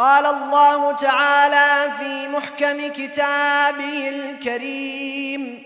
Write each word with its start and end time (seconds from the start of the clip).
قال 0.00 0.26
الله 0.26 0.92
تعالى 0.92 1.92
في 1.98 2.28
محكم 2.28 2.92
كتابه 2.92 4.08
الكريم 4.08 5.62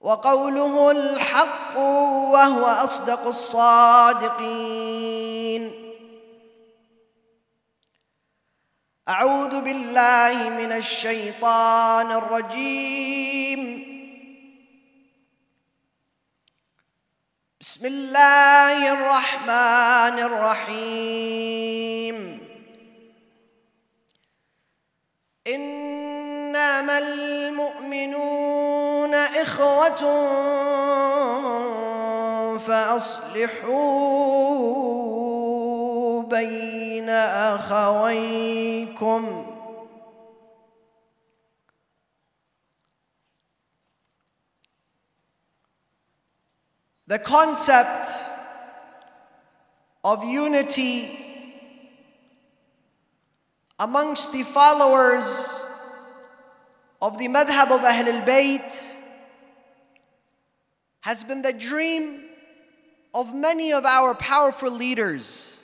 وقوله 0.00 0.90
الحق 0.90 1.78
وهو 2.32 2.64
أصدق 2.64 3.26
الصادقين. 3.26 4.72
أعوذ 9.08 9.60
بالله 9.60 10.48
من 10.48 10.72
الشيطان 10.72 12.12
الرجيم. 12.12 13.87
بسم 17.68 17.86
الله 17.86 18.92
الرحمن 18.92 20.16
الرحيم. 20.68 22.16
إنما 25.46 26.98
المؤمنون 26.98 28.34
إخوة 29.14 30.02
فأصلحوا 32.58 33.82
بين 36.22 37.10
أخويكم. 37.54 39.24
The 47.08 47.18
concept 47.18 48.10
of 50.04 50.22
unity 50.22 51.18
amongst 53.78 54.30
the 54.30 54.42
followers 54.42 55.58
of 57.00 57.16
the 57.16 57.26
madhab 57.28 57.70
of 57.70 57.82
Ahl 57.82 58.08
al-Bayt 58.08 58.90
has 61.00 61.24
been 61.24 61.40
the 61.40 61.54
dream 61.54 62.24
of 63.14 63.34
many 63.34 63.72
of 63.72 63.86
our 63.86 64.14
powerful 64.14 64.70
leaders 64.70 65.62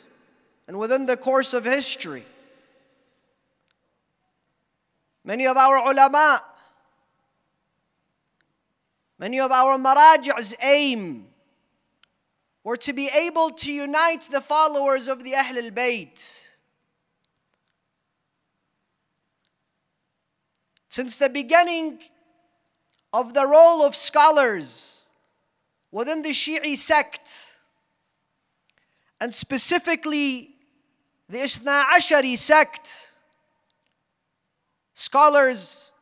and 0.67 0.78
within 0.78 1.05
the 1.05 1.19
course 1.19 1.53
of 1.53 1.67
history. 1.67 2.25
Many 5.25 5.47
of 5.47 5.59
our 5.59 5.77
ulama, 5.77 6.41
many 9.19 9.41
of 9.41 9.53
our 9.53 9.77
maraji's 9.77 10.55
aim 10.62 11.27
were 12.64 12.78
to 12.78 12.94
be 12.94 13.10
able 13.14 13.50
to 13.50 13.70
unite 13.70 14.22
the 14.30 14.40
followers 14.40 15.06
of 15.06 15.22
the 15.22 15.34
Ahl 15.34 15.58
al-Bayt. 15.58 16.40
Since 20.88 21.18
the 21.18 21.28
beginning 21.28 21.98
of 23.12 23.34
the 23.34 23.46
role 23.46 23.84
of 23.84 23.94
scholars 23.94 25.04
within 25.92 26.22
the 26.22 26.30
Shi'i 26.30 26.76
sect, 26.76 27.28
and 29.20 29.34
specifically 29.34 30.54
the 31.28 31.38
Ithna 31.38 31.84
Ashari 31.84 32.38
sect, 32.38 33.12
scholars 34.94 35.92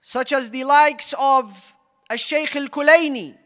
such 0.00 0.32
as 0.32 0.50
the 0.50 0.64
likes 0.64 1.14
of 1.18 1.74
Al-Shaykh 2.08 2.56
al-Kulaini, 2.56 3.36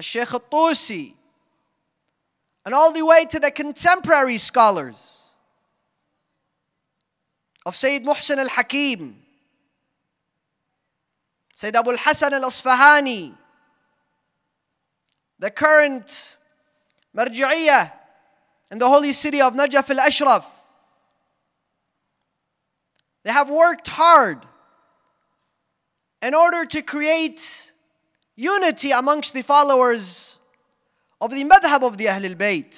Al-Shaykh 0.00 0.32
al-Tusi, 0.32 1.12
and 2.64 2.74
all 2.74 2.90
the 2.90 3.04
way 3.04 3.26
to 3.26 3.38
the 3.38 3.50
contemporary 3.50 4.38
scholars 4.38 5.24
of 7.66 7.76
Sayyid 7.76 8.02
Muhsin 8.04 8.38
al-Hakim, 8.38 9.20
Sayyid 11.54 11.76
Abu 11.76 11.90
al-Hasan 11.90 12.32
al-Asfahani, 12.32 13.34
the 15.38 15.50
current 15.50 16.38
Marji'iyah 17.14 17.92
in 18.70 18.78
the 18.78 18.88
holy 18.88 19.12
city 19.12 19.42
of 19.42 19.52
Najaf 19.52 19.90
al-Ashraf. 19.90 20.50
They 23.24 23.32
have 23.32 23.50
worked 23.50 23.88
hard 23.88 24.46
in 26.22 26.32
order 26.34 26.64
to 26.64 26.80
create 26.80 27.69
unity 28.40 28.90
amongst 28.90 29.34
the 29.34 29.42
followers 29.42 30.38
of 31.20 31.30
the 31.30 31.44
madhab 31.44 31.82
of 31.82 31.98
the 31.98 32.08
Ahl 32.08 32.24
al-Bayt. 32.24 32.74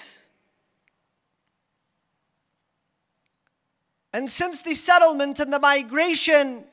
And 4.12 4.28
since 4.28 4.62
the 4.62 4.74
settlement 4.74 5.38
and 5.38 5.52
the 5.52 5.60
migration 5.60 6.64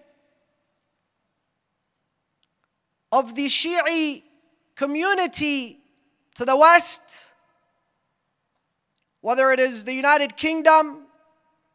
of 3.11 3.35
the 3.35 3.45
Shi'i 3.45 4.23
community 4.75 5.77
to 6.35 6.43
the 6.43 6.57
West, 6.57 7.33
whether 9.21 9.51
it 9.51 9.59
is 9.59 9.83
the 9.83 9.93
United 9.93 10.35
Kingdom, 10.35 11.03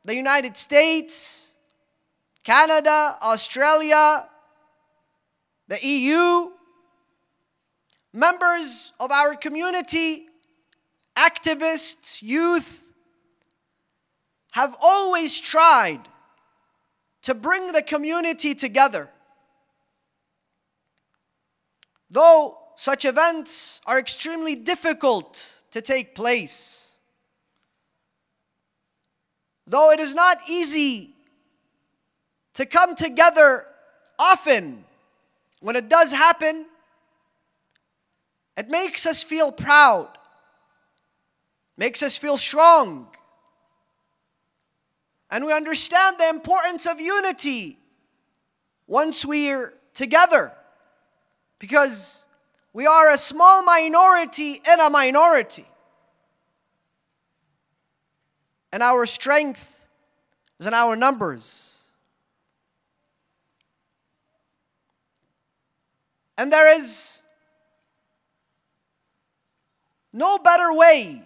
the 0.02 0.14
United 0.14 0.56
States, 0.56 1.54
Canada, 2.42 3.16
Australia, 3.22 4.28
the 5.68 5.78
EU, 5.86 6.50
members 8.14 8.92
of 9.00 9.10
our 9.10 9.34
community, 9.34 10.28
activists, 11.16 12.22
youth, 12.22 12.92
have 14.52 14.76
always 14.80 15.38
tried 15.40 16.00
to 17.22 17.34
bring 17.34 17.72
the 17.72 17.82
community 17.82 18.54
together. 18.54 19.10
Though 22.08 22.56
such 22.76 23.04
events 23.04 23.80
are 23.84 23.98
extremely 23.98 24.54
difficult 24.54 25.44
to 25.72 25.82
take 25.82 26.14
place, 26.14 26.96
though 29.66 29.90
it 29.90 29.98
is 29.98 30.14
not 30.14 30.38
easy 30.48 31.10
to 32.54 32.64
come 32.64 32.94
together 32.94 33.66
often, 34.20 34.84
when 35.58 35.74
it 35.74 35.88
does 35.88 36.12
happen, 36.12 36.66
it 38.56 38.68
makes 38.68 39.06
us 39.06 39.22
feel 39.22 39.50
proud, 39.50 40.08
makes 41.76 42.02
us 42.02 42.16
feel 42.16 42.38
strong. 42.38 43.08
And 45.30 45.44
we 45.44 45.52
understand 45.52 46.18
the 46.18 46.28
importance 46.28 46.86
of 46.86 47.00
unity 47.00 47.78
once 48.86 49.24
we're 49.24 49.74
together. 49.92 50.52
Because 51.58 52.26
we 52.72 52.86
are 52.86 53.10
a 53.10 53.18
small 53.18 53.64
minority 53.64 54.60
in 54.70 54.80
a 54.80 54.90
minority. 54.90 55.66
And 58.72 58.82
our 58.82 59.06
strength 59.06 59.86
is 60.60 60.66
in 60.66 60.74
our 60.74 60.94
numbers. 60.94 61.78
And 66.36 66.52
there 66.52 66.78
is 66.78 67.22
no 70.14 70.38
better 70.38 70.72
way 70.72 71.20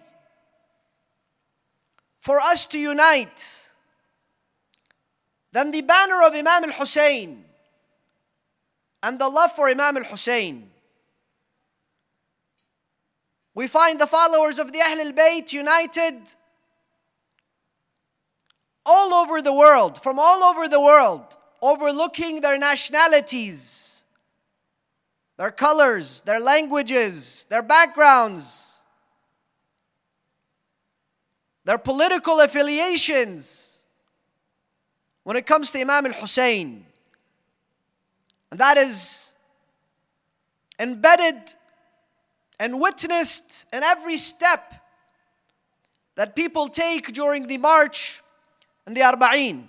for 2.17 2.39
us 2.39 2.65
to 2.65 2.79
unite 2.79 3.69
than 5.51 5.69
the 5.69 5.81
banner 5.81 6.23
of 6.23 6.33
Imam 6.33 6.63
al 6.63 6.71
Hussein 6.71 7.45
and 9.03 9.19
the 9.19 9.29
love 9.29 9.51
for 9.53 9.69
Imam 9.69 9.97
al 9.97 10.03
Hussein. 10.05 10.71
We 13.53 13.67
find 13.67 13.99
the 13.99 14.07
followers 14.07 14.57
of 14.57 14.73
the 14.73 14.79
Ahl 14.79 14.99
al 15.01 15.13
Bayt 15.13 15.53
united 15.53 16.15
all 18.85 19.13
over 19.13 19.39
the 19.39 19.53
world, 19.53 20.01
from 20.01 20.17
all 20.17 20.43
over 20.43 20.67
the 20.67 20.81
world, 20.81 21.37
overlooking 21.61 22.41
their 22.41 22.57
nationalities, 22.57 24.03
their 25.37 25.51
colors, 25.51 26.21
their 26.21 26.39
languages, 26.39 27.45
their 27.49 27.61
backgrounds, 27.61 28.68
their 31.69 31.77
political 31.77 32.39
affiliations 32.39 33.81
when 35.21 35.37
it 35.37 35.45
comes 35.45 35.69
to 35.69 35.79
Imam 35.79 36.07
al 36.07 36.13
Hussein. 36.13 36.83
And 38.49 38.59
that 38.59 38.75
is 38.75 39.33
embedded 40.79 41.53
and 42.59 42.81
witnessed 42.81 43.67
in 43.71 43.83
every 43.83 44.17
step 44.17 44.73
that 46.15 46.35
people 46.35 46.69
take 46.69 47.13
during 47.13 47.45
the 47.45 47.59
march 47.59 48.23
and 48.87 48.97
the 48.97 49.01
Arba'in, 49.01 49.67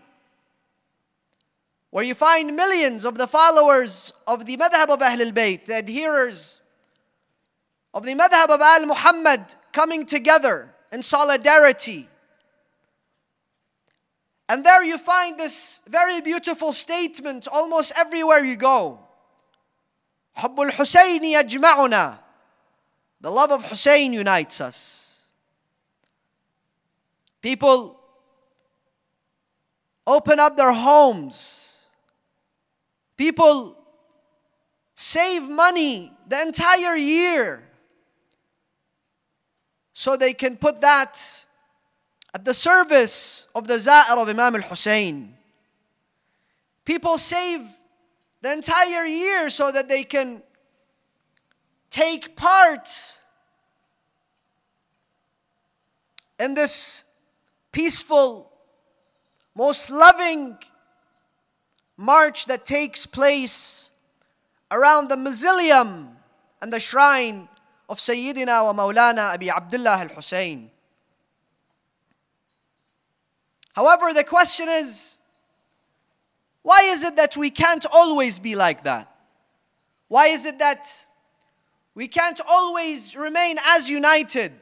where 1.91 2.03
you 2.03 2.15
find 2.15 2.57
millions 2.57 3.05
of 3.05 3.19
the 3.19 3.27
followers 3.27 4.15
of 4.27 4.47
the 4.47 4.57
madhab 4.57 4.89
of 4.89 5.03
Ahl 5.03 5.21
al 5.21 5.33
Bayt, 5.33 5.67
the 5.67 5.75
adherers 5.75 6.61
of 7.93 8.07
the 8.07 8.15
madhab 8.15 8.49
of 8.49 8.63
Al 8.63 8.87
Muhammad 8.87 9.45
coming 9.71 10.07
together 10.07 10.75
in 10.92 11.02
solidarity 11.02 12.08
And 14.48 14.64
there 14.64 14.84
you 14.84 14.98
find 14.98 15.40
this 15.40 15.82
very 15.88 16.22
beautiful 16.22 16.72
statement 16.72 17.48
almost 17.48 17.94
everywhere 17.98 18.44
you 18.46 18.56
go. 18.56 19.00
حب 20.38 20.56
الحسين 20.56 21.24
يجمعنا. 21.24 22.20
The 23.22 23.32
love 23.32 23.52
of 23.52 23.70
Hussein 23.70 24.14
unites 24.14 24.62
us. 24.62 25.22
People 27.42 28.00
open 30.06 30.40
up 30.40 30.58
their 30.58 30.74
homes. 30.74 31.86
People 33.18 33.78
save 34.96 35.50
money 35.50 36.12
the 36.28 36.40
entire 36.42 36.96
year 36.96 37.64
so 39.93 40.17
they 40.17 40.33
can 40.33 40.57
put 40.57 40.81
that 40.81 41.45
at 42.33 42.45
the 42.45 42.55
service 42.55 43.47
of 43.55 43.67
the 43.67 43.75
Za'ir 43.75 44.17
of 44.17 44.29
Imam 44.29 44.57
al 44.57 44.63
Hussein. 44.63 45.35
People 46.85 47.19
save 47.19 47.63
the 48.41 48.53
entire 48.53 49.05
year 49.05 49.51
so 49.51 49.71
that 49.71 49.89
they 49.89 50.03
can 50.05 50.43
take 51.91 52.37
part 52.37 52.89
in 56.39 56.55
this 56.55 57.05
peaceful, 57.73 58.51
most 59.55 59.91
loving 59.91 60.57
march 61.97 62.47
that 62.47 62.65
takes 62.65 63.05
place 63.05 63.93
around 64.71 65.09
the 65.09 65.17
mausoleum 65.17 66.17
and 66.63 66.73
the 66.73 66.81
shrine 66.81 67.49
of 67.91 67.99
Sayyidina 67.99 68.65
wa 68.65 68.73
Maulana 68.73 69.35
Abi 69.35 69.51
Abdullah 69.51 69.99
al 69.99 70.09
Hussein. 70.11 70.71
However, 73.75 74.15
the 74.15 74.23
question 74.23 74.69
is 74.69 75.19
why 76.63 76.83
is 76.85 77.03
it 77.03 77.17
that 77.17 77.37
we 77.37 77.51
can't 77.51 77.85
always 77.93 78.39
be 78.39 78.55
like 78.55 78.85
that? 78.85 79.13
Why 80.07 80.27
is 80.27 80.47
it 80.47 80.61
that 80.61 80.87
we 81.97 82.07
can't 82.07 82.41
always 82.49 83.17
remain 83.17 83.57
as 83.67 83.91
united, 83.91 84.53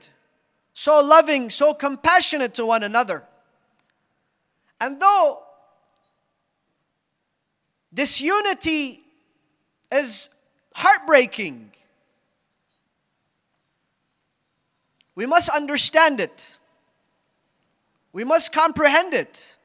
so 0.72 1.00
loving, 1.00 1.50
so 1.50 1.74
compassionate 1.74 2.54
to 2.54 2.64
one 2.64 2.82
another? 2.82 3.24
And 4.80 4.98
though 4.98 5.42
this 7.92 8.22
unity 8.22 9.00
is 9.92 10.30
heartbreaking, 10.74 11.72
we 15.18 15.26
must 15.26 15.48
understand 15.48 16.20
it. 16.20 16.54
We 18.12 18.22
must 18.22 18.52
comprehend 18.52 19.14
it. 19.14 19.56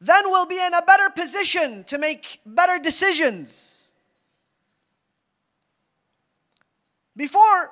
Then 0.00 0.24
we'll 0.24 0.46
be 0.46 0.60
in 0.60 0.74
a 0.74 0.82
better 0.82 1.10
position 1.10 1.84
to 1.84 1.96
make 1.96 2.40
better 2.44 2.80
decisions. 2.80 3.92
Before 7.16 7.70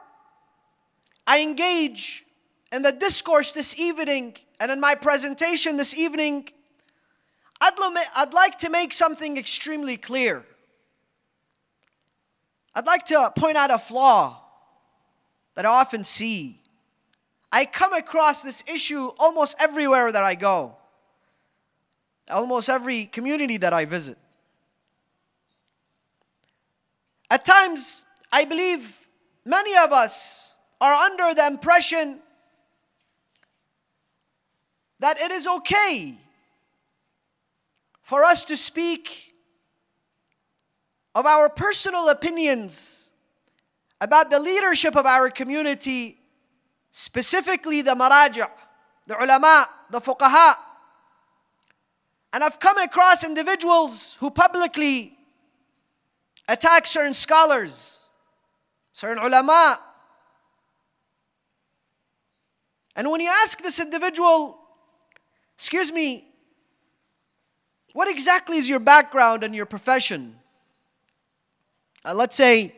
I 1.27 1.43
engage 1.43 2.25
in 2.71 2.83
the 2.83 2.93
discourse 2.93 3.53
this 3.53 3.77
evening 3.77 4.37
and 4.61 4.71
in 4.71 4.79
my 4.79 4.95
presentation 4.95 5.77
this 5.77 5.93
evening, 5.93 6.51
I'd, 7.61 8.33
like 8.33 8.59
to 8.59 8.71
make 8.71 8.93
something 8.93 9.37
extremely 9.37 9.97
clear. 9.97 10.47
I'd 12.77 12.87
like 12.87 13.07
to 13.07 13.33
point 13.35 13.57
out 13.57 13.73
a 13.73 13.79
flaw 13.81 14.45
that 15.59 15.67
I 15.67 15.71
often 15.71 16.05
see 16.05 16.61
I 17.51 17.65
come 17.65 17.93
across 17.93 18.43
this 18.43 18.63
issue 18.73 19.11
almost 19.19 19.57
everywhere 19.59 20.13
that 20.13 20.23
I 20.23 20.37
go, 20.37 20.77
almost 22.31 22.69
every 22.69 23.07
community 23.07 23.57
that 23.57 23.73
I 23.73 23.85
visit. 23.85 24.19
At 27.29 27.45
times, 27.45 28.05
I 28.31 28.45
believe 28.45 29.09
many 29.45 29.77
of 29.79 29.91
us 29.91 30.55
are 30.81 30.95
under 30.95 31.35
the 31.35 31.49
impression 31.49 32.21
that 35.01 35.21
it 35.21 35.33
is 35.33 35.49
okay 35.49 36.15
for 38.05 38.23
us 38.23 38.45
to 38.45 38.57
speak 38.57 39.35
of 41.17 41.27
our 41.27 41.49
personal 41.49 42.11
opinions 42.11 43.08
about 44.00 44.31
the 44.31 44.39
leadership 44.39 44.97
of 44.97 45.06
our 45.06 45.31
community 45.31 46.19
specifically 46.91 47.83
the 47.83 47.95
maraja, 47.95 48.49
the 49.06 49.17
ulama, 49.23 49.69
the 49.91 50.00
fuqaha. 50.00 50.55
And 52.33 52.45
I've 52.45 52.61
come 52.61 52.79
across 52.79 53.25
individuals 53.25 54.17
who 54.21 54.31
publicly 54.31 55.12
attack 56.49 56.87
certain 56.87 57.15
scholars, 57.15 57.99
certain 58.93 59.23
ulama. 59.23 59.79
And 62.97 63.11
when 63.11 63.21
you 63.21 63.31
ask 63.31 63.62
this 63.62 63.79
individual, 63.79 64.59
excuse 65.56 65.93
me, 65.93 66.25
what 67.93 68.09
exactly 68.09 68.59
is 68.59 68.69
your 68.69 68.81
background 68.81 69.45
and 69.45 69.55
your 69.55 69.67
profession? 69.67 70.37
Uh, 72.05 72.15
let's 72.15 72.37
say 72.37 72.75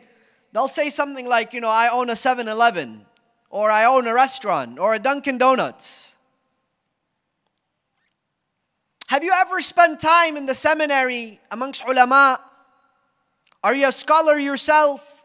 they'll 0.53 0.69
say 0.69 0.91
something 0.91 1.27
like, 1.27 1.53
you 1.53 1.61
know, 1.61 1.71
I 1.71 1.89
own 1.89 2.11
a 2.11 2.17
7 2.17 2.49
Eleven 2.49 3.07
or 3.51 3.71
I 3.71 3.85
own 3.85 4.07
a 4.07 4.15
restaurant 4.15 4.79
or 4.79 4.95
a 4.95 4.99
Dunkin' 4.99 5.39
Donuts. 5.39 6.17
Have 9.09 9.25
you 9.25 9.33
ever 9.35 9.61
spent 9.61 9.99
time 9.99 10.37
in 10.37 10.47
the 10.47 10.55
seminary 10.55 11.41
amongst 11.51 11.83
ulama? 11.85 12.41
Are 13.65 13.75
you 13.75 13.89
a 13.89 13.93
scholar 13.93 14.39
yourself? 14.39 15.25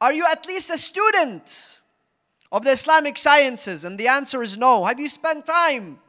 Are 0.00 0.12
you 0.12 0.26
at 0.26 0.46
least 0.46 0.68
a 0.70 0.76
student 0.76 1.80
of 2.50 2.64
the 2.64 2.72
Islamic 2.72 3.16
sciences? 3.16 3.84
And 3.84 3.98
the 3.98 4.08
answer 4.08 4.42
is 4.42 4.58
no. 4.58 4.84
Have 4.84 4.98
you 4.98 5.08
spent 5.08 5.46
time 5.46 6.00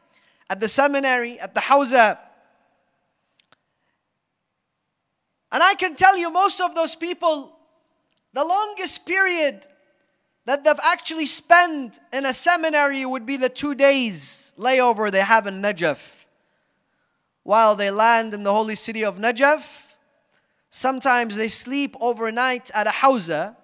at 0.50 0.60
the 0.60 0.68
seminary, 0.68 1.40
at 1.40 1.54
the 1.54 1.62
hawza? 1.62 2.18
And 5.52 5.62
I 5.62 5.76
can 5.76 5.96
tell 5.96 6.18
you, 6.18 6.32
most 6.32 6.60
of 6.60 6.74
those 6.74 6.96
people, 6.96 7.55
the 8.36 8.44
longest 8.44 9.06
period 9.06 9.66
that 10.44 10.66
they've 10.66 10.80
actually 10.84 11.26
spent 11.26 12.00
in 12.12 12.26
a 12.26 12.34
seminary 12.34 13.06
would 13.06 13.26
be 13.26 13.38
the 13.38 13.48
two 13.48 13.74
days 13.74 14.54
layover 14.60 15.10
they 15.10 15.22
have 15.22 15.48
in 15.48 15.62
Najaf. 15.62 16.26
While 17.44 17.78
they 17.78 17.90
land 17.90 18.34
in 18.34 18.44
the 18.44 18.54
holy 18.54 18.76
city 18.76 19.06
of 19.06 19.18
Najaf, 19.18 19.66
sometimes 20.70 21.38
they 21.38 21.48
sleep 21.48 21.96
overnight 22.02 22.70
at 22.74 22.88
a 22.88 22.90
hawza, 22.90 23.56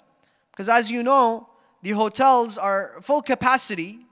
because 0.51 0.70
as 0.70 0.90
you 0.90 1.04
know, 1.04 1.50
the 1.82 1.92
hotels 1.92 2.58
are 2.58 2.96
full 3.01 3.22
capacity. 3.22 4.06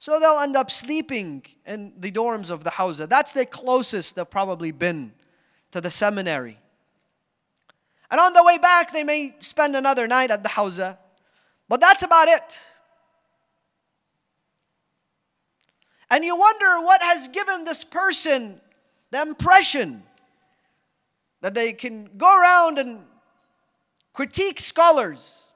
So 0.00 0.18
they'll 0.18 0.40
end 0.40 0.56
up 0.56 0.70
sleeping 0.70 1.44
in 1.64 1.92
the 1.96 2.10
dorms 2.10 2.50
of 2.50 2.64
the 2.64 2.70
hawza. 2.70 3.08
That's 3.08 3.32
the 3.32 3.46
closest 3.46 4.16
they've 4.16 4.28
probably 4.28 4.72
been 4.72 5.12
to 5.70 5.80
the 5.80 5.90
seminary. 5.92 6.58
And 8.10 8.20
on 8.20 8.32
the 8.32 8.42
way 8.44 8.58
back, 8.58 8.92
they 8.92 9.04
may 9.04 9.34
spend 9.38 9.76
another 9.76 10.08
night 10.08 10.30
at 10.30 10.42
the 10.42 10.48
hawza. 10.48 10.98
But 11.68 11.80
that's 11.80 12.02
about 12.02 12.28
it. 12.28 12.60
And 16.10 16.24
you 16.24 16.36
wonder 16.36 16.84
what 16.84 17.00
has 17.02 17.28
given 17.28 17.64
this 17.64 17.84
person 17.84 18.60
the 19.12 19.22
impression 19.22 20.02
that 21.40 21.54
they 21.54 21.72
can 21.72 22.10
go 22.16 22.40
around 22.40 22.78
and 22.78 23.00
critique 24.12 24.60
scholars 24.60 25.48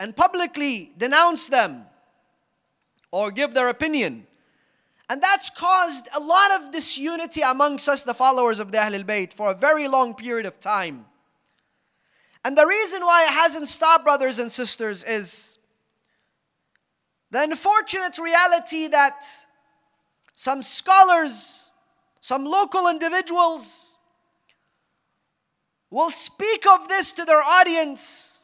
and 0.00 0.14
publicly 0.14 0.92
denounce 0.98 1.48
them 1.48 1.84
or 3.10 3.30
give 3.30 3.54
their 3.54 3.68
opinion. 3.68 4.26
And 5.10 5.22
that's 5.22 5.48
caused 5.50 6.08
a 6.14 6.20
lot 6.20 6.60
of 6.60 6.70
disunity 6.70 7.40
amongst 7.40 7.88
us, 7.88 8.02
the 8.02 8.14
followers 8.14 8.60
of 8.60 8.72
the 8.72 8.78
Ahlul 8.78 9.04
Bayt, 9.04 9.32
for 9.32 9.50
a 9.50 9.54
very 9.54 9.88
long 9.88 10.14
period 10.14 10.44
of 10.44 10.60
time. 10.60 11.06
And 12.44 12.56
the 12.56 12.66
reason 12.66 13.02
why 13.02 13.24
it 13.24 13.30
hasn't 13.32 13.68
stopped, 13.68 14.04
brothers 14.04 14.38
and 14.38 14.50
sisters, 14.50 15.02
is 15.02 15.58
the 17.30 17.42
unfortunate 17.42 18.18
reality 18.18 18.88
that 18.88 19.24
some 20.32 20.62
scholars, 20.62 21.70
some 22.20 22.44
local 22.44 22.88
individuals 22.88 23.96
will 25.90 26.10
speak 26.10 26.66
of 26.66 26.88
this 26.88 27.12
to 27.12 27.24
their 27.24 27.42
audience 27.42 28.42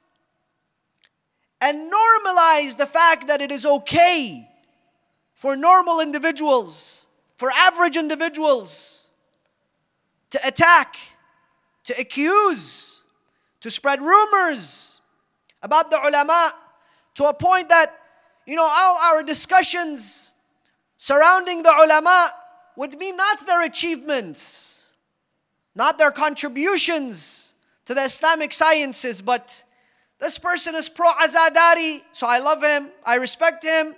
and 1.61 1.91
normalize 1.91 2.77
the 2.77 2.87
fact 2.87 3.27
that 3.29 3.41
it 3.41 3.51
is 3.51 3.65
okay 3.65 4.49
for 5.33 5.57
normal 5.57 6.01
individuals, 6.01 7.07
for 7.37 7.51
average 7.51 7.97
individuals 7.97 9.09
to 10.31 10.47
attack, 10.47 10.97
to 11.85 11.95
accuse, 11.99 12.94
to 13.65 13.71
spread 13.71 14.03
rumors 14.03 15.01
about 15.63 15.91
the 15.91 15.97
ulama 15.97 16.53
to 17.15 17.25
a 17.25 17.33
point 17.33 17.71
that 17.71 17.99
you 18.47 18.57
know, 18.57 18.69
all 18.71 18.99
our 18.99 19.23
discussions 19.23 20.35
surrounding 20.99 21.63
the 21.63 21.73
ulama 21.83 22.31
would 22.77 22.99
be 22.99 23.11
not 23.11 23.47
their 23.47 23.65
achievements, 23.65 24.91
not 25.75 25.97
their 25.97 26.11
contributions 26.11 27.55
to 27.87 27.95
the 27.95 28.03
Islamic 28.03 28.53
sciences, 28.53 29.23
but 29.23 29.65
this 30.21 30.39
person 30.39 30.75
is 30.75 30.91
pro 30.91 31.11
Azadari, 31.13 32.03
so 32.13 32.27
I 32.27 32.41
love 32.41 32.63
him, 32.63 32.91
I 33.03 33.15
respect 33.15 33.65
him. 33.65 33.95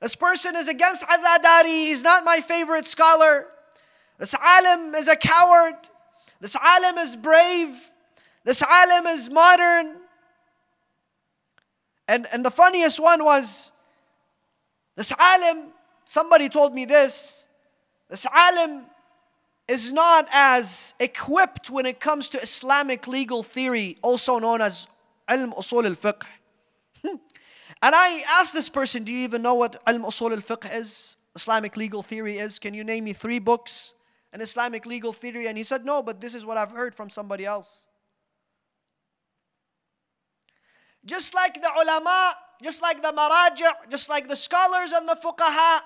This 0.00 0.16
person 0.16 0.56
is 0.56 0.66
against 0.66 1.02
Azadari, 1.02 1.88
he's 1.88 2.02
not 2.02 2.24
my 2.24 2.40
favorite 2.40 2.86
scholar. 2.86 3.48
This 4.18 4.34
alim 4.34 4.94
is 4.94 5.08
a 5.08 5.16
coward. 5.16 5.74
This 6.40 6.56
alim 6.56 6.96
is 6.96 7.16
brave. 7.16 7.76
This 8.48 8.62
alim 8.62 9.06
is 9.08 9.28
modern. 9.28 9.96
And, 12.08 12.26
and 12.32 12.42
the 12.42 12.50
funniest 12.50 12.98
one 12.98 13.22
was 13.22 13.72
this 14.96 15.12
alim, 15.18 15.66
somebody 16.06 16.48
told 16.48 16.72
me 16.72 16.86
this. 16.86 17.44
This 18.08 18.24
alim 18.24 18.86
is 19.68 19.92
not 19.92 20.28
as 20.32 20.94
equipped 20.98 21.68
when 21.68 21.84
it 21.84 22.00
comes 22.00 22.30
to 22.30 22.38
Islamic 22.40 23.06
legal 23.06 23.42
theory, 23.42 23.98
also 24.00 24.38
known 24.38 24.62
as 24.62 24.86
ilm 25.28 25.52
usul 25.52 25.84
al-fiqh. 25.84 26.22
and 27.04 27.20
I 27.82 28.22
asked 28.30 28.54
this 28.54 28.70
person, 28.70 29.04
do 29.04 29.12
you 29.12 29.24
even 29.24 29.42
know 29.42 29.56
what 29.56 29.84
ilm 29.84 30.06
usul 30.06 30.32
al-fiqh 30.32 30.74
is? 30.74 31.18
Islamic 31.36 31.76
legal 31.76 32.02
theory 32.02 32.38
is? 32.38 32.58
Can 32.58 32.72
you 32.72 32.82
name 32.82 33.04
me 33.04 33.12
three 33.12 33.40
books 33.40 33.92
in 34.32 34.40
Islamic 34.40 34.86
legal 34.86 35.12
theory? 35.12 35.48
And 35.48 35.58
he 35.58 35.64
said, 35.64 35.84
no, 35.84 36.00
but 36.02 36.22
this 36.22 36.34
is 36.34 36.46
what 36.46 36.56
I've 36.56 36.70
heard 36.70 36.94
from 36.94 37.10
somebody 37.10 37.44
else. 37.44 37.87
Just 41.04 41.34
like 41.34 41.54
the 41.54 41.70
ulama, 41.82 42.34
just 42.62 42.82
like 42.82 43.02
the 43.02 43.12
maraji', 43.12 43.90
just 43.90 44.08
like 44.08 44.28
the 44.28 44.36
scholars 44.36 44.92
and 44.92 45.08
the 45.08 45.14
fuqaha, 45.14 45.80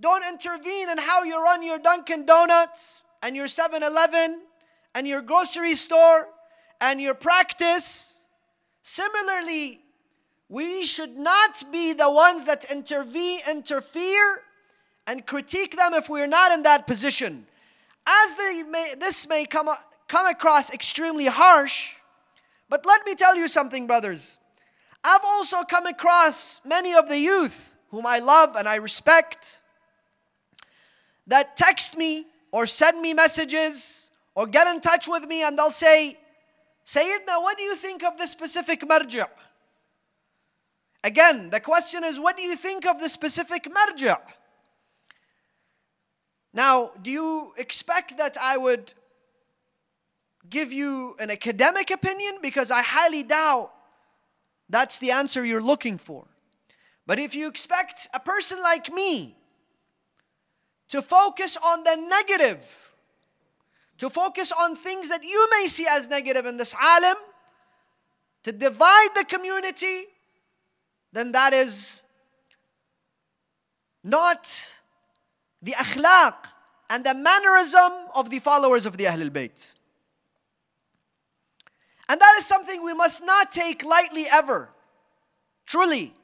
don't 0.00 0.24
intervene 0.28 0.90
in 0.90 0.98
how 0.98 1.22
you 1.22 1.42
run 1.42 1.62
your 1.62 1.78
Dunkin' 1.78 2.26
Donuts 2.26 3.04
and 3.22 3.36
your 3.36 3.48
7 3.48 3.82
Eleven 3.82 4.40
and 4.94 5.06
your 5.06 5.22
grocery 5.22 5.74
store 5.74 6.28
and 6.80 7.00
your 7.00 7.14
practice. 7.14 8.24
Similarly, 8.82 9.80
we 10.48 10.84
should 10.84 11.16
not 11.16 11.62
be 11.70 11.92
the 11.92 12.10
ones 12.10 12.44
that 12.46 12.70
intervene, 12.70 13.40
interfere, 13.48 14.42
and 15.06 15.26
critique 15.26 15.76
them 15.76 15.94
if 15.94 16.08
we're 16.08 16.26
not 16.26 16.52
in 16.52 16.62
that 16.64 16.86
position. 16.86 17.46
As 18.06 18.36
they 18.36 18.62
may, 18.68 18.94
this 18.98 19.28
may 19.28 19.46
come, 19.46 19.70
come 20.08 20.26
across 20.26 20.72
extremely 20.72 21.26
harsh, 21.26 21.94
but 22.72 22.86
let 22.86 23.04
me 23.04 23.14
tell 23.14 23.36
you 23.36 23.48
something, 23.48 23.86
brothers. 23.86 24.38
I've 25.04 25.20
also 25.22 25.62
come 25.62 25.84
across 25.84 26.62
many 26.64 26.94
of 26.94 27.06
the 27.06 27.18
youth 27.18 27.74
whom 27.90 28.06
I 28.06 28.18
love 28.18 28.56
and 28.56 28.66
I 28.66 28.76
respect 28.76 29.58
that 31.26 31.54
text 31.54 31.98
me 31.98 32.24
or 32.50 32.64
send 32.64 33.02
me 33.02 33.12
messages 33.12 34.08
or 34.34 34.46
get 34.46 34.66
in 34.68 34.80
touch 34.80 35.06
with 35.06 35.26
me 35.26 35.42
and 35.42 35.58
they'll 35.58 35.70
say, 35.70 36.16
Sayyidina, 36.86 37.42
what 37.42 37.58
do 37.58 37.62
you 37.62 37.76
think 37.76 38.02
of 38.02 38.16
the 38.16 38.26
specific 38.26 38.80
marja'? 38.88 39.28
Again, 41.04 41.50
the 41.50 41.60
question 41.60 42.02
is, 42.02 42.18
what 42.18 42.38
do 42.38 42.42
you 42.42 42.56
think 42.56 42.86
of 42.86 42.98
the 42.98 43.10
specific 43.10 43.64
marja'? 43.64 44.16
Now, 46.54 46.92
do 47.02 47.10
you 47.10 47.52
expect 47.58 48.16
that 48.16 48.38
I 48.40 48.56
would 48.56 48.94
give 50.52 50.72
you 50.72 51.16
an 51.18 51.30
academic 51.30 51.90
opinion? 51.90 52.38
Because 52.40 52.70
I 52.70 52.82
highly 52.82 53.24
doubt 53.24 53.72
that's 54.68 54.98
the 55.00 55.10
answer 55.10 55.44
you're 55.44 55.62
looking 55.62 55.98
for. 55.98 56.26
But 57.06 57.18
if 57.18 57.34
you 57.34 57.48
expect 57.48 58.08
a 58.14 58.20
person 58.20 58.58
like 58.62 58.92
me 58.92 59.34
to 60.88 61.02
focus 61.02 61.56
on 61.56 61.82
the 61.82 61.96
negative, 61.96 62.62
to 63.98 64.08
focus 64.08 64.52
on 64.52 64.76
things 64.76 65.08
that 65.08 65.24
you 65.24 65.48
may 65.50 65.66
see 65.66 65.86
as 65.90 66.08
negative 66.08 66.46
in 66.46 66.56
this 66.56 66.74
alim, 66.80 67.16
to 68.44 68.52
divide 68.52 69.10
the 69.14 69.24
community, 69.24 70.04
then 71.12 71.32
that 71.32 71.52
is 71.52 72.02
not 74.04 74.72
the 75.60 75.72
akhlaq 75.72 76.34
and 76.90 77.04
the 77.04 77.14
mannerism 77.14 77.92
of 78.14 78.30
the 78.30 78.38
followers 78.38 78.86
of 78.86 78.96
the 78.96 79.04
Ahlul 79.04 79.30
Bayt. 79.30 79.52
And 82.08 82.20
that 82.20 82.34
is 82.38 82.46
something 82.46 82.84
we 82.84 82.94
must 82.94 83.24
not 83.24 83.52
take 83.52 83.84
lightly 83.84 84.26
ever. 84.30 84.68
Truly. 85.66 86.14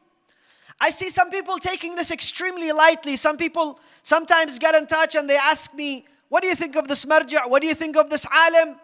I 0.81 0.91
see 0.91 1.11
some 1.11 1.31
people 1.31 1.59
taking 1.59 1.97
this 1.97 2.11
extremely 2.11 2.73
lightly. 2.73 3.17
Some 3.17 3.37
people 3.37 3.81
sometimes 4.03 4.59
get 4.59 4.75
in 4.75 4.87
touch 4.87 5.15
and 5.15 5.29
they 5.29 5.37
ask 5.37 5.75
me, 5.75 6.07
What 6.29 6.43
do 6.43 6.49
you 6.49 6.55
think 6.55 6.77
of 6.77 6.89
this 6.89 7.05
marja'? 7.05 7.49
What 7.49 7.63
do 7.63 7.69
you 7.69 7.75
think 7.75 7.97
of 7.97 8.11
this 8.11 8.27
alim? 8.27 8.77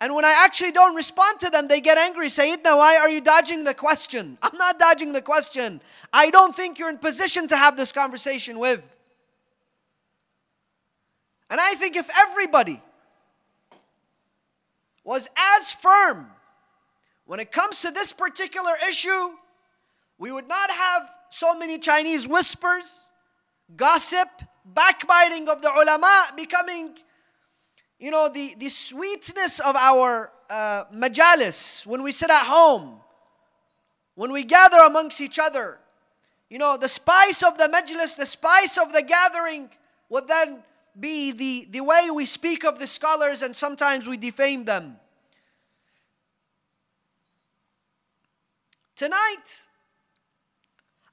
And 0.00 0.14
when 0.14 0.24
I 0.24 0.42
actually 0.44 0.70
don't 0.72 0.94
respond 0.94 1.40
to 1.40 1.50
them, 1.50 1.66
they 1.66 1.80
get 1.80 1.98
angry. 1.98 2.28
Sayyidina, 2.28 2.76
why 2.76 2.96
are 2.98 3.08
you 3.08 3.20
dodging 3.20 3.64
the 3.64 3.74
question? 3.74 4.38
I'm 4.42 4.56
not 4.56 4.78
dodging 4.78 5.12
the 5.12 5.22
question. 5.22 5.80
I 6.12 6.30
don't 6.30 6.54
think 6.54 6.78
you're 6.78 6.90
in 6.90 6.98
position 6.98 7.48
to 7.48 7.56
have 7.56 7.76
this 7.76 7.92
conversation 7.92 8.58
with. 8.58 8.96
And 11.50 11.60
I 11.60 11.74
think 11.74 11.96
if 11.96 12.08
everybody 12.16 12.82
was 15.02 15.30
as 15.36 15.72
firm 15.72 16.28
when 17.28 17.40
it 17.40 17.52
comes 17.52 17.82
to 17.82 17.90
this 17.90 18.10
particular 18.10 18.72
issue, 18.88 19.28
we 20.16 20.32
would 20.32 20.48
not 20.48 20.70
have 20.70 21.10
so 21.28 21.54
many 21.58 21.78
Chinese 21.78 22.26
whispers, 22.26 23.10
gossip, 23.76 24.28
backbiting 24.64 25.46
of 25.46 25.60
the 25.60 25.70
ulama 25.70 26.28
becoming, 26.34 26.94
you 27.98 28.10
know, 28.10 28.30
the, 28.32 28.54
the 28.58 28.70
sweetness 28.70 29.60
of 29.60 29.76
our 29.76 30.32
uh, 30.48 30.84
majalis 30.86 31.86
when 31.86 32.02
we 32.02 32.12
sit 32.12 32.30
at 32.30 32.46
home, 32.46 32.98
when 34.14 34.32
we 34.32 34.42
gather 34.42 34.78
amongst 34.78 35.20
each 35.20 35.38
other. 35.38 35.80
You 36.48 36.56
know, 36.56 36.78
the 36.78 36.88
spice 36.88 37.42
of 37.42 37.58
the 37.58 37.68
majlis, 37.68 38.16
the 38.16 38.24
spice 38.24 38.78
of 38.78 38.94
the 38.94 39.02
gathering 39.02 39.68
would 40.08 40.28
then 40.28 40.60
be 40.98 41.32
the, 41.32 41.68
the 41.72 41.84
way 41.84 42.08
we 42.10 42.24
speak 42.24 42.64
of 42.64 42.78
the 42.78 42.86
scholars 42.86 43.42
and 43.42 43.54
sometimes 43.54 44.08
we 44.08 44.16
defame 44.16 44.64
them. 44.64 44.96
Tonight, 48.98 49.68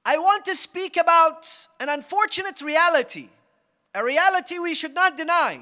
I 0.04 0.18
want 0.18 0.44
to 0.46 0.56
speak 0.56 0.96
about 0.96 1.46
an 1.78 1.88
unfortunate 1.88 2.60
reality 2.60 3.28
a 3.94 4.02
reality 4.04 4.58
we 4.58 4.74
should 4.74 4.92
not 4.92 5.16
deny. 5.16 5.60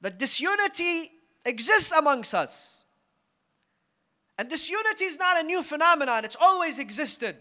That 0.00 0.16
disunity 0.18 1.10
exists 1.44 1.90
amongst 1.90 2.34
us. 2.34 2.84
And 4.38 4.48
disunity 4.48 5.06
is 5.06 5.18
not 5.18 5.38
a 5.38 5.42
new 5.42 5.64
phenomenon, 5.64 6.24
it's 6.24 6.38
always 6.40 6.78
existed. 6.78 7.36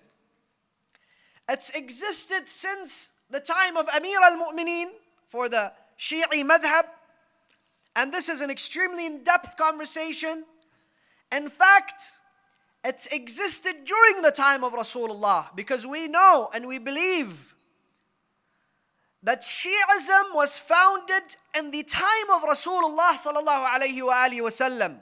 It's 1.48 1.70
existed 1.70 2.50
since 2.50 3.12
the 3.30 3.40
time 3.40 3.78
of 3.78 3.88
Amir 3.96 4.20
al 4.24 4.38
Mu'mineen 4.38 4.88
for 5.28 5.48
the 5.50 5.72
Shi'i 6.00 6.44
madhab. 6.44 6.86
And 7.96 8.12
this 8.12 8.28
is 8.28 8.42
an 8.42 8.50
extremely 8.50 9.06
in 9.06 9.24
depth 9.24 9.56
conversation. 9.56 10.46
In 11.31 11.50
fact, 11.50 12.19
it's 12.83 13.07
existed 13.07 13.85
during 13.85 14.21
the 14.21 14.31
time 14.31 14.63
of 14.63 14.73
Rasulullah 14.73 15.55
because 15.55 15.85
we 15.85 16.07
know 16.07 16.50
and 16.53 16.67
we 16.67 16.79
believe 16.79 17.55
that 19.23 19.41
Shi'ism 19.41 20.33
was 20.33 20.57
founded 20.57 21.23
in 21.57 21.69
the 21.69 21.83
time 21.83 22.29
of 22.33 22.41
Rasulullah 22.41 23.13
sallallahu 23.13 23.65
alayhi 23.67 24.01
wa 24.05 24.27
wasallam. 24.27 24.97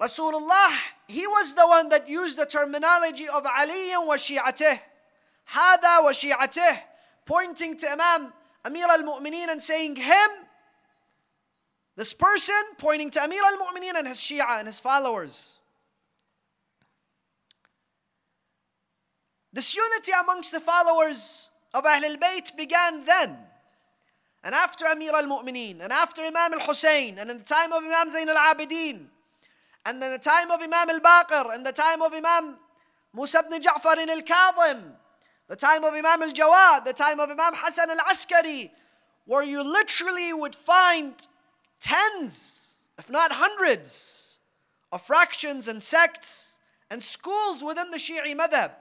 Rasulullah, 0.00 0.70
he 1.08 1.26
was 1.26 1.54
the 1.54 1.66
one 1.66 1.88
that 1.90 2.08
used 2.08 2.38
the 2.38 2.46
terminology 2.46 3.28
of 3.28 3.44
Ali 3.44 3.90
wa 3.96 4.16
Shi'atih, 4.16 4.78
Hada 5.50 6.04
wa 6.04 6.12
Shi'atih, 6.12 6.78
pointing 7.26 7.76
to 7.76 7.90
Imam 7.90 8.32
Amir 8.64 8.86
al-Mu'mineen 8.88 9.48
and 9.50 9.60
saying 9.60 9.96
him, 9.96 10.30
this 12.00 12.14
person 12.14 12.54
pointing 12.78 13.10
to 13.10 13.22
Amir 13.22 13.42
al-Mu'mineen 13.44 13.92
and 13.94 14.08
his 14.08 14.16
Shia 14.16 14.58
and 14.58 14.66
his 14.66 14.80
followers. 14.80 15.58
This 19.52 19.76
unity 19.76 20.12
amongst 20.18 20.50
the 20.50 20.60
followers 20.60 21.50
of 21.74 21.84
Ahlul 21.84 22.16
Bayt 22.16 22.56
began 22.56 23.04
then. 23.04 23.36
And 24.42 24.54
after 24.54 24.86
Amir 24.86 25.12
al 25.14 25.26
Mu'mineen, 25.26 25.82
and 25.82 25.92
after 25.92 26.22
Imam 26.22 26.54
al 26.54 26.60
Hussein, 26.60 27.18
and 27.18 27.30
in 27.30 27.36
the 27.36 27.44
time 27.44 27.70
of 27.70 27.84
Imam 27.84 28.10
Zain 28.10 28.30
al 28.30 28.54
Abidin, 28.54 29.04
and 29.84 30.02
in 30.02 30.10
the 30.10 30.18
time 30.18 30.50
of 30.50 30.62
Imam 30.62 30.88
al 30.88 31.00
Baqir, 31.00 31.54
and 31.54 31.66
the 31.66 31.72
time 31.72 32.00
of 32.00 32.14
Imam 32.14 32.56
Musa 33.12 33.40
ibn 33.40 33.60
Ja'far 33.60 33.98
al 33.98 34.22
Kadhim, 34.22 34.80
the 35.48 35.56
time 35.56 35.84
of 35.84 35.92
Imam 35.92 36.22
al 36.22 36.32
Jawad, 36.32 36.86
the 36.86 36.94
time 36.94 37.20
of 37.20 37.28
Imam 37.28 37.52
Hassan 37.54 37.90
al 37.90 38.00
Askari, 38.10 38.72
where 39.26 39.42
you 39.42 39.62
literally 39.62 40.32
would 40.32 40.54
find 40.54 41.12
tens, 41.80 42.74
if 42.98 43.10
not 43.10 43.32
hundreds, 43.32 44.38
of 44.92 45.02
fractions 45.02 45.68
and 45.68 45.82
sects 45.82 46.58
and 46.90 47.02
schools 47.02 47.62
within 47.62 47.90
the 47.90 47.96
Shi'i 47.96 48.36
madhab. 48.36 48.72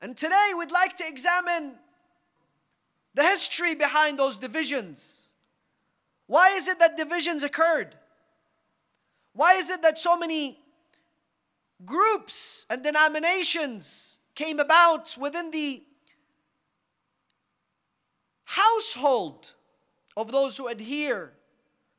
And 0.00 0.16
today 0.16 0.52
we'd 0.56 0.70
like 0.70 0.96
to 0.96 1.08
examine 1.08 1.74
the 3.14 3.24
history 3.24 3.74
behind 3.74 4.18
those 4.18 4.36
divisions. 4.36 5.28
Why 6.26 6.50
is 6.50 6.68
it 6.68 6.78
that 6.78 6.96
divisions 6.96 7.42
occurred? 7.42 7.96
Why 9.32 9.54
is 9.54 9.68
it 9.68 9.82
that 9.82 9.98
so 9.98 10.16
many 10.16 10.58
groups 11.84 12.66
and 12.70 12.82
denominations 12.82 14.18
came 14.34 14.58
about 14.60 15.16
within 15.18 15.50
the 15.50 15.82
household 18.44 19.54
of 20.16 20.30
those 20.30 20.56
who 20.56 20.68
adhere 20.68 21.32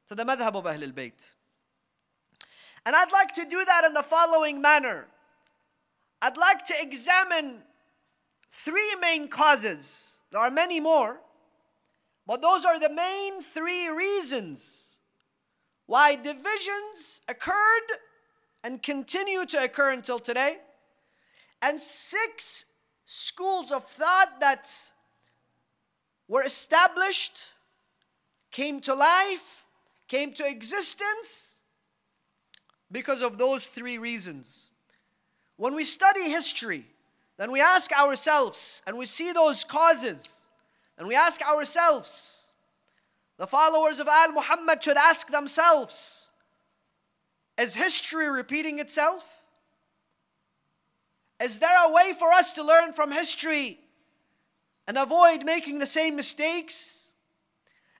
to 0.07 0.15
the 0.15 0.23
madhab 0.23 0.55
of 0.55 0.65
Ahl 0.65 0.83
al-Bayt? 0.83 1.13
And 2.85 2.95
I'd 2.95 3.11
like 3.11 3.33
to 3.35 3.45
do 3.45 3.65
that 3.65 3.83
in 3.83 3.93
the 3.93 4.03
following 4.03 4.61
manner. 4.61 5.07
I'd 6.21 6.37
like 6.37 6.65
to 6.65 6.73
examine 6.79 7.63
three 8.51 8.95
main 9.01 9.27
causes. 9.27 10.17
There 10.31 10.41
are 10.41 10.51
many 10.51 10.79
more, 10.79 11.19
but 12.27 12.41
those 12.41 12.65
are 12.65 12.79
the 12.79 12.89
main 12.89 13.41
three 13.41 13.89
reasons 13.89 14.99
why 15.87 16.15
divisions 16.15 17.21
occurred 17.27 17.89
and 18.63 18.81
continue 18.81 19.45
to 19.45 19.63
occur 19.63 19.91
until 19.91 20.17
today, 20.17 20.57
and 21.61 21.79
six 21.79 22.65
schools 23.05 23.71
of 23.71 23.85
thought 23.85 24.39
that 24.39 24.67
were 26.27 26.41
established, 26.41 27.37
came 28.55 28.79
to 28.79 28.93
life, 28.93 29.65
came 30.07 30.31
to 30.31 30.47
existence 30.47 31.55
because 32.89 33.21
of 33.21 33.37
those 33.37 33.65
three 33.65 33.97
reasons. 33.97 34.69
When 35.57 35.75
we 35.75 35.83
study 35.83 36.29
history, 36.29 36.85
then 37.35 37.51
we 37.51 37.59
ask 37.59 37.91
ourselves 37.91 38.81
and 38.87 38.97
we 38.97 39.07
see 39.07 39.33
those 39.33 39.65
causes, 39.65 40.47
and 40.97 41.05
we 41.05 41.15
ask 41.15 41.41
ourselves, 41.41 42.45
the 43.35 43.45
followers 43.45 43.99
of 43.99 44.07
Al 44.07 44.31
Muhammad 44.31 44.81
should 44.81 44.95
ask 44.95 45.29
themselves, 45.29 46.29
is 47.57 47.75
history 47.75 48.29
repeating 48.29 48.79
itself? 48.79 49.25
Is 51.41 51.59
there 51.59 51.85
a 51.85 51.91
way 51.91 52.13
for 52.17 52.31
us 52.31 52.53
to 52.53 52.63
learn 52.63 52.93
from 52.93 53.11
history 53.11 53.79
and 54.87 54.97
avoid 54.97 55.43
making 55.43 55.79
the 55.79 55.85
same 55.85 56.15
mistakes? 56.15 57.04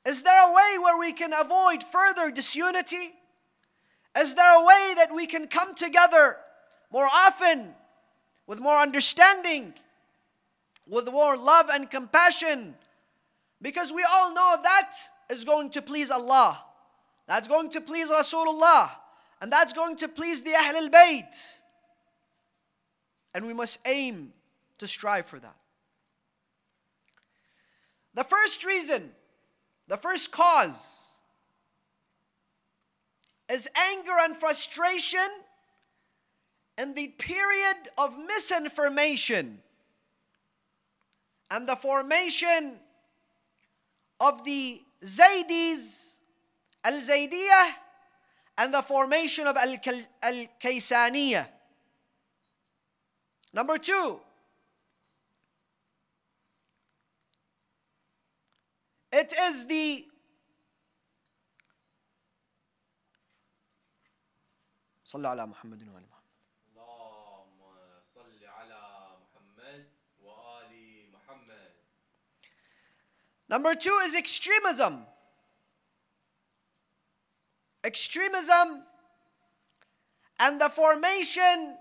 Is 0.06 0.22
there 0.22 0.50
a 0.50 0.54
way 0.54 0.78
where 0.80 1.00
we 1.00 1.14
can 1.14 1.34
avoid 1.34 1.84
further 1.84 2.30
disunity? 2.30 3.14
Is 4.18 4.36
there 4.36 4.62
a 4.62 4.66
way 4.66 4.94
that 4.98 5.10
we 5.14 5.26
can 5.26 5.48
come 5.48 5.74
together 5.74 6.38
more 6.92 7.10
often, 7.12 7.74
with 8.48 8.60
more 8.60 8.78
understanding, 8.78 9.74
with 10.88 11.06
more 11.08 11.36
love 11.36 11.70
and 11.70 11.90
compassion? 11.90 12.76
Because 13.62 13.92
we 13.92 14.06
all 14.10 14.34
know 14.34 14.58
that 14.62 14.92
is 15.32 15.44
going 15.44 15.72
to 15.72 15.82
please 15.82 16.12
Allah. 16.12 16.62
That's 17.28 17.48
going 17.48 17.72
to 17.72 17.82
please 17.82 18.10
Rasulullah. 18.10 18.92
And 19.42 19.52
that's 19.52 19.74
going 19.74 19.96
to 19.98 20.08
please 20.08 20.44
the 20.44 20.52
Ahlul 20.52 20.90
Bayt. 20.90 21.34
And 23.34 23.48
we 23.48 23.54
must 23.54 23.80
aim 23.86 24.34
to 24.78 24.88
strive 24.88 25.26
for 25.26 25.40
that. 25.40 25.56
The 28.14 28.24
first 28.24 28.64
reason, 28.64 29.12
the 29.88 29.98
first 29.98 30.32
cause, 30.32 31.04
is 33.50 33.70
anger 33.76 34.14
and 34.22 34.36
frustration 34.36 35.28
in 36.78 36.94
the 36.94 37.08
period 37.20 37.78
of 37.98 38.18
misinformation 38.18 39.60
and 41.52 41.70
the 41.70 41.76
formation 41.76 42.80
of 44.20 44.44
the 44.44 44.82
Zaydis, 45.04 46.18
Al 46.84 47.00
Zaydiyah, 47.00 47.72
and 48.58 48.74
the 48.74 48.82
formation 48.82 49.46
of 49.46 49.56
Al 49.58 49.76
Kaysaniyah. 50.62 51.46
Number 53.54 53.78
two, 53.78 54.20
it 59.15 59.33
is 59.33 59.67
the 59.67 60.07
صلى 65.11 65.29
على 65.29 65.47
محمد 65.47 65.83
وآل 65.89 66.07
محمد 66.07 66.31
اللهم 66.71 67.61
صل 68.15 68.45
على 68.47 68.83
محمد 69.23 69.91
وآل 70.23 71.11
محمد 71.13 71.71
Number 73.49 73.75
two 73.75 73.99
is 74.05 74.15
extremism. 74.15 75.05
Extremism 77.83 78.85
and 80.39 80.61
the 80.61 80.69
formation 80.69 81.77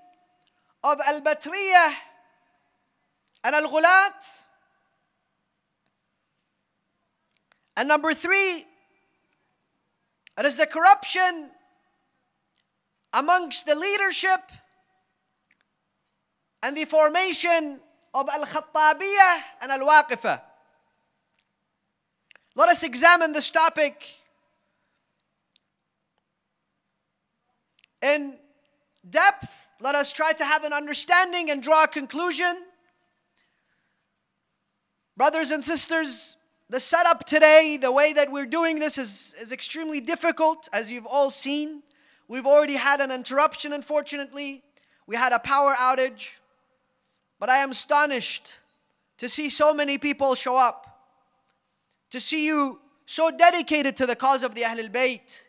of 0.84 1.00
Al 1.06 1.22
Batriyah 1.22 1.94
and 3.44 3.54
Al 3.54 3.70
And 7.77 7.89
number 7.89 8.15
three, 8.15 8.65
it 10.39 10.47
is 10.47 10.57
the 10.57 10.67
corruption 10.67 11.51
amongst 13.13 13.67
the 13.67 13.75
leadership 13.75 14.41
and 16.63 16.77
the 16.77 16.85
formation 16.85 17.81
of 18.13 18.29
Al 18.29 18.45
Khattabiyah 18.45 19.43
and 19.63 19.73
Al 19.73 19.81
Waqifah. 19.81 20.41
Let 22.57 22.69
us 22.69 22.83
examine 22.85 23.33
this 23.33 23.51
topic 23.51 24.05
in 28.01 28.37
depth. 29.09 29.49
Let 29.81 29.97
us 29.97 30.13
try 30.13 30.33
to 30.33 30.45
have 30.45 30.63
an 30.63 30.73
understanding 30.73 31.51
and 31.51 31.63
draw 31.63 31.85
a 31.85 31.89
conclusion. 31.89 32.57
Brothers 35.17 35.51
and 35.51 35.65
sisters, 35.65 36.37
the 36.71 36.81
setup 36.81 37.25
today, 37.27 37.79
the 37.81 37.93
way 37.93 38.13
that 38.13 38.33
we're 38.33 38.47
doing 38.47 38.79
this 38.79 38.99
is, 38.99 39.35
is 39.41 39.53
extremely 39.53 40.01
difficult, 40.01 40.69
as 40.73 40.91
you've 40.91 41.07
all 41.07 41.31
seen. 41.31 41.83
We've 42.27 42.47
already 42.47 42.77
had 42.77 43.01
an 43.01 43.11
interruption, 43.11 43.73
unfortunately. 43.73 44.63
We 45.07 45.17
had 45.17 45.33
a 45.33 45.39
power 45.39 45.75
outage. 45.75 46.29
But 47.39 47.51
I 47.51 47.59
am 47.59 47.73
astonished 47.73 48.55
to 49.19 49.29
see 49.29 49.51
so 49.51 49.75
many 49.75 49.99
people 49.99 50.35
show 50.35 50.57
up 50.57 50.95
to 52.15 52.21
see 52.21 52.47
you 52.47 52.79
so 53.07 53.29
dedicated 53.31 53.97
to 53.97 54.07
the 54.07 54.15
cause 54.15 54.45
of 54.45 54.55
the 54.55 54.65
Ahl 54.65 54.79
al-Bayt, 54.79 55.41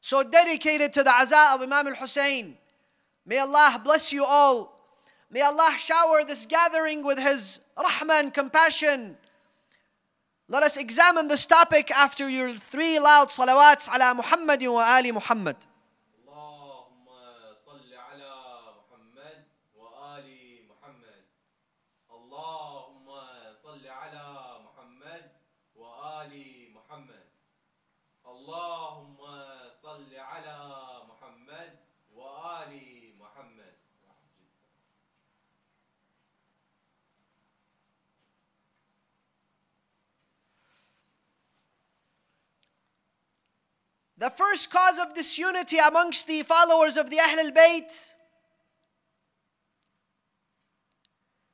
so 0.00 0.22
dedicated 0.22 0.92
to 0.92 1.02
the 1.02 1.10
Aza 1.10 1.52
of 1.52 1.62
Imam 1.62 1.88
al-Hussein. 1.88 2.56
May 3.26 3.38
Allah 3.38 3.80
bless 3.82 4.12
you 4.12 4.24
all. 4.24 4.72
May 5.30 5.40
Allah 5.40 5.74
shower 5.76 6.22
this 6.24 6.46
gathering 6.46 7.02
with 7.04 7.18
His 7.18 7.58
rahmah 7.76 8.20
and 8.20 8.32
compassion. 8.32 9.16
Let 10.46 10.62
us 10.62 10.76
examine 10.76 11.28
this 11.28 11.46
topic 11.46 11.90
after 11.90 12.28
your 12.28 12.52
three 12.58 13.00
loud 13.00 13.30
salawats 13.30 13.88
ala 13.88 14.14
Muhammad 14.14 14.60
wa 14.68 14.84
ali 14.84 15.10
Muhammad. 15.10 15.56
The 44.24 44.30
first 44.30 44.70
cause 44.70 44.96
of 44.96 45.14
disunity 45.14 45.76
amongst 45.76 46.26
the 46.26 46.42
followers 46.44 46.96
of 46.96 47.10
the 47.10 47.18
Ahl 47.18 47.40
al 47.40 47.50
Bayt 47.50 47.92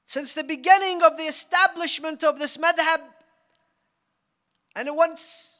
since 0.06 0.34
the 0.34 0.44
beginning 0.44 1.02
of 1.02 1.16
the 1.16 1.24
establishment 1.24 2.22
of 2.22 2.38
this 2.38 2.56
madhab, 2.58 3.00
and 4.76 4.88
once 4.94 5.58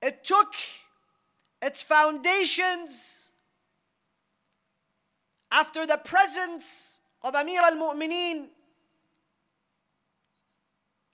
it 0.00 0.24
took 0.24 0.54
its 1.60 1.82
foundations 1.82 3.32
after 5.52 5.86
the 5.86 5.98
presence 5.98 7.00
of 7.20 7.34
Amir 7.34 7.60
al 7.60 7.76
Mu'mineen 7.76 8.46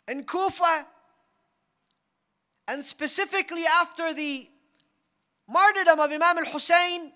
in 0.06 0.22
Kufa 0.22 0.86
and 2.66 2.82
specifically 2.82 3.64
after 3.80 4.14
the 4.14 4.48
martyrdom 5.48 6.00
of 6.00 6.10
Imam 6.10 6.38
al 6.38 6.52
Hussein, 6.52 7.12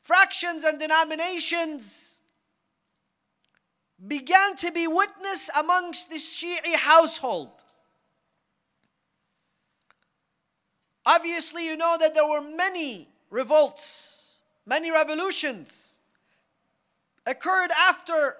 fractions 0.00 0.64
and 0.64 0.80
denominations 0.80 2.20
began 4.06 4.56
to 4.56 4.72
be 4.72 4.86
witnessed 4.86 5.50
amongst 5.58 6.10
the 6.10 6.16
Shi'i 6.16 6.74
household. 6.76 7.50
Obviously, 11.06 11.66
you 11.66 11.76
know 11.76 11.96
that 12.00 12.14
there 12.14 12.26
were 12.26 12.42
many 12.42 13.08
revolts, 13.30 14.36
many 14.66 14.90
revolutions 14.90 15.96
occurred 17.26 17.70
after 17.78 18.36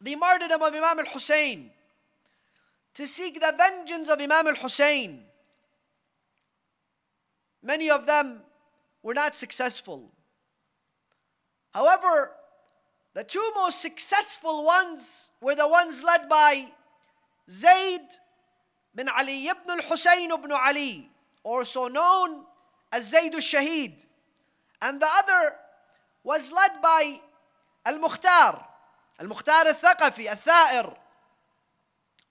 the 0.00 0.16
martyrdom 0.16 0.62
of 0.62 0.74
Imam 0.74 1.00
al 1.00 1.12
Hussein 1.12 1.70
to 3.00 3.06
seek 3.06 3.40
the 3.40 3.54
vengeance 3.56 4.10
of 4.10 4.20
Imam 4.20 4.46
al 4.46 4.56
Hussein. 4.56 5.20
Many 7.62 7.88
of 7.88 8.04
them 8.04 8.42
were 9.02 9.14
not 9.14 9.34
successful. 9.34 10.12
However, 11.72 12.32
the 13.14 13.24
two 13.24 13.52
most 13.54 13.80
successful 13.80 14.66
ones 14.66 15.30
were 15.40 15.54
the 15.54 15.66
ones 15.66 16.04
led 16.04 16.28
by 16.28 16.66
Zayd 17.48 18.02
bin 18.94 19.08
Ali 19.08 19.48
ibn 19.48 19.80
al-Husayn 19.80 20.30
ibn 20.30 20.52
Ali, 20.52 21.08
also 21.42 21.88
known 21.88 22.44
as 22.92 23.08
Zayd 23.08 23.32
al-Shahid. 23.32 23.94
And 24.82 25.00
the 25.00 25.08
other 25.10 25.54
was 26.22 26.52
led 26.52 26.82
by 26.82 27.18
Al-Mukhtar, 27.86 28.62
Al-Mukhtar 29.18 29.64
al-Thaqafi, 29.68 30.26
al-Tha'ir, 30.26 30.94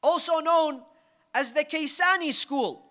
also 0.02 0.40
known 0.40 0.82
as 1.34 1.54
the 1.54 1.64
Kaysani 1.64 2.34
school. 2.34 2.84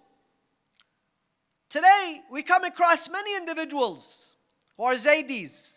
Today, 1.68 2.22
we 2.30 2.42
come 2.42 2.64
across 2.64 3.08
many 3.08 3.36
individuals 3.36 4.34
who 4.76 4.84
are 4.84 4.94
Zaydis. 4.94 5.74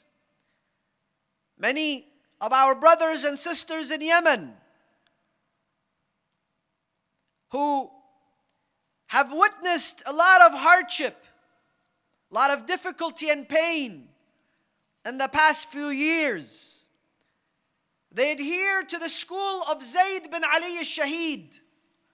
Many 1.57 2.07
of 2.39 2.53
our 2.53 2.75
brothers 2.75 3.23
and 3.23 3.37
sisters 3.37 3.91
in 3.91 4.01
Yemen 4.01 4.53
who 7.49 7.89
have 9.07 9.33
witnessed 9.33 10.01
a 10.05 10.13
lot 10.13 10.41
of 10.41 10.53
hardship, 10.53 11.25
a 12.31 12.33
lot 12.33 12.49
of 12.49 12.65
difficulty 12.65 13.29
and 13.29 13.47
pain 13.47 14.07
in 15.05 15.17
the 15.17 15.27
past 15.27 15.69
few 15.69 15.87
years. 15.87 16.70
They 18.11 18.33
adhere 18.33 18.83
to 18.83 18.97
the 18.97 19.09
school 19.09 19.63
of 19.69 19.81
Zayd 19.81 20.29
bin 20.29 20.43
Ali 20.43 20.77
al-Shahid. 20.77 21.59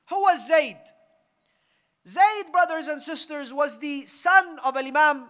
Who 0.10 0.22
was 0.22 0.48
Zayd? 0.48 0.78
Zayd, 2.08 2.52
brothers 2.52 2.88
and 2.88 3.02
sisters, 3.02 3.54
was 3.54 3.80
the 3.80 4.04
son 4.04 4.60
of 4.64 4.78
Imam 4.78 5.26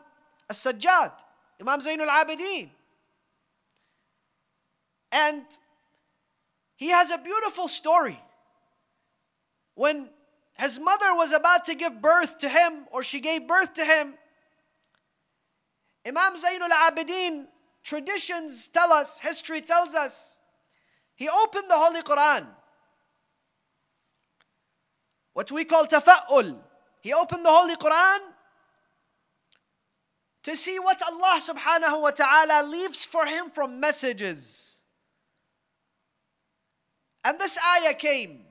al-Sajjad, 0.50 1.12
Imam 1.60 1.82
Zayn 1.82 2.00
al-Abidin. 2.00 2.70
And 5.12 5.44
he 6.76 6.90
has 6.90 7.10
a 7.10 7.18
beautiful 7.18 7.68
story. 7.68 8.20
When 9.74 10.10
his 10.60 10.80
mother 10.80 11.16
was 11.16 11.32
about 11.32 11.66
to 11.66 11.76
give 11.76 12.02
birth 12.02 12.40
to 12.40 12.50
him, 12.50 12.88
or 12.92 13.04
she 13.04 13.20
gave 13.22 13.48
birth 13.48 13.74
to 13.76 13.86
him, 13.86 14.16
Imam 16.06 16.34
Zayn 16.36 16.60
al-Abidin, 16.60 17.48
traditions 17.84 18.68
tell 18.68 18.92
us, 18.92 19.20
history 19.20 19.62
tells 19.62 19.96
us, 19.96 20.37
he 21.17 21.29
opened 21.29 21.71
the 21.71 21.77
Holy 21.77 22.03
Quran. 22.03 22.47
What 25.33 25.51
we 25.51 25.65
call 25.65 25.87
tafa'ul. 25.87 26.59
He 27.01 27.13
opened 27.13 27.45
the 27.45 27.51
Holy 27.51 27.77
Quran 27.77 28.21
to 30.43 30.57
see 30.57 30.79
what 30.79 31.01
Allah 31.03 31.41
subhanahu 31.41 32.03
wa 32.03 32.11
ta'ala 32.11 32.67
leaves 32.69 33.05
for 33.05 33.27
him 33.27 33.51
from 33.51 33.81
messages. 33.81 34.79
And 37.25 37.39
this 37.39 37.59
ayah 37.59 37.95
came. 37.95 38.45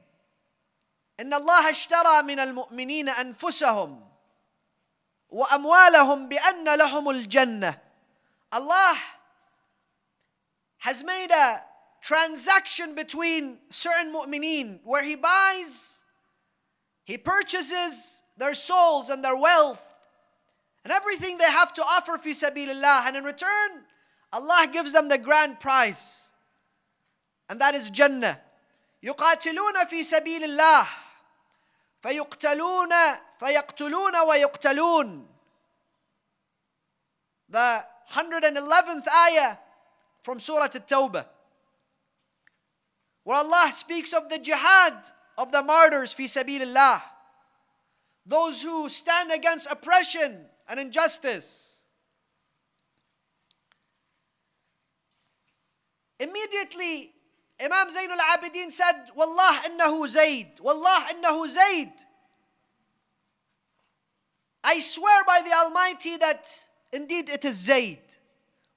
إن 1.20 1.34
الله 1.34 1.70
اشترى 1.70 2.24
من 2.24 2.40
المؤمنين 2.40 3.10
أنفسهم 3.10 4.00
وأموالهم 5.30 6.30
بأن 6.30 6.66
لهم 6.66 7.06
الجنة. 7.10 7.80
Allah 8.52 8.98
has 10.80 11.04
made 11.04 11.32
a 11.32 11.64
transaction 12.06 12.96
between 12.96 13.60
certain 13.70 14.14
mu'mineen 14.14 14.80
where 14.84 15.04
He 15.04 15.16
buys, 15.16 16.00
He 17.04 17.18
purchases 17.18 18.22
their 18.38 18.54
souls 18.54 19.10
and 19.10 19.24
their 19.24 19.38
wealth 19.38 19.84
and 20.84 20.92
everything 20.92 21.38
they 21.38 21.46
have 21.46 21.74
to 21.76 21.84
offer 21.84 22.18
fi 22.18 22.32
sabilillah. 22.32 23.08
And 23.08 23.18
in 23.18 23.24
return, 23.24 23.86
Allah 24.34 24.68
gives 24.72 24.94
them 24.94 25.10
the 25.10 25.18
grand 25.18 25.60
prize. 25.60 26.30
And 27.50 27.60
that 27.62 27.76
is 27.76 27.90
Jannah. 27.90 28.40
يقاتلون 29.04 29.86
في 29.90 30.04
سبيل 30.04 30.44
الله 30.44 30.88
فيقتلون 32.04 32.94
فيقتلون 33.40 34.16
ويقتلون 34.16 35.28
The 37.50 37.86
111th 38.14 39.08
ayah 39.08 39.58
from 40.22 40.40
Surah 40.40 40.66
At-Tawbah 40.66 41.26
where 43.27 43.39
Allah 43.39 43.73
speaks 43.73 44.13
of 44.13 44.31
the 44.31 44.39
jihad 44.39 44.95
of 45.37 45.51
the 45.51 45.61
martyrs 45.61 46.13
fi 46.13 46.27
sabilillah 46.27 47.03
those 48.25 48.63
who 48.63 48.89
stand 48.89 49.33
against 49.33 49.69
oppression 49.69 50.47
and 50.69 50.79
injustice 50.79 51.67
Immediately 56.19 57.13
Imam 57.61 57.89
Zayn 57.89 58.09
al-Abidin 58.09 58.71
said, 58.71 59.09
Wallah 59.15 59.63
innahu 59.69 60.09
Zayd. 60.09 60.61
Wallah 60.61 61.09
innahu 61.13 61.49
Zayd. 61.49 61.93
I 64.65 64.81
swear 64.81 65.25
by 65.27 65.43
the 65.45 65.53
Almighty 65.53 66.17
that 66.17 66.49
indeed 66.93 67.29
it 67.29 67.45
is 67.45 67.57
Zayd. 67.57 67.99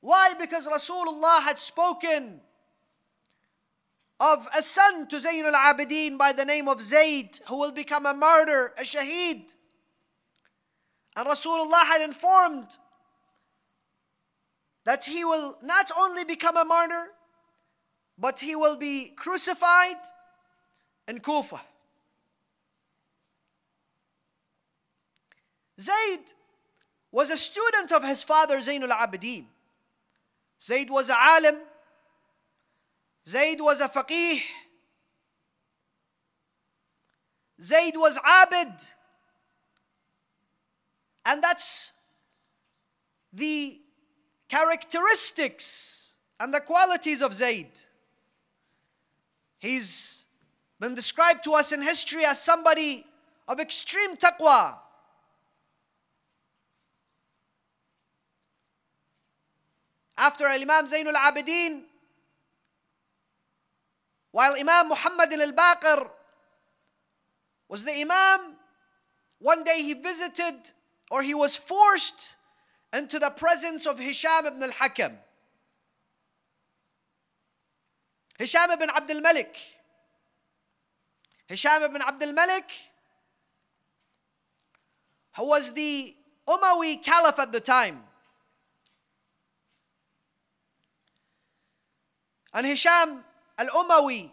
Why? 0.02 0.34
Because 0.40 0.68
Rasulullah 0.68 1.42
had 1.42 1.60
spoken 1.60 2.42
of 4.20 4.48
a 4.58 4.62
son 4.62 5.08
to 5.08 5.18
Zayn 5.18 5.46
al-Abidin 5.46 6.18
by 6.18 6.34
the 6.34 6.46
name 6.46 6.68
of 6.68 6.82
Zayd 6.82 7.40
who 7.48 7.60
will 7.60 7.72
become 7.72 8.06
a 8.06 8.14
martyr, 8.14 8.74
a 8.78 8.82
shaheed. 8.82 9.46
And 11.16 11.28
Rasulullah 11.28 11.86
had 11.86 12.02
informed 12.02 12.78
that 14.86 15.06
he 15.06 15.24
will 15.24 15.58
not 15.64 15.92
only 15.98 16.26
become 16.26 16.58
a 16.58 16.66
martyr, 16.66 17.08
but 18.18 18.40
he 18.40 18.56
will 18.56 18.76
be 18.76 19.14
crucified 19.16 19.96
in 21.08 21.20
Kufa. 21.20 21.62
Zayd 25.80 26.20
was 27.12 27.30
a 27.30 27.38
student 27.38 27.92
of 27.94 28.04
his 28.04 28.22
father 28.22 28.60
Zayn 28.60 28.82
al-Abidin. 28.82 29.46
Zayd 30.62 30.90
was 30.90 31.10
a 31.10 31.16
alim. 31.18 31.56
Zayd 33.28 33.60
was 33.62 33.80
a 33.82 33.90
faqih. 33.90 34.42
Zayd 37.62 37.94
was 37.96 38.18
abid. 38.18 38.74
And 41.26 41.44
that's 41.44 41.92
the 43.32 43.80
characteristics 44.48 46.16
and 46.40 46.54
the 46.54 46.62
qualities 46.62 47.22
of 47.22 47.34
Zayd. 47.34 47.70
He's 49.60 50.26
been 50.80 50.96
described 50.96 51.44
to 51.44 51.54
us 51.54 51.72
in 51.72 51.82
history 51.82 52.26
as 52.26 52.42
somebody 52.42 53.06
of 53.48 53.60
extreme 53.60 54.16
taqwa. 54.16 54.78
After 60.18 60.48
Imam 60.48 60.88
Zayn 60.88 61.06
al-Abidin, 61.06 61.84
while 64.32 64.54
Imam 64.54 64.90
Muhammad 64.90 65.34
al-Baqir 65.34 66.10
was 67.68 67.84
the 67.84 67.94
Imam, 68.00 68.56
one 69.40 69.64
day 69.64 69.82
he 69.82 69.94
visited 69.94 70.56
or 71.10 71.24
he 71.24 71.34
was 71.34 71.56
forced 71.56 72.36
into 72.94 73.20
the 73.20 73.30
presence 73.30 73.86
of 73.86 74.00
Hisham 74.00 74.46
ibn 74.46 74.64
al-Hakam. 74.64 75.16
Hisham 78.38 78.72
ibn 78.72 78.90
Abdul 78.90 79.22
Malik. 79.22 79.56
Hisham 81.48 81.84
ibn 81.84 82.02
Abdul 82.02 82.34
Malik, 82.34 82.70
who 85.36 85.48
was 85.50 85.74
the 85.74 86.16
Umayyad 86.48 87.04
Caliph 87.04 87.40
at 87.40 87.52
the 87.52 87.60
time. 87.60 88.04
And 92.54 92.66
Hisham 92.66 93.24
al-Umawi, 93.59 94.31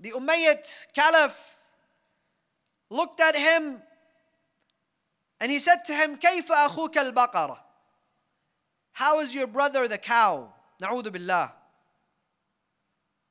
the 0.00 0.10
Umayyad 0.10 0.64
Caliph, 0.94 1.36
looked 2.90 3.20
at 3.20 3.36
him 3.36 3.80
and 5.40 5.50
he 5.50 5.58
said 5.58 5.84
to 5.86 5.94
him, 5.94 6.16
كيف 6.16 6.50
أخوك 6.50 6.94
البقرة? 6.94 7.58
How 8.92 9.20
is 9.20 9.34
your 9.34 9.46
brother 9.46 9.88
the 9.88 9.98
cow? 9.98 10.52
Na'udhu 10.80 11.12
billah. 11.12 11.52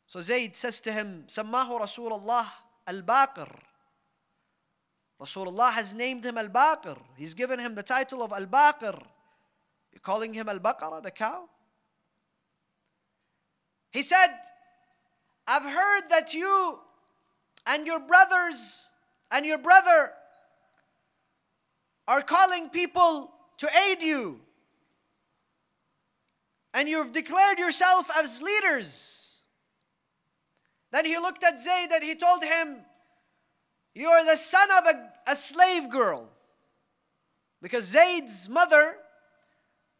So 0.05 0.21
Zayd 0.21 0.55
says 0.55 0.79
to 0.81 0.91
him, 0.91 1.23
Sammahu 1.27 1.81
Rasulullah 1.81 2.45
al-Baqir. 2.85 3.49
Rasulullah 5.21 5.71
has 5.71 5.93
named 5.93 6.25
him 6.25 6.37
al-Baqir. 6.37 6.97
He's 7.15 7.33
given 7.33 7.59
him 7.59 7.75
the 7.75 7.83
title 7.83 8.21
of 8.21 8.33
al-Baqir. 8.33 9.01
You're 9.91 10.01
calling 10.01 10.33
him 10.33 10.49
al-Baqarah, 10.49 11.01
the 11.01 11.11
cow? 11.11 11.47
He 13.91 14.03
said, 14.03 14.35
I've 15.50 15.64
heard 15.64 16.02
that 16.10 16.34
you 16.34 16.78
and 17.66 17.86
your 17.86 18.00
brothers 18.00 18.90
and 19.30 19.46
your 19.46 19.56
brother 19.56 20.12
are 22.06 22.20
calling 22.20 22.68
people 22.68 23.32
to 23.56 23.68
aid 23.88 24.02
you. 24.02 24.40
And 26.74 26.86
you've 26.86 27.14
declared 27.14 27.58
yourself 27.58 28.10
as 28.14 28.42
leaders. 28.42 29.38
Then 30.92 31.06
he 31.06 31.16
looked 31.16 31.42
at 31.42 31.60
Zayd 31.60 31.90
and 31.92 32.04
he 32.04 32.14
told 32.14 32.44
him, 32.44 32.80
You 33.94 34.08
are 34.08 34.24
the 34.26 34.36
son 34.36 34.68
of 34.76 34.84
a, 34.84 35.32
a 35.32 35.34
slave 35.36 35.90
girl. 35.90 36.28
Because 37.62 37.86
Zayd's 37.86 38.50
mother 38.50 38.96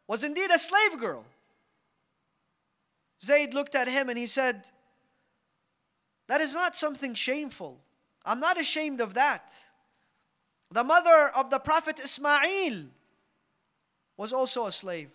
was 0.07 0.23
indeed 0.23 0.51
a 0.51 0.59
slave 0.59 0.99
girl. 0.99 1.25
Zayd 3.23 3.55
looked 3.55 3.73
at 3.73 3.87
him 3.87 4.09
and 4.09 4.17
he 4.17 4.27
said, 4.27 4.69
That 6.29 6.41
is 6.41 6.53
not 6.53 6.77
something 6.77 7.15
shameful. 7.15 7.79
I'm 8.23 8.39
not 8.39 8.59
ashamed 8.59 9.01
of 9.01 9.15
that. 9.15 9.51
The 10.71 10.83
mother 10.83 11.31
of 11.35 11.49
the 11.49 11.57
Prophet 11.57 11.99
Ismail 11.99 12.85
was 14.15 14.31
also 14.31 14.67
a 14.67 14.71
slave. 14.71 15.09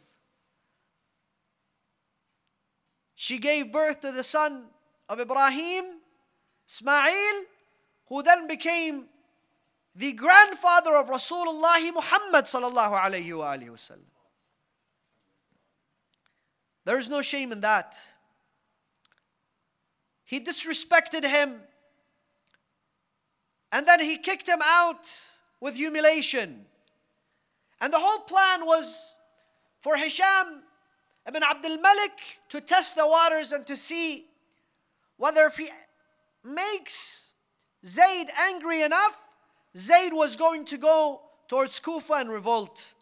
She 3.15 3.39
gave 3.39 3.73
birth 3.73 4.01
to 4.01 4.11
the 4.11 4.25
son 4.25 4.65
of 5.09 5.21
Ibrahim, 5.21 5.85
Ismail, 6.69 7.45
who 8.09 8.25
then 8.25 8.49
became 8.49 9.05
the 9.95 10.15
grandfather 10.15 10.97
of 10.97 11.07
Rasulullah 11.07 11.95
Muhammad 11.95 12.47
sallallahu 12.47 12.99
alayhi 12.99 13.39
wa. 13.39 13.57
There 16.85 16.99
is 16.99 17.09
no 17.09 17.23
shame 17.23 17.53
in 17.53 17.61
that. 17.61 17.97
He 20.35 20.41
disrespected 20.41 21.25
him 21.25 21.61
and 23.71 23.87
then 23.87 24.01
he 24.01 24.17
kicked 24.17 24.49
him 24.49 24.59
out 24.65 25.09
with 25.61 25.77
humiliation. 25.77 26.67
And 27.81 27.93
the 27.93 28.01
whole 28.01 28.19
plan 28.25 28.67
was 28.67 29.15
for 29.81 29.97
Hisham 29.97 30.65
ibn 31.29 31.45
Abdul 31.45 31.79
Malik 31.79 32.19
to 32.49 32.61
test 32.61 32.97
the 32.97 33.07
waters 33.07 33.53
and 33.53 33.65
to 33.69 33.77
see 33.77 34.25
whether 35.19 35.47
if 35.47 35.57
he 35.57 35.69
makes 36.43 37.31
Zayd 37.87 38.27
angry 38.37 38.83
enough, 38.83 39.17
Zayd 39.77 40.13
was 40.13 40.35
going 40.35 40.65
to 40.65 40.77
go 40.77 41.21
towards 41.47 41.79
Kufa 41.79 42.15
and 42.15 42.29
revolt. 42.29 42.95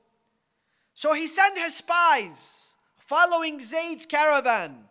So 0.93 1.15
he 1.15 1.27
sent 1.29 1.57
his 1.57 1.79
spies 1.79 2.75
following 2.99 3.59
Zayd's 3.59 4.05
caravan. 4.05 4.85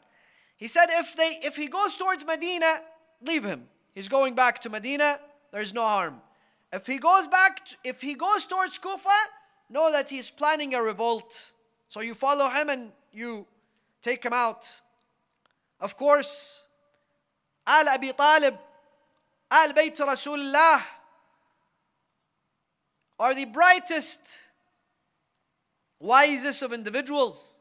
He 0.61 0.67
said 0.67 0.89
if 0.91 1.17
they 1.17 1.39
if 1.41 1.55
he 1.55 1.67
goes 1.67 1.97
towards 1.97 2.23
Medina, 2.23 2.81
leave 3.19 3.43
him. 3.43 3.63
He's 3.95 4.07
going 4.07 4.35
back 4.35 4.61
to 4.61 4.69
Medina, 4.69 5.19
there's 5.51 5.73
no 5.73 5.81
harm. 5.81 6.21
If 6.71 6.85
he 6.85 6.99
goes 6.99 7.25
back, 7.25 7.65
to, 7.65 7.75
if 7.83 7.99
he 7.99 8.13
goes 8.13 8.45
towards 8.45 8.77
Kufa, 8.77 9.09
know 9.71 9.91
that 9.91 10.11
he's 10.11 10.29
planning 10.29 10.75
a 10.75 10.81
revolt. 10.81 11.51
So 11.89 12.01
you 12.01 12.13
follow 12.13 12.47
him 12.47 12.69
and 12.69 12.91
you 13.11 13.47
take 14.03 14.23
him 14.23 14.33
out. 14.33 14.67
Of 15.79 15.97
course, 15.97 16.61
Al 17.65 17.89
Abi 17.89 18.11
Talib, 18.11 18.53
Al 19.49 19.73
Bayt 19.73 19.97
Rasulullah 19.97 20.83
are 23.19 23.33
the 23.33 23.45
brightest, 23.45 24.21
wisest 25.99 26.61
of 26.61 26.71
individuals. 26.71 27.55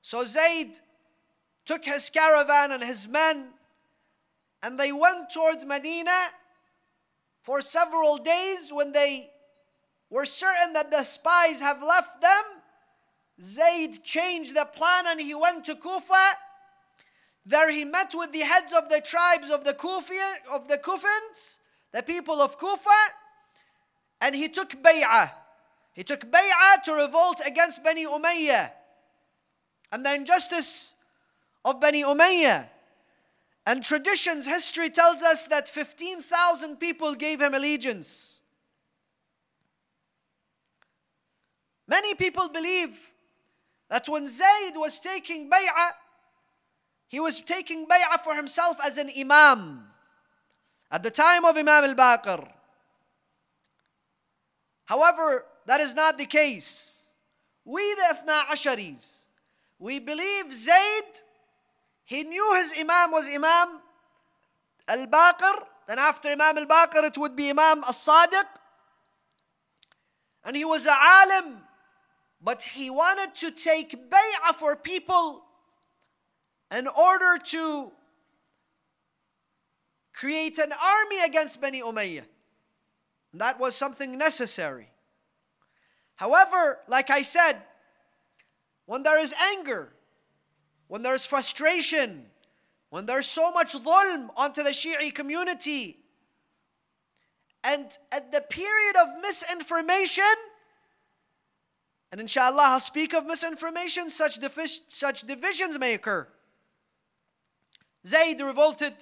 So 0.00 0.24
Zayd 0.24 0.80
took 1.64 1.84
his 1.84 2.10
caravan 2.10 2.72
and 2.72 2.82
his 2.82 3.08
men 3.08 3.50
and 4.62 4.78
they 4.80 4.92
went 4.92 5.30
towards 5.30 5.64
Medina 5.64 6.28
for 7.42 7.60
several 7.60 8.16
days 8.16 8.72
when 8.72 8.92
they 8.92 9.30
were 10.08 10.24
certain 10.24 10.72
that 10.72 10.90
the 10.90 11.04
spies 11.04 11.60
have 11.60 11.82
left 11.82 12.22
them. 12.22 12.42
Zayd 13.42 14.02
changed 14.02 14.54
the 14.54 14.64
plan 14.64 15.04
and 15.06 15.20
he 15.20 15.34
went 15.34 15.64
to 15.66 15.74
Kufa. 15.74 16.32
There 17.44 17.70
he 17.70 17.84
met 17.84 18.12
with 18.14 18.32
the 18.32 18.40
heads 18.40 18.72
of 18.72 18.88
the 18.88 19.02
tribes 19.02 19.50
of 19.50 19.64
the 19.64 19.74
Kufi, 19.74 20.18
of 20.50 20.68
the 20.68 20.78
Kufans, 20.78 21.58
the 21.92 22.02
people 22.02 22.40
of 22.40 22.58
Kufa, 22.58 22.90
and 24.20 24.34
he 24.34 24.48
took 24.48 24.70
bay'ah. 24.82 25.30
He 25.92 26.04
took 26.04 26.30
bay'ah 26.30 26.82
to 26.84 26.92
revolt 26.94 27.42
against 27.46 27.84
Bani 27.84 28.06
Umayyah 28.06 28.70
and 29.92 30.06
the 30.06 30.14
injustice 30.14 30.94
of 31.64 31.80
Bani 31.80 32.02
Umayyah. 32.02 32.66
And 33.66 33.82
traditions, 33.82 34.46
history 34.46 34.90
tells 34.90 35.22
us 35.22 35.46
that 35.46 35.68
15,000 35.68 36.76
people 36.76 37.14
gave 37.14 37.40
him 37.40 37.54
allegiance. 37.54 38.40
Many 41.88 42.14
people 42.14 42.48
believe 42.48 43.12
that 43.88 44.08
when 44.08 44.26
Zayd 44.26 44.74
was 44.76 44.98
taking 44.98 45.50
bay'ah, 45.50 45.92
he 47.08 47.20
was 47.20 47.40
taking 47.40 47.86
bay'ah 47.86 48.22
for 48.22 48.34
himself 48.34 48.76
as 48.84 48.98
an 48.98 49.10
imam 49.16 49.84
at 50.90 51.02
the 51.02 51.10
time 51.10 51.44
of 51.44 51.56
Imam 51.56 51.84
al 51.84 51.94
Baqir. 51.94 52.46
However, 54.84 55.44
that 55.66 55.80
is 55.80 55.94
not 55.94 56.18
the 56.18 56.26
case. 56.26 57.02
We, 57.64 57.82
the 57.94 58.14
Ithna 58.14 58.44
Asharis, 58.46 59.22
we 59.78 59.98
believe 59.98 60.52
Zayd 60.52 61.22
he 62.04 62.22
knew 62.22 62.54
his 62.54 62.72
Imam 62.78 63.10
was 63.10 63.26
Imam 63.26 63.80
al 64.88 65.06
Baqir. 65.06 65.54
Then 65.86 65.98
after 65.98 66.28
Imam 66.28 66.58
al 66.58 66.66
Baqir, 66.66 67.04
it 67.04 67.18
would 67.18 67.34
be 67.34 67.50
Imam 67.50 67.82
al 67.84 67.92
Sadiq. 67.92 68.44
And 70.44 70.56
he 70.56 70.64
was 70.64 70.86
a 70.86 70.94
alim. 70.94 71.60
But 72.42 72.62
he 72.62 72.90
wanted 72.90 73.34
to 73.36 73.50
take 73.50 74.10
bay'ah 74.10 74.54
for 74.54 74.76
people 74.76 75.44
in 76.70 76.86
order 76.86 77.42
to 77.42 77.92
create 80.12 80.58
an 80.58 80.72
army 80.72 81.24
against 81.24 81.60
Bani 81.60 81.80
Umayyah. 81.80 82.24
And 83.32 83.40
that 83.40 83.58
was 83.58 83.74
something 83.74 84.18
necessary. 84.18 84.90
However, 86.16 86.80
like 86.86 87.08
I 87.08 87.22
said, 87.22 87.62
when 88.84 89.02
there 89.02 89.18
is 89.18 89.32
anger, 89.32 89.93
when 90.88 91.02
there's 91.02 91.24
frustration, 91.24 92.26
when 92.90 93.06
there's 93.06 93.26
so 93.26 93.50
much 93.50 93.72
dhulm 93.72 94.28
onto 94.36 94.62
the 94.62 94.70
Shi'i 94.70 95.14
community, 95.14 95.98
and 97.62 97.86
at 98.12 98.30
the 98.30 98.40
period 98.40 98.96
of 99.02 99.20
misinformation, 99.22 100.24
and 102.12 102.20
inshallah, 102.20 102.62
I'll 102.64 102.80
speak 102.80 103.12
of 103.14 103.26
misinformation, 103.26 104.10
such, 104.10 104.38
divi- 104.38 104.82
such 104.86 105.22
divisions 105.22 105.78
may 105.78 105.94
occur. 105.94 106.28
Zayd 108.06 108.40
revolted. 108.40 108.92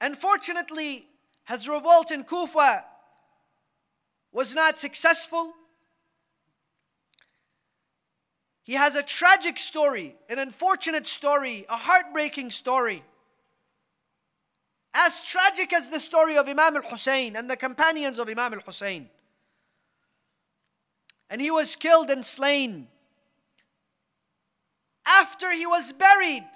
Unfortunately, 0.00 1.06
his 1.46 1.68
revolt 1.68 2.10
in 2.10 2.24
Kufa 2.24 2.84
was 4.32 4.54
not 4.54 4.78
successful. 4.78 5.52
He 8.64 8.74
has 8.74 8.94
a 8.94 9.02
tragic 9.02 9.58
story, 9.58 10.14
an 10.28 10.38
unfortunate 10.38 11.06
story, 11.06 11.66
a 11.68 11.76
heartbreaking 11.76 12.50
story. 12.50 13.02
As 14.94 15.22
tragic 15.22 15.72
as 15.72 15.88
the 15.88 15.98
story 15.98 16.36
of 16.36 16.48
Imam 16.48 16.76
al 16.76 16.82
Hussein 16.82 17.34
and 17.34 17.50
the 17.50 17.56
companions 17.56 18.18
of 18.18 18.28
Imam 18.28 18.54
al 18.54 18.60
Hussein. 18.60 19.08
And 21.28 21.40
he 21.40 21.50
was 21.50 21.74
killed 21.74 22.10
and 22.10 22.24
slain. 22.24 22.88
After 25.06 25.52
he 25.52 25.66
was 25.66 25.92
buried, 25.92 26.48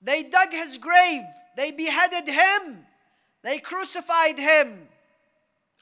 they 0.00 0.22
dug 0.22 0.52
his 0.52 0.78
grave, 0.78 1.22
they 1.56 1.72
beheaded 1.72 2.28
him, 2.28 2.86
they 3.42 3.58
crucified 3.58 4.38
him. 4.38 4.86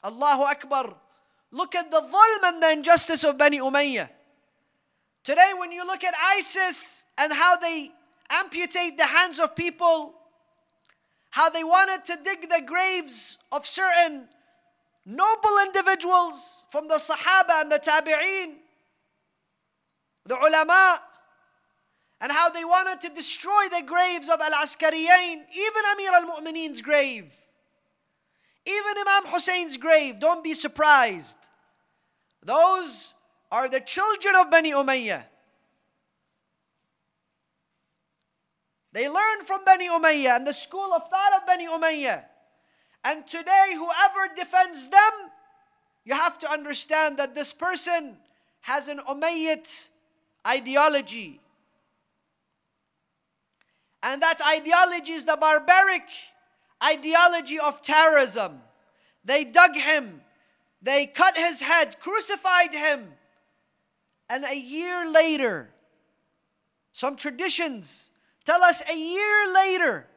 Allahu 0.03 0.43
Akbar. 0.43 0.95
Look 1.51 1.75
at 1.75 1.91
the 1.91 2.01
dhulm 2.01 2.49
and 2.49 2.63
the 2.63 2.71
injustice 2.71 3.23
of 3.23 3.37
Bani 3.37 3.59
Umayyah. 3.59 4.09
Today, 5.25 5.53
when 5.57 5.71
you 5.71 5.83
look 5.87 6.03
at 6.03 6.13
ISIS 6.37 7.03
and 7.17 7.33
how 7.33 7.57
they 7.57 7.91
amputate 8.29 8.95
the 8.95 9.07
hands 9.07 9.39
of 9.39 9.55
people, 9.55 10.13
how 11.31 11.49
they 11.49 11.63
wanted 11.63 12.05
to 12.05 12.19
dig 12.23 12.47
the 12.47 12.61
graves 12.63 13.39
of 13.51 13.65
certain 13.65 14.27
noble 15.03 15.57
individuals 15.65 16.63
from 16.69 16.87
the 16.87 16.95
Sahaba 16.95 17.61
and 17.61 17.71
the 17.71 17.79
Tabi'een, 17.79 18.57
the 20.27 20.37
ulama, 20.37 21.01
and 22.21 22.31
how 22.31 22.51
they 22.51 22.63
wanted 22.63 23.01
to 23.01 23.13
destroy 23.15 23.63
the 23.71 23.83
graves 23.83 24.29
of 24.29 24.39
Al 24.39 24.51
Askariyain, 24.51 25.41
even 25.51 25.83
Amir 25.91 26.11
al 26.13 26.39
Mu'mineen's 26.39 26.83
grave, 26.83 27.31
even 28.63 28.93
Imam 29.07 29.31
Hussein's 29.31 29.77
grave. 29.77 30.19
Don't 30.19 30.43
be 30.43 30.53
surprised. 30.53 31.37
Those 32.43 33.14
are 33.55 33.69
the 33.69 33.79
children 33.79 34.35
of 34.35 34.51
Bani 34.51 34.73
Umayyah. 34.73 35.23
They 38.91 39.07
learned 39.07 39.47
from 39.47 39.63
Bani 39.63 39.87
Umayyah 39.87 40.35
and 40.35 40.45
the 40.45 40.53
school 40.53 40.91
of 40.93 41.09
thought 41.09 41.31
of 41.37 41.47
Bani 41.47 41.65
Umayyah. 41.65 42.25
And 43.05 43.25
today, 43.25 43.67
whoever 43.75 44.35
defends 44.35 44.89
them, 44.89 45.11
you 46.03 46.15
have 46.15 46.37
to 46.39 46.51
understand 46.51 47.15
that 47.15 47.33
this 47.33 47.53
person 47.53 48.17
has 48.59 48.89
an 48.89 48.99
Umayyad 49.07 49.87
ideology. 50.45 51.39
And 54.03 54.21
that 54.21 54.41
ideology 54.45 55.13
is 55.13 55.23
the 55.23 55.37
barbaric 55.39 56.03
ideology 56.83 57.57
of 57.57 57.81
terrorism. 57.81 58.59
They 59.23 59.45
dug 59.45 59.77
him, 59.77 60.19
they 60.81 61.05
cut 61.05 61.37
his 61.37 61.61
head, 61.61 62.01
crucified 62.01 62.73
him. 62.73 63.14
And 64.29 64.43
a 64.43 64.55
year 64.55 65.09
later, 65.11 65.69
some 66.93 67.15
traditions 67.15 68.11
tell 68.45 68.63
us 68.63 68.81
a 68.89 68.95
year 68.95 69.53
later, 69.53 70.07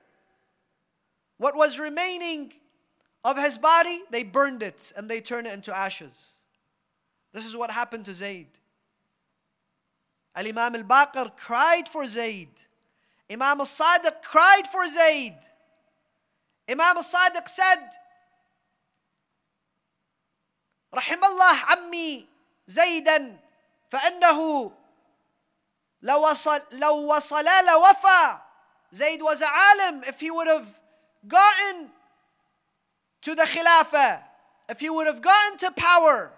what 1.37 1.57
was 1.57 1.79
remaining 1.79 2.53
of 3.25 3.39
his 3.39 3.59
body, 3.59 4.01
they 4.11 4.23
burned 4.23 4.63
it 4.63 4.93
and 4.97 5.09
they 5.09 5.21
turned 5.21 5.47
it 5.47 5.53
into 5.53 5.77
ashes. 5.77 6.33
This 7.33 7.45
is 7.45 7.57
what 7.57 7.71
happened 7.71 8.07
to 8.07 8.15
Zayd. 8.15 8.47
Al 10.35 10.47
Imam 10.47 10.75
al 10.77 10.85
Baqir 10.85 11.37
cried 11.37 11.89
for 11.89 12.07
Zayd. 12.07 12.49
Imam 13.31 13.61
al 13.61 13.67
Sadiq 13.67 14.23
cried 14.23 14.67
for 14.71 14.89
Zayd. 14.89 15.35
Imam 16.69 16.97
al 16.97 17.03
Sadiq 17.03 17.47
said, 17.47 17.91
Rahimallah 20.95 21.59
Ammi 21.77 22.25
Zaydan 22.71 23.35
زيدا 23.92 24.00
فإنه 24.00 24.72
لو 26.02 26.30
وصل 26.30 26.62
لو 26.72 27.16
وصل 27.16 27.46
لوفى 27.46 28.40
Zayd 28.94 29.24
was 29.24 29.42
a 29.42 29.50
alim 29.50 30.04
if 30.04 30.20
he 30.20 30.30
would 30.30 30.48
have 30.48 30.80
gotten 31.28 31.90
to 33.24 33.34
the 33.34 33.42
Khilafah, 33.42 34.22
if 34.70 34.80
he 34.80 34.90
would 34.90 35.08
have 35.08 35.20
gotten 35.20 35.58
to 35.58 35.72
power, 35.72 36.32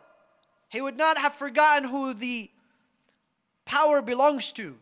he 0.70 0.80
would 0.80 0.96
not 0.96 1.18
have 1.18 1.34
forgotten 1.34 1.90
who 1.90 2.14
the 2.14 2.50
power 3.66 4.02
belongs 4.02 4.54
to. 4.54 4.78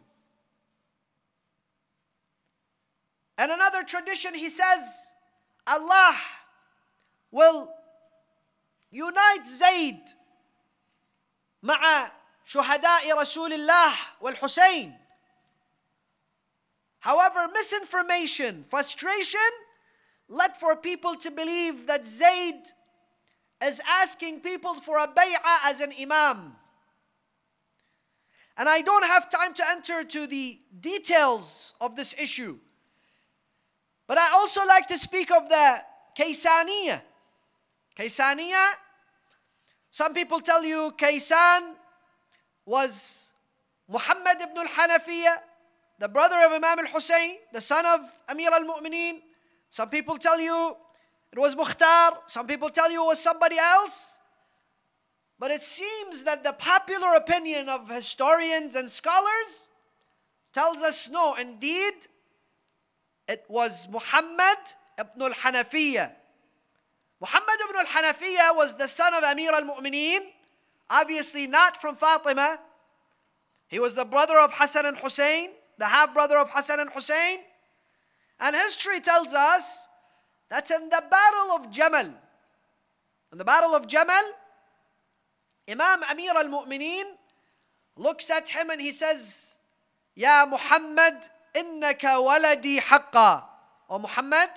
And 3.40 3.52
another 3.52 3.84
tradition, 3.84 4.36
he 4.36 4.50
says, 4.50 5.14
Allah 5.66 6.16
will 7.32 7.74
unite 8.92 9.48
Zayd 9.48 10.02
مع 11.64 12.12
شهداء 12.48 13.14
رسول 13.14 13.54
الله 13.54 13.96
والحسين. 14.22 14.94
However, 17.00 17.50
misinformation, 17.54 18.66
frustration, 18.70 19.40
led 20.30 20.56
for 20.56 20.76
people 20.76 21.16
to 21.16 21.32
believe 21.32 21.88
that 21.88 22.06
Zayd 22.06 22.64
is 23.64 23.82
asking 23.88 24.40
people 24.40 24.76
for 24.76 24.98
a 24.98 25.08
bay'ah 25.08 25.66
as 25.66 25.82
an 25.82 25.94
imam. 26.00 26.56
And 28.56 28.70
I 28.70 28.82
don't 28.82 29.06
have 29.06 29.30
time 29.30 29.54
to 29.56 29.64
enter 29.72 30.04
to 30.04 30.28
the 30.28 30.60
details 30.80 31.74
of 31.82 31.96
this 31.96 32.14
issue. 32.18 32.60
But 34.08 34.18
I 34.18 34.32
also 34.34 34.66
like 34.66 34.88
to 34.88 34.98
speak 34.98 35.32
of 35.32 35.50
the 35.50 35.80
Kaysaniya. 36.18 37.02
Kaysaniya, 37.98 38.66
some 39.90 40.14
people 40.14 40.40
tell 40.40 40.64
you 40.64 40.94
Kaysan 40.98 41.76
was 42.69 43.33
Muhammad 43.89 44.37
ibn 44.43 44.59
al-Hanafiya, 44.59 45.37
the 45.99 46.09
brother 46.09 46.37
of 46.45 46.53
Imam 46.53 46.79
al-Hussein, 46.79 47.37
the 47.53 47.61
son 47.61 47.85
of 47.87 48.01
Amir 48.29 48.51
al-Mu'mineen. 48.53 49.21
Some 49.71 49.89
people 49.89 50.19
tell 50.19 50.39
you 50.39 50.77
it 51.33 51.39
was 51.39 51.57
Mukhtar. 51.57 52.19
Some 52.27 52.47
people 52.47 52.69
tell 52.69 52.93
you 52.93 53.03
it 53.03 53.07
was 53.07 53.23
somebody 53.23 53.57
else. 53.59 54.19
But 55.39 55.51
it 55.51 55.63
seems 55.63 56.25
that 56.25 56.45
the 56.45 56.53
popular 56.53 57.15
opinion 57.15 57.69
of 57.69 57.89
historians 57.89 58.75
and 58.75 58.91
scholars 58.91 59.69
tells 60.53 60.79
us 60.83 61.09
no, 61.09 61.35
indeed, 61.35 61.95
it 63.27 63.45
was 63.49 63.89
Muhammad 63.89 64.59
ibn 64.99 65.23
al 65.23 65.33
Hanafiya. 65.33 66.11
Muhammad 67.21 67.59
ibn 67.65 67.77
al 67.81 67.87
Hanafiya 67.87 68.57
was 68.57 68.77
the 68.77 68.89
son 68.89 69.15
of 69.15 69.25
Amir 69.25 69.53
al 69.53 69.63
Mu'mineen, 69.63 70.21
obviously 70.91 71.47
not 71.47 71.81
from 71.81 71.97
Fatima. 71.97 72.59
He 73.69 73.79
was 73.79 73.95
the 73.95 74.05
brother 74.05 74.39
of 74.39 74.51
Hassan 74.55 74.87
and 74.87 74.97
Hussein, 74.99 75.51
the 75.79 75.87
half 75.87 76.15
brother 76.15 76.39
of 76.39 76.49
Hassan 76.51 76.81
and 76.81 76.91
Hussein. 76.91 77.39
And 78.41 78.55
history 78.57 79.01
tells 79.01 79.33
us 79.33 79.89
that 80.51 80.71
in 80.71 80.89
the 80.89 81.03
battle 81.11 81.57
of 81.57 81.71
Jamal, 81.71 82.15
in 83.33 83.39
the 83.39 83.45
battle 83.45 83.75
of 83.75 83.87
Jamal, 83.87 84.25
Imam 85.69 86.03
Amir 86.11 86.33
al 86.35 86.49
Mu'mineen 86.49 87.05
looks 87.97 88.31
at 88.31 88.49
him 88.49 88.71
and 88.71 88.81
he 88.81 88.93
says, 88.93 89.59
Ya 90.15 90.47
Muhammad, 90.47 91.15
innaka 91.55 92.17
waladi 92.17 92.81
haqqa. 92.81 93.45
O 93.91 93.99
Muhammad, 93.99 94.49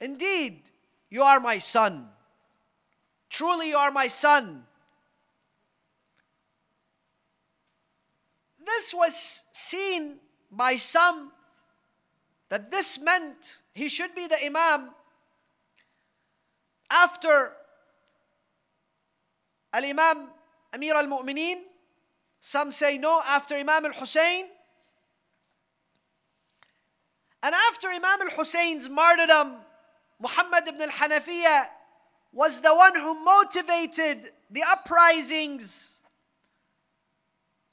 indeed, 0.00 0.62
you 1.10 1.22
are 1.22 1.38
my 1.38 1.58
son. 1.58 2.08
Truly, 3.30 3.70
you 3.70 3.76
are 3.76 3.90
my 3.90 4.08
son. 4.08 4.64
This 8.84 8.92
was 8.92 9.42
seen 9.52 10.16
by 10.52 10.76
some 10.76 11.32
that 12.50 12.70
this 12.70 12.98
meant 12.98 13.62
he 13.72 13.88
should 13.88 14.14
be 14.14 14.26
the 14.26 14.36
Imam 14.44 14.90
after 16.90 17.52
Al 19.72 19.84
Imam 19.86 20.28
Amir 20.74 20.94
al 20.96 21.06
Mu'mineen. 21.06 21.62
Some 22.42 22.70
say 22.72 22.98
no, 22.98 23.22
after 23.26 23.54
Imam 23.54 23.86
al 23.86 23.92
Hussein. 23.92 24.48
And 27.42 27.54
after 27.54 27.88
Imam 27.88 28.20
al 28.20 28.36
Hussein's 28.36 28.90
martyrdom, 28.90 29.62
Muhammad 30.20 30.68
ibn 30.68 30.82
al 30.82 30.88
Hanafiya 30.88 31.68
was 32.34 32.60
the 32.60 32.74
one 32.74 32.96
who 32.96 33.24
motivated 33.24 34.30
the 34.50 34.62
uprisings 34.62 35.93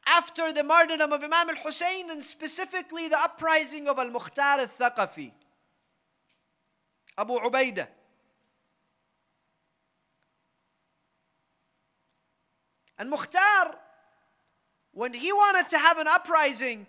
after 0.05 0.51
the 0.51 0.63
martyrdom 0.63 1.13
of 1.13 1.23
Imam 1.23 1.49
al 1.49 1.55
Hussein 1.63 2.09
and 2.09 2.23
specifically 2.23 3.07
the 3.07 3.19
uprising 3.19 3.87
of 3.87 3.99
Al 3.99 4.09
Mukhtar 4.09 4.59
al 4.59 4.67
Thaqafi, 4.67 5.31
Abu 7.17 7.33
Ubaidah. 7.33 7.87
And 12.97 13.11
Mukhtar, 13.11 13.75
when 14.93 15.13
he 15.13 15.31
wanted 15.31 15.69
to 15.69 15.77
have 15.77 15.97
an 15.97 16.07
uprising 16.07 16.85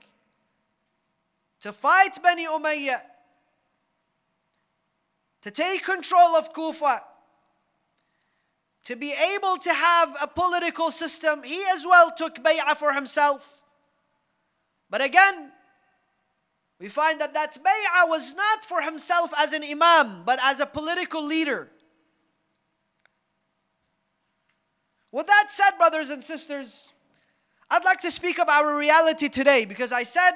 to 1.61 1.73
fight 1.73 2.23
Bani 2.23 2.47
Umayyah, 2.47 3.01
to 5.43 5.51
take 5.51 5.85
control 5.85 6.37
of 6.37 6.53
Kufa, 6.53 7.03
to 8.85 8.97
be 8.97 9.13
able 9.13 9.57
to 9.59 9.73
have 9.73 10.17
a 10.21 10.27
political 10.27 10.91
system, 10.91 11.43
he 11.45 11.63
as 11.73 11.85
well 11.87 12.13
took 12.17 12.37
bay'ah 12.37 12.77
for 12.77 12.93
himself. 12.93 13.47
But 14.91 15.01
again, 15.01 15.53
we 16.81 16.89
find 16.89 17.21
that 17.21 17.33
that 17.35 17.57
bay'ah 17.63 18.09
was 18.09 18.35
not 18.35 18.65
for 18.65 18.83
himself 18.83 19.33
as 19.39 19.53
an 19.53 19.63
imam, 19.63 20.25
but 20.25 20.39
as 20.43 20.59
a 20.59 20.67
political 20.67 21.25
leader. 21.25 21.69
With 25.13 25.27
that 25.27 25.47
said, 25.51 25.73
brothers 25.79 26.11
and 26.11 26.25
sisters, 26.25 26.91
I'd 27.71 27.85
like 27.85 28.01
to 28.01 28.11
speak 28.11 28.39
of 28.39 28.49
our 28.49 28.77
reality 28.77 29.29
today 29.29 29.65
because 29.65 29.93
I 29.93 30.03
said 30.03 30.33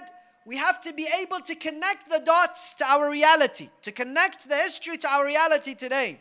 we 0.47 0.57
have 0.59 0.81
to 0.83 0.93
be 0.93 1.09
able 1.21 1.41
to 1.41 1.55
connect 1.57 2.09
the 2.09 2.21
dots 2.21 2.75
to 2.75 2.85
our 2.87 3.11
reality, 3.11 3.69
to 3.83 3.91
connect 3.91 4.49
the 4.49 4.55
history 4.55 4.99
to 4.99 5.09
our 5.09 5.27
reality 5.27 5.75
today. 5.75 6.21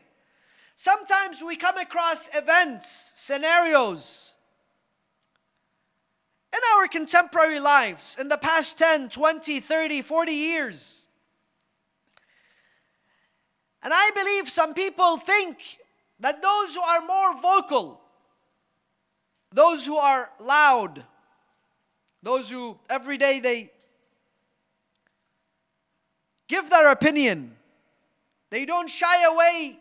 Sometimes 0.75 1.41
we 1.45 1.55
come 1.55 1.77
across 1.77 2.29
events, 2.33 3.13
scenarios 3.15 4.35
in 6.53 6.59
our 6.75 6.87
contemporary 6.87 7.59
lives 7.59 8.15
in 8.19 8.29
the 8.29 8.37
past 8.37 8.77
10, 8.77 9.09
20, 9.09 9.59
30, 9.59 10.01
40 10.01 10.31
years. 10.31 11.05
And 13.83 13.93
I 13.93 14.11
believe 14.15 14.49
some 14.49 14.73
people 14.73 15.17
think 15.17 15.57
that 16.19 16.41
those 16.41 16.75
who 16.75 16.81
are 16.81 17.01
more 17.01 17.41
vocal, 17.41 18.01
those 19.51 19.85
who 19.85 19.95
are 19.95 20.31
loud, 20.39 21.03
those 22.23 22.49
who 22.49 22.77
every 22.89 23.17
day 23.17 23.39
they 23.39 23.71
give 26.47 26.69
their 26.69 26.91
opinion. 26.91 27.55
They 28.49 28.65
don't 28.65 28.89
shy 28.89 29.23
away 29.25 29.79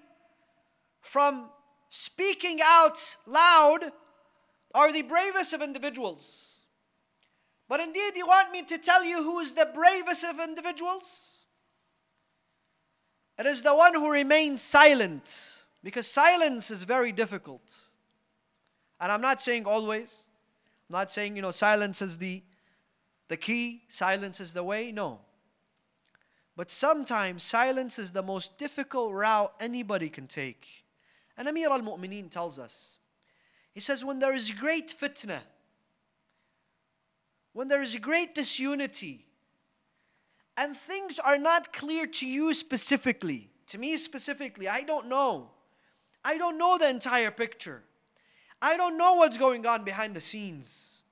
from 1.04 1.50
speaking 1.88 2.58
out 2.64 2.98
loud 3.26 3.92
are 4.74 4.92
the 4.92 5.02
bravest 5.02 5.52
of 5.52 5.62
individuals. 5.62 6.58
But 7.68 7.80
indeed, 7.80 8.12
you 8.16 8.26
want 8.26 8.50
me 8.50 8.62
to 8.62 8.78
tell 8.78 9.04
you 9.04 9.22
who 9.22 9.38
is 9.38 9.54
the 9.54 9.70
bravest 9.74 10.24
of 10.24 10.40
individuals? 10.40 11.36
It 13.38 13.46
is 13.46 13.62
the 13.62 13.74
one 13.74 13.94
who 13.94 14.10
remains 14.10 14.60
silent, 14.60 15.56
because 15.82 16.06
silence 16.06 16.70
is 16.70 16.84
very 16.84 17.12
difficult. 17.12 17.62
And 19.00 19.10
I'm 19.10 19.20
not 19.20 19.40
saying 19.40 19.66
always, 19.66 20.24
I'm 20.88 20.94
not 20.94 21.10
saying, 21.10 21.36
you 21.36 21.42
know, 21.42 21.50
silence 21.50 22.00
is 22.02 22.18
the, 22.18 22.42
the 23.28 23.36
key, 23.36 23.82
silence 23.88 24.40
is 24.40 24.52
the 24.52 24.62
way. 24.62 24.92
No. 24.92 25.20
But 26.56 26.70
sometimes 26.70 27.42
silence 27.42 27.98
is 27.98 28.12
the 28.12 28.22
most 28.22 28.58
difficult 28.58 29.12
route 29.12 29.52
anybody 29.58 30.08
can 30.08 30.26
take. 30.26 30.83
And 31.36 31.48
Amir 31.48 31.70
al 31.70 31.80
Mu'mineen 31.80 32.30
tells 32.30 32.58
us, 32.58 32.98
he 33.72 33.80
says, 33.80 34.04
when 34.04 34.20
there 34.20 34.34
is 34.34 34.50
great 34.52 34.94
fitna, 34.96 35.40
when 37.52 37.68
there 37.68 37.82
is 37.82 37.96
great 37.96 38.34
disunity, 38.34 39.26
and 40.56 40.76
things 40.76 41.18
are 41.18 41.38
not 41.38 41.72
clear 41.72 42.06
to 42.06 42.26
you 42.26 42.54
specifically, 42.54 43.50
to 43.68 43.78
me 43.78 43.96
specifically, 43.96 44.68
I 44.68 44.82
don't 44.82 45.08
know. 45.08 45.50
I 46.24 46.38
don't 46.38 46.56
know 46.56 46.78
the 46.78 46.88
entire 46.88 47.30
picture. 47.30 47.82
I 48.62 48.76
don't 48.76 48.96
know 48.96 49.14
what's 49.14 49.36
going 49.36 49.66
on 49.66 49.84
behind 49.84 50.14
the 50.14 50.20
scenes. 50.20 51.02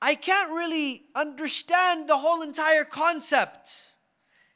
I 0.00 0.14
can't 0.14 0.50
really 0.50 1.02
understand 1.14 2.08
the 2.08 2.18
whole 2.18 2.42
entire 2.42 2.84
concept. 2.84 3.70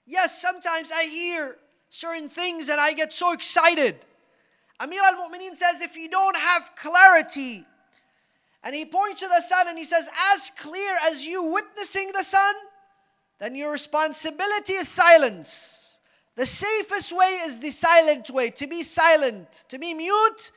Yes, 0.07 0.41
sometimes 0.41 0.93
I 0.93 1.05
hear 1.05 1.57
certain 1.91 2.29
things 2.29 2.69
and 2.69 2.81
I 2.81 2.93
get 2.93 3.13
so 3.13 3.33
excited. 3.33 4.05
Amir 4.81 5.03
al 5.03 5.15
Mu'mineen 5.17 5.57
says, 5.57 5.81
if 5.81 5.97
you 5.97 6.09
don't 6.09 6.37
have 6.37 6.71
clarity, 6.77 7.65
and 8.63 8.75
he 8.75 8.85
points 8.85 9.21
to 9.21 9.29
the 9.29 9.41
sun 9.41 9.69
and 9.69 9.79
he 9.79 9.85
says, 9.85 10.09
as 10.35 10.51
clear 10.59 10.97
as 11.07 11.25
you 11.25 11.45
witnessing 11.53 12.11
the 12.13 12.25
sun, 12.25 12.55
then 13.39 13.55
your 13.55 13.73
responsibility 13.73 14.75
is 14.75 14.89
silence. 14.89 16.01
The 16.37 16.47
safest 16.47 17.17
way 17.17 17.41
is 17.45 17.61
the 17.61 17.71
silent 17.71 18.31
way 18.31 18.51
to 18.51 18.67
be 18.67 18.83
silent, 18.83 19.65
to 19.69 19.79
be 19.79 19.95
mute, 19.95 20.53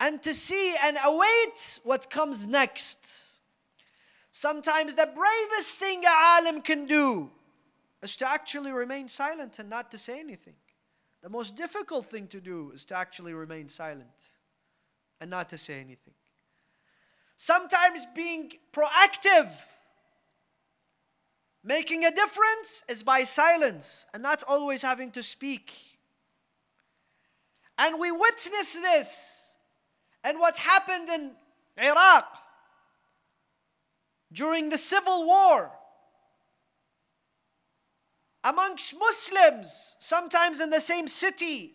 and 0.00 0.22
to 0.22 0.32
see 0.32 0.74
and 0.82 0.96
await 1.04 1.80
what 1.84 2.10
comes 2.10 2.46
next. 2.46 3.24
Sometimes 4.30 4.94
the 4.94 5.10
bravest 5.14 5.78
thing 5.78 6.02
a 6.04 6.40
alim 6.40 6.60
can 6.60 6.86
do 6.86 7.30
is 8.02 8.16
to 8.18 8.28
actually 8.28 8.70
remain 8.70 9.08
silent 9.08 9.58
and 9.58 9.70
not 9.70 9.90
to 9.90 9.98
say 9.98 10.20
anything. 10.20 10.54
The 11.22 11.28
most 11.28 11.56
difficult 11.56 12.06
thing 12.06 12.28
to 12.28 12.40
do 12.40 12.70
is 12.72 12.84
to 12.86 12.96
actually 12.96 13.34
remain 13.34 13.68
silent 13.68 14.32
and 15.20 15.30
not 15.30 15.48
to 15.50 15.58
say 15.58 15.74
anything. 15.74 16.14
Sometimes 17.36 18.06
being 18.14 18.52
proactive, 18.72 19.50
making 21.64 22.04
a 22.04 22.10
difference, 22.10 22.84
is 22.88 23.02
by 23.02 23.24
silence 23.24 24.06
and 24.14 24.22
not 24.22 24.42
always 24.48 24.82
having 24.82 25.10
to 25.12 25.22
speak. 25.22 25.72
And 27.78 28.00
we 28.00 28.10
witness 28.10 28.74
this 28.74 29.56
and 30.24 30.38
what 30.38 30.58
happened 30.58 31.08
in 31.08 31.32
Iraq 31.78 32.26
during 34.32 34.70
the 34.70 34.78
civil 34.78 35.26
war 35.26 35.70
amongst 38.46 38.94
Muslims, 38.96 39.96
sometimes 39.98 40.60
in 40.60 40.70
the 40.70 40.80
same 40.80 41.08
city, 41.08 41.74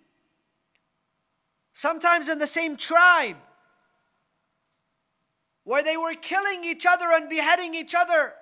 sometimes 1.74 2.30
in 2.30 2.39
the 2.39 2.47
same 2.47 2.78
tribe, 2.78 3.36
where 5.65 5.84
they 5.84 5.97
were 5.97 6.13
killing 6.13 6.63
each 6.63 6.86
other 6.88 7.07
and 7.11 7.30
beheading 7.30 7.76
each 7.76 7.93
other. 7.93 8.34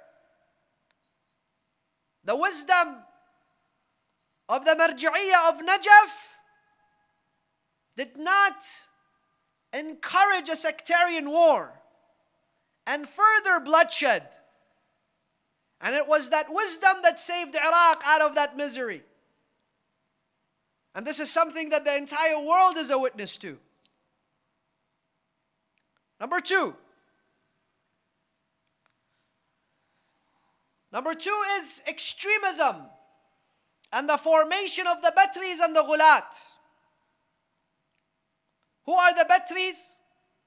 The 2.23 2.35
wisdom 2.35 2.97
of 4.47 4.63
the 4.63 4.75
Marji'iyah 4.75 5.49
of 5.49 5.65
Najaf 5.65 6.13
did 7.97 8.15
not 8.15 8.63
encourage 9.73 10.49
a 10.49 10.55
sectarian 10.55 11.31
war 11.31 11.81
and 12.85 13.09
further 13.09 13.59
bloodshed. 13.59 14.27
And 15.81 15.95
it 15.95 16.07
was 16.07 16.29
that 16.29 16.47
wisdom 16.53 16.97
that 17.03 17.19
saved 17.19 17.55
Iraq 17.55 18.03
out 18.05 18.21
of 18.21 18.35
that 18.35 18.57
misery. 18.57 19.03
And 20.93 21.05
this 21.05 21.19
is 21.19 21.31
something 21.31 21.69
that 21.69 21.85
the 21.85 21.95
entire 21.95 22.39
world 22.45 22.77
is 22.77 22.89
a 22.89 22.99
witness 22.99 23.37
to. 23.37 23.57
Number 26.19 26.41
two. 26.41 26.75
Number 30.91 31.13
two 31.13 31.43
is 31.59 31.81
extremism 31.87 32.75
and 33.93 34.09
the 34.09 34.17
formation 34.17 34.85
of 34.87 35.01
the 35.01 35.13
Batris 35.15 35.63
and 35.63 35.75
the 35.75 35.83
Ghulat. 35.83 36.23
Who 38.85 38.93
are 38.93 39.13
the 39.13 39.25
Batris 39.29 39.95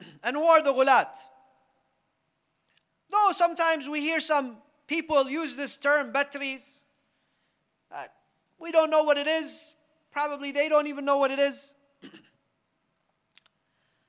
and 0.24 0.36
who 0.36 0.42
are 0.42 0.62
the 0.62 0.72
Ghulat? 0.72 1.08
Though 3.10 3.30
sometimes 3.32 3.88
we 3.88 4.00
hear 4.00 4.20
some 4.20 4.56
people 4.92 5.30
use 5.30 5.56
this 5.56 5.78
term, 5.78 6.12
Batris. 6.12 6.80
Uh, 7.90 8.04
we 8.58 8.70
don't 8.70 8.90
know 8.90 9.04
what 9.04 9.16
it 9.16 9.26
is. 9.26 9.74
Probably 10.10 10.52
they 10.52 10.68
don't 10.68 10.86
even 10.86 11.06
know 11.06 11.16
what 11.16 11.30
it 11.30 11.38
is. 11.38 11.72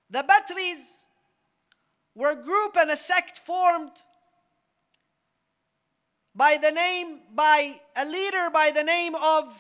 the 0.10 0.24
Batris 0.24 1.06
were 2.14 2.32
a 2.32 2.36
group 2.36 2.76
and 2.78 2.92
a 2.92 2.98
sect 2.98 3.40
formed 3.46 3.94
by 6.36 6.58
the 6.62 6.72
name, 6.72 7.22
by 7.34 7.80
a 7.96 8.04
leader 8.04 8.50
by 8.52 8.70
the 8.76 8.84
name 8.84 9.16
of 9.16 9.58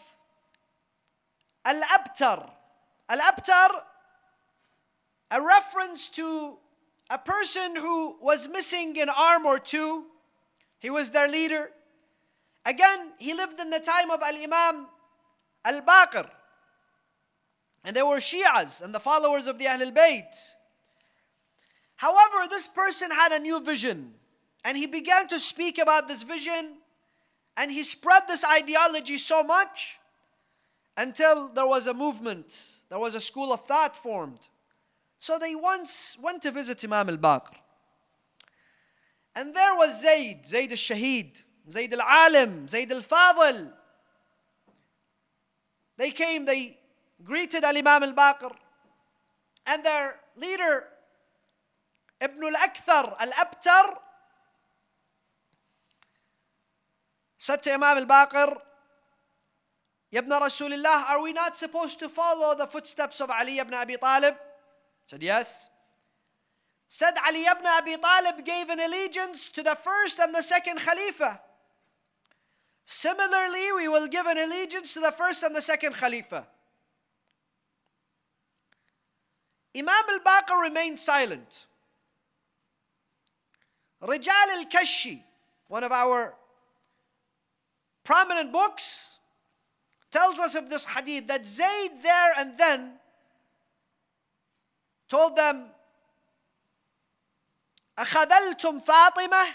Al 1.64 1.82
Abtar. 1.84 2.50
Al 3.08 3.20
Abtar, 3.20 3.70
a 5.32 5.42
reference 5.42 6.10
to 6.10 6.58
a 7.10 7.18
person 7.18 7.78
who 7.78 8.18
was 8.22 8.50
missing 8.50 9.00
an 9.00 9.08
arm 9.08 9.46
or 9.46 9.58
two 9.58 10.08
he 10.84 10.90
was 10.90 11.10
their 11.12 11.30
leader. 11.30 11.72
Again, 12.66 13.14
he 13.18 13.34
lived 13.34 13.60
in 13.60 13.70
the 13.70 13.80
time 13.80 14.12
of 14.12 14.22
Al 14.22 14.36
Imam 14.36 14.88
Al 15.64 15.82
Baqir. 15.82 16.30
And 17.86 17.96
they 17.96 18.04
were 18.04 18.18
Shias 18.18 18.82
and 18.82 18.94
the 18.94 19.00
followers 19.00 19.48
of 19.48 19.58
the 19.58 19.68
Ahl 19.68 19.82
al 19.82 19.92
Bayt. 19.92 20.28
However, 21.96 22.50
this 22.50 22.68
person 22.68 23.12
had 23.12 23.32
a 23.32 23.40
new 23.40 23.62
vision. 23.62 24.14
And 24.66 24.78
he 24.78 24.86
began 24.86 25.28
to 25.30 25.40
speak 25.40 25.80
about 25.80 26.10
this 26.10 26.24
vision. 26.24 26.76
And 27.56 27.72
he 27.72 27.84
spread 27.84 28.24
this 28.28 28.44
ideology 28.44 29.18
so 29.18 29.42
much 29.42 30.00
until 30.98 31.48
there 31.48 31.68
was 31.68 31.88
a 31.88 31.94
movement, 31.94 32.60
there 32.90 33.00
was 33.00 33.16
a 33.16 33.22
school 33.22 33.54
of 33.54 33.66
thought 33.66 33.96
formed. 33.96 34.50
So 35.20 35.40
they 35.40 35.56
once 35.56 36.18
went 36.22 36.42
to 36.42 36.52
visit 36.52 36.84
Imam 36.84 37.08
al 37.08 37.18
Baqir. 37.18 37.63
And 39.36 39.54
there 39.54 39.76
was 39.76 40.02
Zayd, 40.02 40.46
Zayd 40.46 40.72
al-Shaheed, 40.72 41.42
Zayd 41.70 41.94
al-Alim, 41.94 42.68
Zayd 42.68 42.92
al-Fadil. 42.92 43.72
They 45.98 46.12
came, 46.12 46.46
they 46.46 46.78
greeted 47.24 47.64
al-Imam 47.64 48.04
al-Baqir. 48.04 48.52
And 49.66 49.84
their 49.84 50.20
leader, 50.36 50.84
Ibn 52.22 52.44
al-Akthar 52.44 53.16
al-Abtar, 53.20 53.98
said 57.40 57.64
to 57.64 57.74
Imam 57.74 57.98
al-Baqir, 57.98 58.56
Ibn 60.12 60.30
Rasulullah, 60.30 61.10
are 61.10 61.24
we 61.24 61.34
not 61.34 61.58
supposed 61.58 61.98
to 62.00 62.08
follow 62.08 62.56
the 62.56 62.68
footsteps 62.68 63.20
of 63.20 63.32
Ali 63.32 63.58
ibn 63.58 63.74
Abi 63.74 63.98
Talib? 63.98 64.36
said, 65.08 65.24
yes 65.24 65.70
said 66.96 67.16
Ali 67.28 67.44
ibn 67.46 67.66
Abi 67.66 67.98
Talib 67.98 68.46
gave 68.46 68.70
an 68.70 68.80
allegiance 68.80 69.50
to 69.50 69.64
the 69.64 69.74
first 69.74 70.20
and 70.20 70.36
the 70.36 70.44
second 70.44 70.78
Khalifa. 70.78 71.42
Similarly, 72.86 73.72
we 73.78 73.88
will 73.88 74.08
give 74.08 74.28
an 74.28 74.38
allegiance 74.38 74.94
to 74.94 75.00
the 75.00 75.12
first 75.12 75.42
and 75.42 75.56
the 75.56 75.62
second 75.64 75.94
Khalifa. 75.96 76.46
Imam 79.76 80.06
al 80.08 80.20
Baqir 80.20 80.62
remained 80.62 81.00
silent. 81.00 81.48
Rijal 84.00 84.50
al 84.56 84.66
Kashi, 84.66 85.24
one 85.70 85.84
of 85.84 85.92
our 85.92 86.36
prominent 88.04 88.54
books, 88.54 89.18
tells 90.12 90.38
us 90.38 90.54
of 90.54 90.70
this 90.70 90.86
hadith 90.86 91.26
that 91.26 91.44
Zayd 91.44 92.04
there 92.04 92.34
and 92.38 92.56
then 92.56 92.92
told 95.10 95.36
them 95.36 95.73
أخذلتم 97.99 98.81
فاطمة 98.81 99.55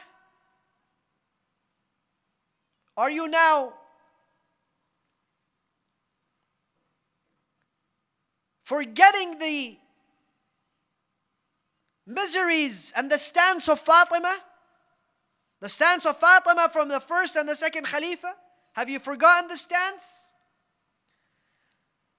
are 2.95 3.09
you 3.09 3.27
now 3.27 3.73
forgetting 8.63 9.39
the 9.39 9.77
miseries 12.05 12.93
and 12.95 13.09
the 13.09 13.17
stance 13.17 13.67
of 13.67 13.79
Fatima? 13.79 14.37
The 15.59 15.69
stance 15.69 16.05
of 16.05 16.19
Fatima 16.19 16.69
from 16.71 16.89
the 16.89 16.99
first 16.99 17.35
and 17.35 17.49
the 17.49 17.55
second 17.55 17.85
Khalifa? 17.85 18.35
Have 18.73 18.89
you 18.89 18.99
forgotten 18.99 19.47
the 19.47 19.57
stance? 19.57 20.33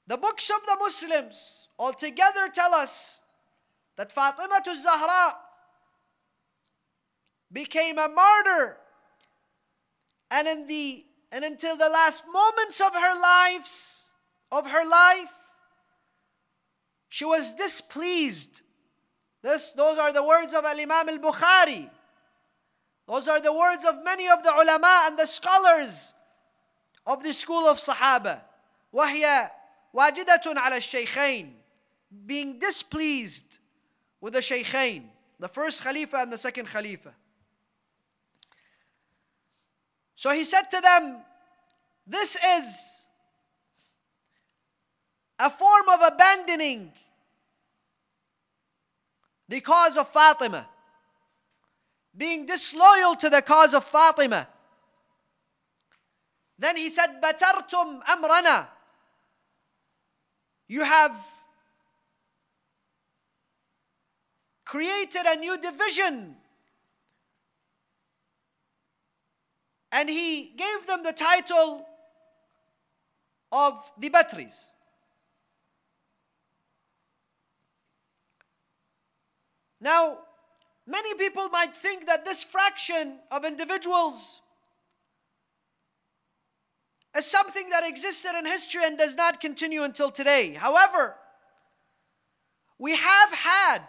The 0.06 0.16
books 0.16 0.50
of 0.50 0.64
the 0.66 0.76
Muslims 0.80 1.68
altogether 1.78 2.48
tell 2.52 2.74
us 2.74 3.20
that 3.96 4.10
Fatima 4.10 4.60
to 4.64 4.80
Zahra 4.80 5.36
became 7.52 7.98
a 7.98 8.08
martyr 8.08 8.76
and 10.30 10.48
in 10.48 10.66
the 10.66 11.04
and 11.30 11.44
until 11.44 11.76
the 11.76 11.88
last 11.88 12.24
moments 12.32 12.80
of 12.80 12.92
her 12.94 13.20
lives 13.20 14.10
of 14.50 14.68
her 14.68 14.88
life 14.88 15.32
she 17.08 17.24
was 17.24 17.52
displeased 17.52 18.62
this, 19.42 19.72
those 19.72 19.98
are 19.98 20.12
the 20.12 20.24
words 20.24 20.54
of 20.54 20.64
Al-Imam 20.64 21.08
al-Bukhari 21.08 21.88
those 23.06 23.28
are 23.28 23.40
the 23.40 23.52
words 23.52 23.84
of 23.84 24.02
many 24.04 24.28
of 24.28 24.42
the 24.42 24.52
ulama 24.52 25.04
and 25.06 25.18
the 25.18 25.26
scholars 25.26 26.14
of 27.06 27.22
the 27.22 27.32
school 27.32 27.68
of 27.68 27.78
Sahaba 27.78 28.40
وهي 28.92 29.50
واجدة 29.94 30.42
على 30.56 30.76
الشيخين 30.76 31.52
being 32.26 32.58
displeased 32.58 33.58
with 34.20 34.32
the 34.32 34.40
shaykhain 34.40 35.04
the 35.38 35.48
first 35.48 35.82
khalifa 35.82 36.16
and 36.16 36.32
the 36.32 36.38
second 36.38 36.66
khalifa 36.66 37.12
so 40.19 40.31
he 40.31 40.43
said 40.43 40.63
to 40.63 40.81
them, 40.81 41.15
This 42.05 42.35
is 42.35 43.05
a 45.39 45.49
form 45.49 45.87
of 45.87 46.01
abandoning 46.11 46.91
the 49.47 49.61
cause 49.61 49.95
of 49.95 50.09
Fatima, 50.09 50.67
being 52.17 52.45
disloyal 52.45 53.15
to 53.15 53.29
the 53.29 53.41
cause 53.41 53.73
of 53.73 53.85
Fatima. 53.85 54.49
Then 56.57 56.75
he 56.75 56.89
said, 56.89 57.21
Batartum 57.23 58.01
amrana. 58.03 58.67
You 60.67 60.83
have 60.83 61.15
created 64.65 65.21
a 65.27 65.37
new 65.37 65.57
division 65.61 66.35
and 69.91 70.09
he 70.09 70.53
gave 70.55 70.87
them 70.87 71.03
the 71.03 71.13
title 71.13 71.85
of 73.51 73.73
the 73.97 74.09
Batris. 74.09 74.53
Now, 79.81 80.19
many 80.85 81.13
people 81.15 81.49
might 81.49 81.75
think 81.75 82.05
that 82.07 82.25
this 82.25 82.43
fraction 82.43 83.19
of 83.31 83.45
individuals 83.45 84.41
is 87.17 87.25
something 87.25 87.69
that 87.69 87.87
existed 87.87 88.37
in 88.37 88.45
history 88.45 88.81
and 88.83 88.97
does 88.97 89.15
not 89.15 89.41
continue 89.41 89.83
until 89.83 90.11
today. 90.11 90.53
However, 90.53 91.15
we 92.77 92.95
have 92.95 93.31
had 93.31 93.79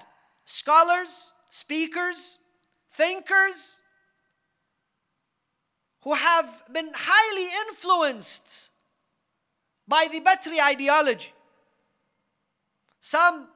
scholars, 0.44 1.32
speakers, 1.48 2.38
thinkers, 2.90 3.79
who 6.02 6.14
have 6.14 6.62
been 6.72 6.90
highly 6.94 7.68
influenced 7.68 8.70
by 9.86 10.08
the 10.10 10.20
Batri 10.20 10.60
ideology. 10.60 11.32
Some 13.00 13.48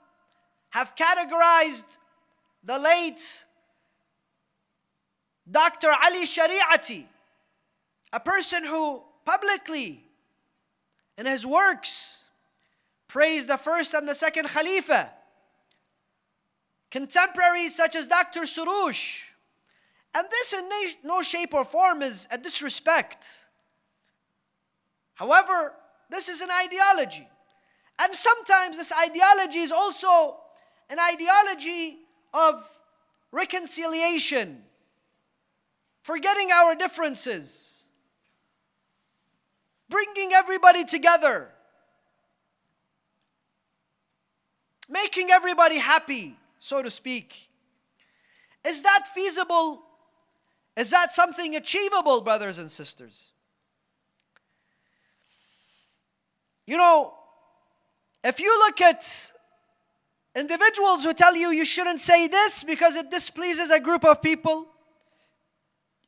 have 0.70 0.94
categorized 0.96 1.98
the 2.62 2.78
late 2.78 3.44
Dr. 5.50 5.90
Ali 6.02 6.24
Shariati, 6.26 7.04
a 8.12 8.20
person 8.20 8.64
who 8.64 9.02
publicly 9.24 10.02
in 11.16 11.26
his 11.26 11.46
works 11.46 12.24
praised 13.08 13.48
the 13.48 13.58
first 13.58 13.94
and 13.94 14.08
the 14.08 14.14
second 14.14 14.48
Khalifa. 14.48 15.10
Contemporaries 16.90 17.76
such 17.76 17.94
as 17.94 18.06
Dr. 18.06 18.42
Surush, 18.42 19.18
and 20.14 20.26
this 20.30 20.52
in 20.52 20.68
no 21.02 21.22
shape 21.22 21.52
or 21.52 21.64
form 21.64 22.02
is 22.02 22.28
a 22.30 22.38
disrespect. 22.38 23.26
However, 25.14 25.74
this 26.10 26.28
is 26.28 26.40
an 26.40 26.50
ideology. 26.50 27.26
And 27.98 28.14
sometimes 28.14 28.76
this 28.76 28.92
ideology 28.92 29.58
is 29.58 29.72
also 29.72 30.36
an 30.90 30.98
ideology 30.98 31.98
of 32.32 32.64
reconciliation, 33.32 34.62
forgetting 36.02 36.50
our 36.52 36.74
differences, 36.74 37.84
bringing 39.88 40.32
everybody 40.32 40.84
together, 40.84 41.50
making 44.88 45.30
everybody 45.30 45.78
happy, 45.78 46.36
so 46.60 46.82
to 46.82 46.90
speak. 46.90 47.48
Is 48.66 48.82
that 48.82 49.06
feasible 49.14 49.83
is 50.76 50.90
that 50.90 51.12
something 51.12 51.54
achievable, 51.54 52.20
brothers 52.20 52.58
and 52.58 52.70
sisters? 52.70 53.30
You 56.66 56.78
know, 56.78 57.14
if 58.22 58.40
you 58.40 58.58
look 58.58 58.80
at 58.80 59.32
individuals 60.34 61.04
who 61.04 61.12
tell 61.12 61.36
you 61.36 61.50
you 61.50 61.64
shouldn't 61.64 62.00
say 62.00 62.26
this 62.26 62.64
because 62.64 62.96
it 62.96 63.10
displeases 63.10 63.70
a 63.70 63.78
group 63.78 64.04
of 64.04 64.22
people, 64.22 64.68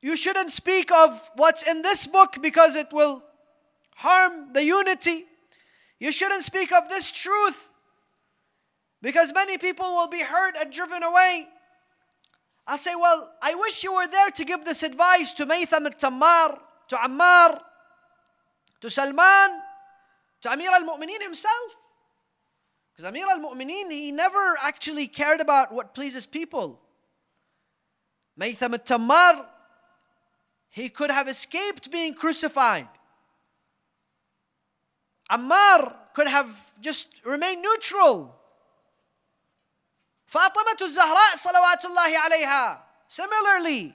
you 0.03 0.17
shouldn't 0.17 0.51
speak 0.51 0.91
of 0.91 1.31
what's 1.37 1.63
in 1.63 1.83
this 1.83 2.07
book 2.07 2.39
because 2.43 2.75
it 2.75 2.89
will 2.93 3.23
harm 3.97 4.53
the 4.53 4.65
unity, 4.65 5.25
you 5.99 6.13
shouldn't 6.13 6.43
speak 6.43 6.73
of 6.73 6.89
this 6.89 7.11
truth 7.11 7.69
because 9.01 9.33
many 9.33 9.59
people 9.59 9.87
will 9.87 10.09
be 10.09 10.23
hurt 10.23 10.55
and 10.61 10.73
driven 10.73 11.03
away. 11.03 11.49
I 12.67 12.77
say, 12.77 12.95
well, 12.95 13.33
I 13.43 13.55
wish 13.55 13.85
you 13.85 13.95
were 13.95 14.09
there 14.09 14.31
to 14.31 14.45
give 14.45 14.65
this 14.65 14.83
advice 14.83 15.33
to 15.35 15.47
Maytham 15.47 15.87
al-Tammar, 15.87 16.59
to 16.89 16.97
Ammar, 16.97 17.61
to 18.81 18.91
Salman, 18.91 19.61
to 20.43 20.53
Amir 20.53 20.71
al-Mu'mineen 20.73 21.23
himself. 21.23 21.77
Because 22.93 23.09
Amir 23.09 23.27
al-Mu'mineen, 23.29 23.91
he 23.91 24.11
never 24.11 24.57
actually 24.63 25.07
cared 25.07 25.41
about 25.41 25.73
what 25.73 25.95
pleases 25.95 26.27
people. 26.27 26.81
Maytham 28.37 28.75
al-Tammar, 28.75 29.47
he 30.71 30.89
could 30.89 31.11
have 31.11 31.29
escaped 31.29 31.91
being 31.91 32.15
crucified. 32.15 32.89
Ammar 35.31 35.95
could 36.15 36.29
have 36.29 36.73
just 36.81 37.09
remained 37.25 37.63
neutral. 37.63 38.36
فاطمة 40.28 40.78
الزهراء 40.82 41.36
صلوات 41.36 41.86
الله 41.86 42.20
عليها 42.20 42.88
similarly 43.08 43.94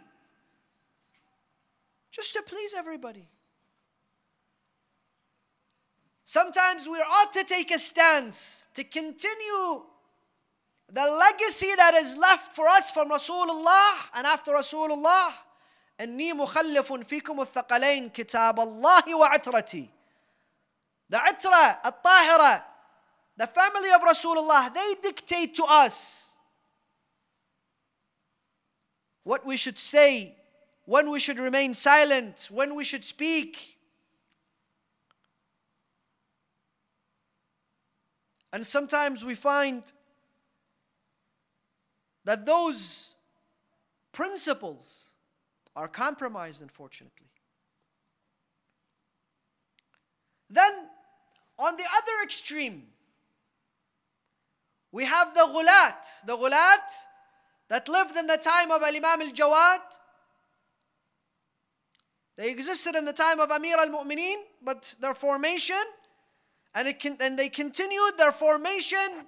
just 2.11 2.33
to 2.33 2.43
please 2.43 2.75
everybody 2.75 3.29
sometimes 6.25 6.89
we 6.89 6.99
ought 6.99 7.33
to 7.33 7.45
take 7.45 7.71
a 7.71 7.79
stance 7.79 8.69
to 8.75 8.85
continue 8.85 9.83
the 10.93 11.07
legacy 11.07 11.75
that 11.77 11.95
is 11.95 12.17
left 12.17 12.55
for 12.55 12.69
us 12.69 12.91
from 12.91 13.11
Rasulullah 13.11 13.93
and 14.14 14.27
after 14.27 14.53
Rasulullah 14.53 15.33
إني 16.01 16.33
مخلف 16.33 16.93
فيكم 16.93 17.41
الثقلين 17.41 18.11
كتاب 18.11 18.61
الله 18.61 19.14
وعترتي 19.14 19.89
the 21.09 21.17
عترة 21.17 21.81
الطاهرة 21.87 22.70
the 23.38 23.48
family 23.48 23.90
of 23.96 24.02
Rasulullah 24.02 24.74
they 24.74 24.96
dictate 25.02 25.56
to 25.56 25.64
us 25.64 26.22
what 29.24 29.46
we 29.46 29.58
should 29.58 29.78
say, 29.78 30.36
when 30.86 31.12
we 31.12 31.20
should 31.20 31.38
remain 31.38 31.74
silent, 31.74 32.50
when 32.52 32.76
we 32.76 32.84
should 32.84 33.06
speak. 33.06 33.78
And 38.52 38.66
sometimes 38.66 39.24
we 39.24 39.36
find 39.36 39.84
that 42.26 42.46
those 42.46 43.16
principles 44.12 45.06
are 45.76 45.88
compromised, 45.88 46.62
unfortunately. 46.62 47.28
Then, 50.50 50.72
on 51.58 51.78
the 51.78 51.84
other 51.84 52.24
extreme, 52.24 52.88
we 54.92 55.06
have 55.06 55.34
the 55.34 55.42
ghulat. 55.42 56.26
The 56.26 56.38
ghulat 56.38 56.88
that 57.70 57.88
lived 57.88 58.18
in 58.18 58.28
the 58.28 58.38
time 58.38 58.72
of 58.72 58.84
Imam 58.84 59.22
al 59.22 59.32
Jawad, 59.32 59.80
They 62.38 62.50
existed 62.50 62.96
in 62.96 63.06
the 63.06 63.14
time 63.14 63.39
of 63.39 63.52
Amir 63.52 63.78
al 63.78 63.89
Mu'mineen, 63.89 64.38
but 64.64 64.96
their 65.00 65.14
formation 65.14 65.84
and, 66.74 66.88
it 66.88 67.00
can, 67.00 67.18
and 67.20 67.38
they 67.38 67.50
continued 67.50 68.14
their 68.18 68.32
formation 68.32 69.28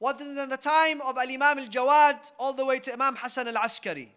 within 0.00 0.48
the 0.48 0.56
time 0.56 1.00
of 1.00 1.16
Imam 1.16 1.58
al 1.58 1.66
Jawad 1.66 2.18
all 2.38 2.52
the 2.52 2.64
way 2.64 2.78
to 2.80 2.92
Imam 2.92 3.16
Hassan 3.16 3.48
al 3.48 3.56
Askari. 3.56 4.12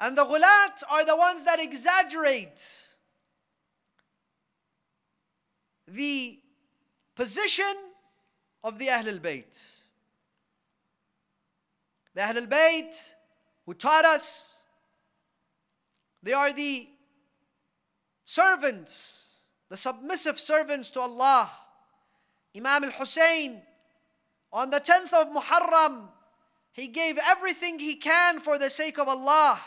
And 0.00 0.18
the 0.18 0.24
ghulat 0.24 0.82
are 0.90 1.04
the 1.04 1.16
ones 1.16 1.44
that 1.44 1.60
exaggerate 1.60 2.60
the 5.86 6.38
position 7.14 7.74
of 8.63 8.77
the 8.79 8.89
Ahl 8.89 9.07
al 9.07 9.19
Bayt. 9.19 9.45
The 12.13 12.23
Ahl 12.23 12.37
al 12.37 12.47
Bayt 12.47 12.93
who 13.65 13.73
taught 13.73 14.05
us, 14.05 14.59
they 16.23 16.33
are 16.33 16.51
the 16.51 16.87
servants, 18.25 19.39
the 19.69 19.77
submissive 19.77 20.39
servants 20.39 20.89
to 20.91 21.01
Allah. 21.01 21.51
Imam 22.55 22.85
al 22.85 22.91
Hussein, 22.91 23.61
on 24.51 24.69
the 24.69 24.79
10th 24.79 25.13
of 25.13 25.27
Muharram, 25.27 26.07
he 26.71 26.87
gave 26.87 27.17
everything 27.17 27.79
he 27.79 27.95
can 27.95 28.39
for 28.39 28.57
the 28.57 28.69
sake 28.69 28.97
of 28.97 29.07
Allah. 29.07 29.59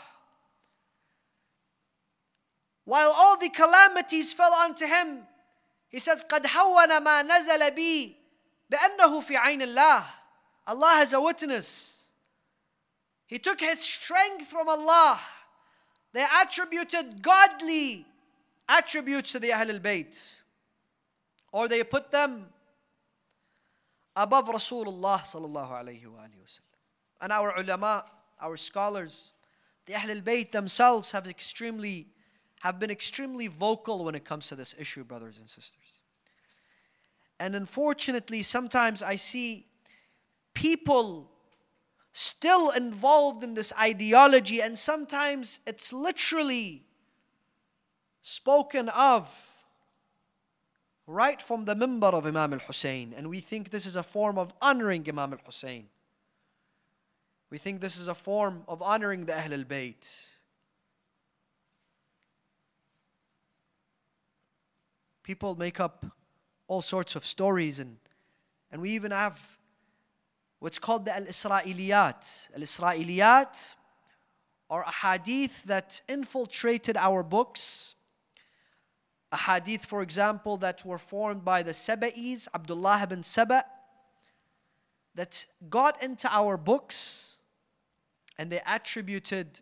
While 2.85 3.13
all 3.15 3.37
the 3.37 3.49
calamities 3.49 4.33
fell 4.33 4.53
onto 4.53 4.85
him, 4.85 5.19
he 5.89 5.99
says, 5.99 6.23
قد 6.23 6.47
هون 6.47 7.03
ما 7.03 7.21
نزل 7.21 7.75
بي 7.75 8.15
بأنه 8.69 9.21
في 9.21 9.37
عين 9.37 9.61
الله. 9.61 10.05
Allah 10.67 10.91
has 10.95 11.13
a 11.13 11.21
witness. 11.21 12.05
He 13.27 13.39
took 13.39 13.59
his 13.59 13.79
strength 13.79 14.47
from 14.47 14.69
Allah. 14.69 15.19
They 16.13 16.25
attributed 16.41 17.21
godly 17.21 18.05
attributes 18.67 19.31
to 19.31 19.39
the 19.39 19.51
Ahl 19.53 19.69
al 19.71 19.79
Bayt. 19.79 20.17
Or 21.51 21.67
they 21.67 21.83
put 21.83 22.11
them 22.11 22.47
above 24.15 24.47
Rasulullah 24.47 25.19
sallallahu 25.19 25.71
alayhi 25.71 26.05
wa 26.07 26.25
And 27.21 27.31
our 27.31 27.57
ulama, 27.59 28.05
our 28.41 28.57
scholars, 28.57 29.31
the 29.85 29.95
Ahl 29.95 30.11
al 30.11 30.21
Bayt 30.21 30.51
themselves 30.51 31.11
have 31.11 31.27
extremely 31.27 32.07
have 32.61 32.79
been 32.79 32.91
extremely 32.91 33.47
vocal 33.47 34.05
when 34.05 34.13
it 34.13 34.23
comes 34.23 34.47
to 34.47 34.55
this 34.55 34.75
issue, 34.77 35.03
brothers 35.03 35.37
and 35.39 35.49
sisters. 35.49 35.99
And 37.38 37.54
unfortunately, 37.54 38.42
sometimes 38.42 39.02
I 39.02 39.16
see 39.16 39.66
people 40.54 41.30
still 42.12 42.70
involved 42.70 43.44
in 43.44 43.54
this 43.54 43.72
ideology, 43.78 44.62
and 44.62 44.78
sometimes 44.78 45.60
it's 45.66 45.92
literally 45.92 46.86
spoken 48.22 48.88
of 48.88 49.28
right 51.06 51.40
from 51.40 51.66
the 51.66 51.74
mimbar 51.76 52.14
of 52.14 52.26
Imam 52.26 52.54
al 52.54 52.58
Hussein. 52.60 53.14
And 53.16 53.28
we 53.28 53.40
think 53.40 53.70
this 53.70 53.86
is 53.86 53.96
a 53.96 54.02
form 54.02 54.38
of 54.38 54.52
honoring 54.60 55.06
Imam 55.08 55.34
al 55.34 55.38
Hussein. 55.44 55.88
We 57.50 57.58
think 57.58 57.80
this 57.80 57.96
is 57.98 58.08
a 58.08 58.14
form 58.14 58.62
of 58.66 58.82
honoring 58.82 59.26
the 59.26 59.38
Ahl 59.38 59.52
al 59.52 59.64
Bayt. 59.64 60.04
People 65.22 65.54
make 65.54 65.78
up 65.80 66.06
all 66.68 66.82
sorts 66.82 67.16
of 67.16 67.26
stories, 67.26 67.78
and, 67.78 67.96
and 68.70 68.82
we 68.82 68.90
even 68.90 69.10
have 69.10 69.40
what's 70.58 70.78
called 70.78 71.04
the 71.04 71.14
Al 71.14 71.22
Israeliyat. 71.22 72.48
Al 72.54 72.60
Israeliyat 72.60 73.74
are 74.68 74.82
a 74.82 74.90
hadith 74.90 75.62
that 75.64 76.00
infiltrated 76.08 76.96
our 76.96 77.22
books. 77.22 77.94
A 79.32 79.36
hadith, 79.36 79.84
for 79.84 80.02
example, 80.02 80.56
that 80.58 80.84
were 80.84 80.98
formed 80.98 81.44
by 81.44 81.62
the 81.62 81.72
Saba'is, 81.72 82.48
Abdullah 82.54 83.00
ibn 83.04 83.22
Saba, 83.22 83.64
that 85.14 85.46
got 85.70 86.02
into 86.02 86.28
our 86.30 86.56
books 86.56 87.38
and 88.38 88.50
they 88.50 88.60
attributed 88.66 89.60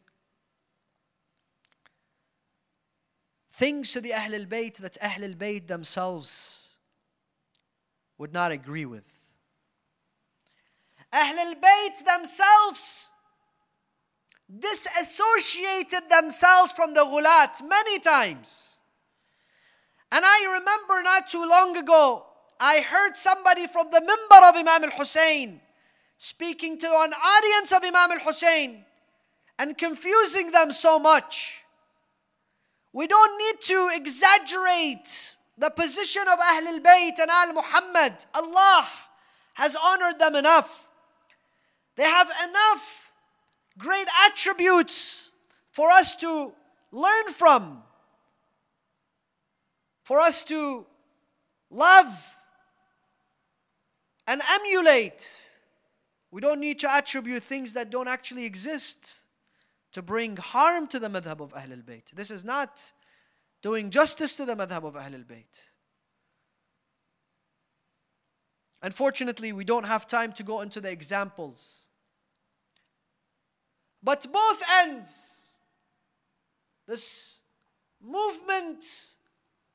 things 3.53 3.93
to 3.93 4.01
the 4.01 4.13
Ahl 4.13 4.35
al 4.35 4.47
Bayt 4.47 4.79
that 4.79 4.97
Ahl 5.01 5.23
al 5.23 5.35
Bayt 5.35 5.69
themselves 5.69 6.64
would 8.19 8.33
not 8.33 8.53
agree 8.53 8.87
with. 8.87 9.05
Ahl 11.13 11.39
al 11.39 11.55
Bayt 11.55 12.05
themselves 12.05 13.11
disassociated 14.59 16.11
themselves 16.11 16.73
from 16.73 16.95
the 16.95 17.01
ghulat 17.01 17.67
many 17.67 17.99
times. 17.99 18.69
And 20.13 20.25
I 20.25 20.59
remember 20.59 21.03
not 21.03 21.29
too 21.29 21.49
long 21.49 21.77
ago, 21.77 22.27
I 22.61 22.81
heard 22.81 23.17
somebody 23.17 23.67
from 23.67 23.89
the 23.91 24.01
mimbar 24.01 24.49
of 24.49 24.57
Imam 24.57 24.85
al 24.85 24.97
Hussein 24.99 25.61
speaking 26.19 26.79
to 26.79 26.87
an 26.87 27.13
audience 27.13 27.73
of 27.73 27.85
Imam 27.85 28.13
al 28.13 28.21
Hussein 28.21 28.85
and 29.59 29.77
confusing 29.77 30.51
them 30.53 30.73
so 30.73 30.99
much. 30.99 31.61
We 32.93 33.07
don't 33.07 33.39
need 33.39 33.61
to 33.63 33.91
exaggerate 33.95 35.37
the 35.57 35.71
position 35.71 36.23
of 36.23 36.39
Ahl 36.39 36.67
al 36.69 36.81
Bayt 36.81 37.19
and 37.21 37.31
Al 37.31 37.53
Muhammad. 37.53 38.15
Allah 38.35 38.89
has 39.55 39.77
honored 39.77 40.19
them 40.19 40.35
enough. 40.35 40.89
They 41.97 42.05
have 42.05 42.29
enough 42.49 43.13
great 43.79 44.09
attributes 44.27 45.31
for 45.71 45.91
us 45.91 46.15
to 46.17 46.53
learn 46.93 47.33
from, 47.33 47.83
for 50.03 50.21
us 50.21 50.43
to 50.45 50.87
love 51.71 52.37
and 54.27 54.41
emulate. 54.51 55.25
We 56.31 56.41
don't 56.41 56.61
need 56.61 56.81
to 56.81 56.93
attribute 56.93 57.45
things 57.45 57.75
that 57.75 57.91
don't 57.91 58.09
actually 58.09 58.45
exist 58.45 59.19
to 59.93 60.03
bring 60.03 60.37
harm 60.37 60.89
to 60.89 60.99
the 60.99 61.09
madhab 61.09 61.41
of 61.41 61.53
Ahl 61.55 61.73
al 61.73 61.79
Bayt. 61.79 62.11
This 62.13 62.31
is 62.31 62.45
not 62.45 62.93
doing 63.65 63.89
justice 63.89 64.37
to 64.37 64.45
the 64.45 64.55
madhab 64.55 64.85
of 64.85 64.95
Ahl 64.95 65.15
al 65.15 65.25
Bayt. 65.31 65.55
Unfortunately, 68.83 69.55
we 69.55 69.65
don't 69.65 69.87
have 69.87 70.07
time 70.07 70.35
to 70.35 70.43
go 70.43 70.61
into 70.61 70.83
the 70.83 70.91
examples. 70.91 71.87
But 74.03 74.27
both 74.31 74.61
ends, 74.83 75.57
this 76.87 77.41
movement 78.03 78.85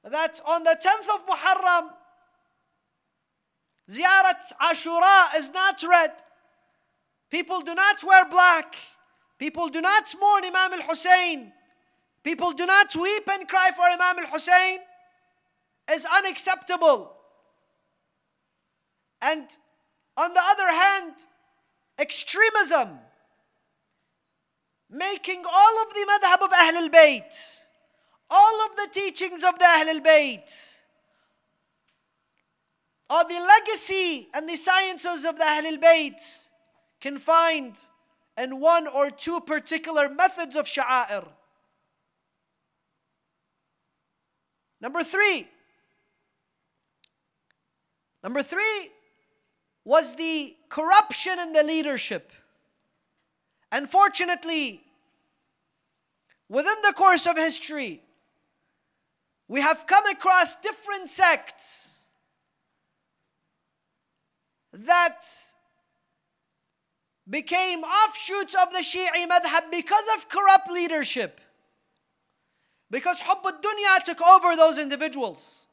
that 0.03 0.39
on 0.45 0.63
the 0.63 0.77
10th 0.87 1.07
of 1.15 1.25
Muharram, 1.25 1.89
Ziyarat 3.89 4.53
Ashura 4.61 5.35
is 5.35 5.49
not 5.51 5.81
read. 5.81 6.11
People 7.31 7.61
do 7.61 7.73
not 7.73 8.03
wear 8.03 8.29
black. 8.29 8.75
People 9.39 9.69
do 9.69 9.81
not 9.81 10.13
mourn 10.21 10.45
Imam 10.45 10.73
al 10.73 10.87
Hussein. 10.87 11.53
People 12.23 12.51
do 12.51 12.65
not 12.65 12.95
weep 12.95 13.23
and 13.31 13.47
cry 13.47 13.71
for 13.75 13.83
Imam 13.83 14.25
al 14.25 14.31
Hussein. 14.31 14.79
Is 15.91 16.05
unacceptable. 16.05 17.11
And 19.21 19.47
on 20.17 20.33
the 20.33 20.41
other 20.43 20.71
hand, 20.71 21.15
extremism, 21.97 22.99
making 24.89 25.43
all 25.51 25.81
of 25.81 25.93
the 25.93 26.05
madhab 26.11 26.45
of 26.45 26.51
Ahl 26.53 26.75
al 26.83 26.89
Bayt, 26.89 27.31
all 28.29 28.65
of 28.69 28.75
the 28.75 28.87
teachings 28.93 29.43
of 29.43 29.57
the 29.57 29.65
Ahl 29.65 29.89
al 29.89 30.01
Bayt, 30.01 30.49
or 33.09 33.23
the 33.23 33.39
legacy 33.57 34.27
and 34.35 34.47
the 34.47 34.57
sciences 34.57 35.25
of 35.25 35.37
the 35.37 35.43
Ahl 35.43 35.65
al 35.65 35.77
Bayt 35.77 36.21
confined 37.01 37.77
in 38.37 38.59
one 38.59 38.85
or 38.87 39.09
two 39.09 39.39
particular 39.41 40.07
methods 40.07 40.55
of 40.55 40.65
sha'air. 40.65 41.27
Number 44.81 45.03
three. 45.03 45.47
Number 48.23 48.43
three 48.43 48.91
was 49.85 50.15
the 50.15 50.55
corruption 50.69 51.39
in 51.39 51.53
the 51.53 51.63
leadership. 51.63 52.31
Unfortunately, 53.71 54.81
within 56.47 56.75
the 56.83 56.93
course 56.93 57.25
of 57.27 57.37
history, 57.37 58.01
we 59.47 59.61
have 59.61 59.85
come 59.87 60.05
across 60.07 60.55
different 60.55 61.09
sects 61.09 62.03
that 64.73 65.21
became 67.29 67.83
offshoots 67.83 68.55
of 68.55 68.71
the 68.71 68.79
Shi'i 68.79 69.27
madhab 69.27 69.71
because 69.71 70.05
of 70.15 70.29
corrupt 70.29 70.69
leadership. 70.69 71.41
Because 72.89 73.21
Hubb 73.21 73.43
dunya 73.43 74.03
took 74.03 74.21
over 74.21 74.55
those 74.55 74.79
individuals. 74.79 75.65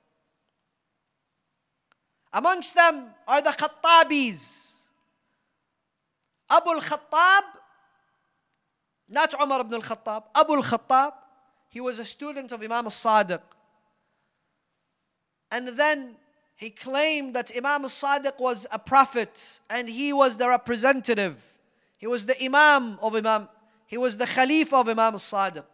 Amongst 2.32 2.74
them 2.74 3.06
are 3.26 3.40
the 3.40 3.50
Khattabis. 3.50 4.82
Abu 6.50 6.70
al-Khattab, 6.70 7.42
not 9.08 9.34
Umar 9.40 9.60
ibn 9.60 9.74
al-Khattab, 9.74 10.24
Abu 10.34 10.54
al-Khattab. 10.54 11.12
he 11.70 11.80
was 11.80 11.98
a 11.98 12.04
student 12.04 12.52
of 12.52 12.62
Imam 12.62 12.84
al-Sadiq. 12.84 13.40
And 15.50 15.68
then 15.68 16.16
he 16.56 16.70
claimed 16.70 17.34
that 17.34 17.50
Imam 17.56 17.84
al-Sadiq 17.84 18.38
was 18.38 18.66
a 18.70 18.78
prophet 18.78 19.60
and 19.68 19.88
he 19.88 20.12
was 20.12 20.36
the 20.36 20.48
representative. 20.48 21.36
He 21.98 22.06
was 22.06 22.26
the 22.26 22.42
Imam 22.42 22.98
of 23.02 23.14
Imam, 23.14 23.48
he 23.86 23.96
was 23.96 24.18
the 24.18 24.26
Khalifa 24.26 24.76
of 24.76 24.88
Imam 24.88 25.14
al-Sadiq. 25.14 25.64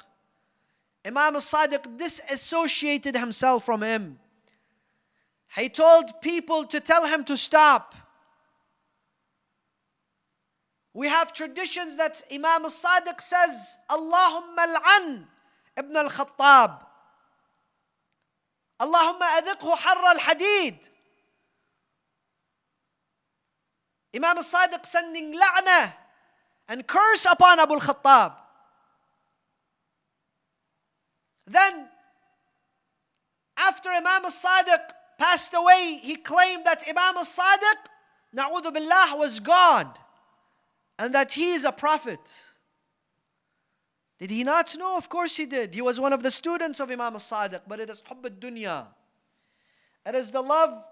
Imam 1.05 1.35
al-Sadiq 1.35 1.99
disassociated 1.99 3.17
himself 3.17 3.65
from 3.65 3.83
him. 3.83 4.19
He 5.57 5.69
told 5.69 6.21
people 6.23 6.65
to 6.65 6.81
tell 6.81 7.07
him 7.07 7.25
to 7.25 7.37
stop. 7.37 7.95
We 10.95 11.09
have 11.09 11.33
traditions 11.33 11.97
that 11.97 12.23
Imam 12.33 12.65
al-Sadiq 12.65 13.21
says, 13.21 13.79
Allahumma 13.91 14.59
al-an 14.59 15.27
ibn 15.77 15.97
al-Khattab. 15.97 16.79
Allahumma 18.81 19.27
adhiqhu 19.41 19.77
harra 19.77 20.15
al-hadid. 20.15 20.77
Imam 24.15 24.37
al-Sadiq 24.37 24.85
sending 24.85 25.35
la'na 25.35 25.93
and 26.69 26.87
curse 26.87 27.27
upon 27.31 27.59
Abu 27.59 27.75
al-Khattab. 27.75 28.35
Then, 31.47 31.89
after 33.57 33.89
Imam 33.91 34.25
al-Sadiq 34.25 34.81
passed 35.19 35.55
away, 35.55 35.99
he 36.03 36.17
claimed 36.17 36.65
that 36.65 36.85
Imam 36.89 37.17
al-Sadiq, 37.17 37.79
na'udhu 38.37 38.73
billah, 38.73 39.17
was 39.19 39.41
God 39.41 39.99
and 40.99 41.15
that 41.15 41.33
he 41.33 41.53
is 41.53 41.65
a 41.65 41.73
prophet. 41.73 42.21
Did 44.19 44.31
he 44.31 44.45
not 44.45 44.77
know? 44.77 44.97
Of 44.97 45.09
course 45.09 45.37
he 45.37 45.47
did. 45.47 45.75
He 45.75 45.83
was 45.83 45.99
one 45.99 46.13
of 46.13 46.23
the 46.23 46.31
students 46.31 46.79
of 46.79 46.91
Imam 46.91 47.15
al-Sadiq, 47.15 47.63
but 47.67 47.81
it 47.81 47.91
is 47.91 48.03
hubb 48.07 48.25
dunya. 48.39 48.87
It 50.07 50.15
is 50.15 50.31
the 50.31 50.43
love 50.43 50.85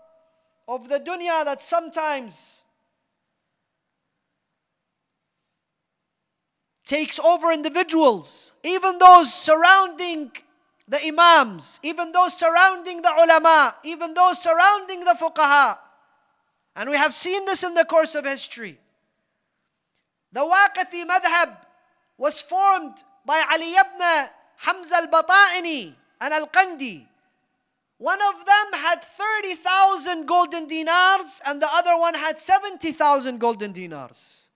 of 0.67 0.89
the 0.89 0.99
dunya 0.99 1.45
that 1.45 1.63
sometimes 1.63 2.60
takes 6.91 7.21
over 7.21 7.53
individuals, 7.53 8.53
even 8.65 8.99
those 8.99 9.33
surrounding 9.33 10.33
the 10.89 10.99
imams, 11.07 11.79
even 11.85 12.11
those 12.11 12.37
surrounding 12.37 13.01
the 13.01 13.13
ulama, 13.17 13.77
even 13.85 14.13
those 14.13 14.43
surrounding 14.43 14.99
the 14.99 15.15
fuqaha. 15.15 15.79
And 16.75 16.91
we 16.91 16.97
have 16.97 17.15
seen 17.15 17.47
this 17.47 17.63
in 17.63 17.75
the 17.75 17.85
course 17.85 18.17
of 18.17 18.25
history. 18.25 18.77
The 20.33 20.41
Waqifi 20.41 21.07
madhab 21.07 21.59
was 22.19 22.41
formed 22.41 23.05
by 23.25 23.41
Ali 23.53 23.77
ibn 23.77 24.03
Hamza 24.57 24.97
al-Bata'ini 24.97 25.95
and 26.21 26.35
al-Qandi. 26.35 27.07
One 27.99 28.19
of 28.21 28.45
them 28.45 28.81
had 28.83 29.05
30,000 29.05 30.27
golden 30.27 30.67
dinars 30.67 31.41
and 31.47 31.63
the 31.63 31.73
other 31.73 31.97
one 31.97 32.15
had 32.15 32.41
70,000 32.41 33.39
golden 33.39 33.71
dinars. 33.71 34.49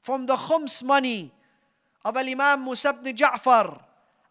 From 0.00 0.26
the 0.26 0.36
khums 0.36 0.82
money 0.82 1.32
of 2.04 2.16
Imam 2.16 2.64
Musa 2.64 2.90
ibn 2.90 3.16
Ja'far. 3.16 3.80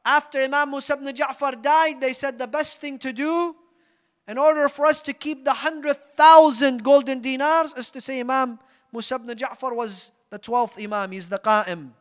After 0.03 0.39
Imam 0.41 0.71
Musa 0.71 0.93
ibn 0.93 1.13
Ja'far 1.13 1.61
died, 1.61 2.01
they 2.01 2.13
said 2.13 2.37
the 2.37 2.47
best 2.47 2.81
thing 2.81 2.97
to 2.99 3.13
do 3.13 3.55
in 4.27 4.37
order 4.37 4.69
for 4.69 4.85
us 4.85 5.01
to 5.01 5.13
keep 5.13 5.43
the 5.43 5.51
100,000 5.51 6.83
golden 6.83 7.21
dinars 7.21 7.73
is 7.75 7.91
to 7.91 7.99
say 7.99 8.21
Imam 8.21 8.59
Musa 8.93 9.15
ibn 9.15 9.35
Ja'far 9.35 9.75
was 9.75 10.11
the 10.29 10.39
12th 10.39 10.81
Imam, 10.81 11.11
he's 11.11 11.27
the 11.27 11.39
Qa'im. 11.39 11.91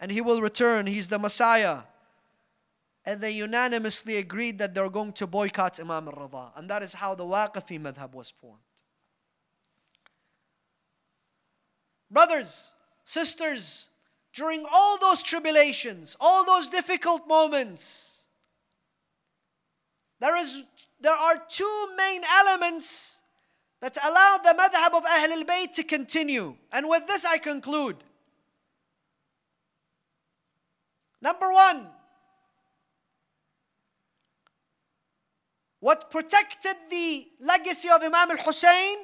And 0.00 0.10
he 0.10 0.22
will 0.22 0.40
return, 0.40 0.86
he's 0.86 1.08
the 1.08 1.18
Messiah. 1.18 1.80
And 3.04 3.20
they 3.20 3.30
unanimously 3.32 4.16
agreed 4.16 4.58
that 4.58 4.74
they're 4.74 4.88
going 4.88 5.12
to 5.14 5.26
boycott 5.26 5.78
Imam 5.78 6.08
al 6.08 6.14
Rida. 6.14 6.56
And 6.56 6.70
that 6.70 6.82
is 6.82 6.94
how 6.94 7.14
the 7.14 7.24
Waqifi 7.24 7.78
madhab 7.78 8.14
was 8.14 8.30
formed. 8.40 8.62
Brothers, 12.10 12.74
sisters, 13.04 13.89
during 14.34 14.64
all 14.72 14.98
those 14.98 15.22
tribulations, 15.22 16.16
all 16.20 16.44
those 16.44 16.68
difficult 16.68 17.26
moments, 17.26 18.26
there, 20.20 20.36
is, 20.36 20.64
there 21.00 21.14
are 21.14 21.34
two 21.48 21.88
main 21.96 22.22
elements 22.38 23.22
that 23.80 23.96
allow 24.04 24.38
the 24.42 24.54
madhab 24.54 24.96
of 24.96 25.04
Ahl 25.04 25.32
al-Bayt 25.32 25.72
to 25.72 25.82
continue. 25.82 26.54
And 26.70 26.88
with 26.88 27.06
this 27.06 27.24
I 27.24 27.38
conclude. 27.38 27.96
Number 31.22 31.52
one, 31.52 31.86
what 35.80 36.10
protected 36.10 36.76
the 36.90 37.26
legacy 37.40 37.88
of 37.88 38.02
Imam 38.02 38.30
al-Hussein, 38.30 38.98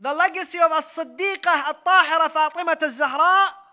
the 0.00 0.14
legacy 0.14 0.58
of 0.58 0.72
As-Siddiqah 0.72 1.66
al-Tahira 1.66 2.30
Fatimah 2.30 2.82
al-Zahra, 2.82 3.63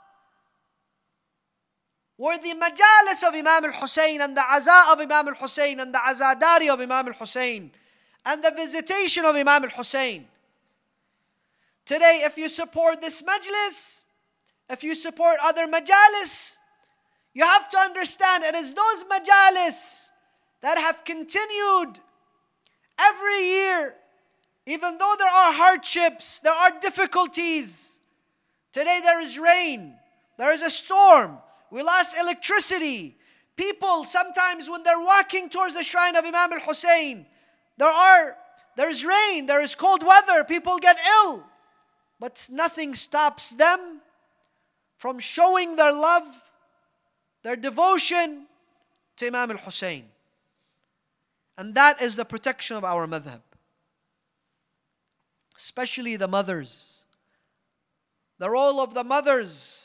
were 2.21 2.37
the 2.37 2.53
majalis 2.53 3.27
of 3.27 3.33
Imam 3.33 3.65
al-Hussein 3.65 4.21
and 4.21 4.37
the 4.37 4.41
aza 4.41 4.93
of 4.93 4.99
Imam 4.99 5.29
al-Hussein 5.29 5.79
and 5.79 5.91
the 5.91 5.97
azadari 5.97 6.71
of 6.71 6.79
Imam 6.79 7.07
al-Hussein 7.07 7.71
and 8.23 8.43
the 8.43 8.51
visitation 8.55 9.25
of 9.25 9.35
Imam 9.35 9.63
al-Hussein. 9.63 10.27
Today, 11.83 12.21
if 12.23 12.37
you 12.37 12.47
support 12.47 13.01
this 13.01 13.23
majlis, 13.23 14.03
if 14.69 14.83
you 14.83 14.93
support 14.93 15.37
other 15.41 15.65
majalis, 15.65 16.57
you 17.33 17.43
have 17.43 17.67
to 17.69 17.79
understand 17.79 18.43
it 18.43 18.53
is 18.53 18.75
those 18.75 19.03
majalis 19.05 20.11
that 20.61 20.77
have 20.77 21.03
continued 21.03 21.99
every 22.99 23.41
year, 23.41 23.95
even 24.67 24.99
though 24.99 25.15
there 25.17 25.27
are 25.27 25.53
hardships, 25.53 26.39
there 26.41 26.53
are 26.53 26.69
difficulties. 26.81 27.99
Today 28.71 28.99
there 29.01 29.19
is 29.19 29.39
rain, 29.39 29.95
there 30.37 30.51
is 30.51 30.61
a 30.61 30.69
storm, 30.69 31.39
we 31.71 31.81
lost 31.81 32.15
electricity. 32.19 33.17
People 33.55 34.05
sometimes 34.05 34.69
when 34.69 34.83
they're 34.83 34.99
walking 34.99 35.49
towards 35.49 35.73
the 35.73 35.83
shrine 35.83 36.15
of 36.15 36.25
Imam 36.25 36.53
al-Hussein, 36.53 37.25
there 37.77 37.89
are 37.89 38.37
there's 38.75 39.03
rain, 39.03 39.45
there 39.47 39.61
is 39.61 39.75
cold 39.75 40.03
weather, 40.05 40.43
people 40.43 40.77
get 40.77 40.97
ill. 41.23 41.43
But 42.19 42.47
nothing 42.51 42.93
stops 42.93 43.49
them 43.49 44.01
from 44.97 45.19
showing 45.19 45.75
their 45.75 45.91
love, 45.91 46.27
their 47.43 47.55
devotion 47.55 48.45
to 49.17 49.27
Imam 49.27 49.51
al-Hussein. 49.51 50.05
And 51.57 51.75
that 51.75 52.01
is 52.01 52.15
the 52.15 52.25
protection 52.25 52.77
of 52.77 52.83
our 52.83 53.07
madhab. 53.07 53.41
Especially 55.57 56.15
the 56.15 56.27
mothers. 56.27 57.03
The 58.39 58.49
role 58.49 58.79
of 58.79 58.93
the 58.93 59.03
mothers 59.03 59.80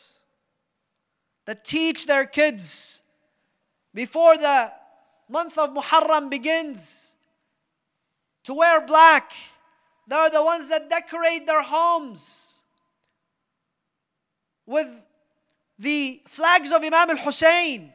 that 1.46 1.64
teach 1.64 2.06
their 2.06 2.26
kids 2.26 3.02
before 3.94 4.36
the 4.36 4.72
month 5.28 5.56
of 5.56 5.70
Muharram 5.70 6.28
begins 6.28 7.14
to 8.44 8.54
wear 8.54 8.84
black. 8.86 9.32
They're 10.06 10.30
the 10.30 10.44
ones 10.44 10.68
that 10.68 10.90
decorate 10.90 11.46
their 11.46 11.62
homes 11.62 12.54
with 14.66 14.88
the 15.78 16.20
flags 16.26 16.70
of 16.72 16.82
Imam 16.82 17.10
al 17.10 17.24
Hussein. 17.24 17.92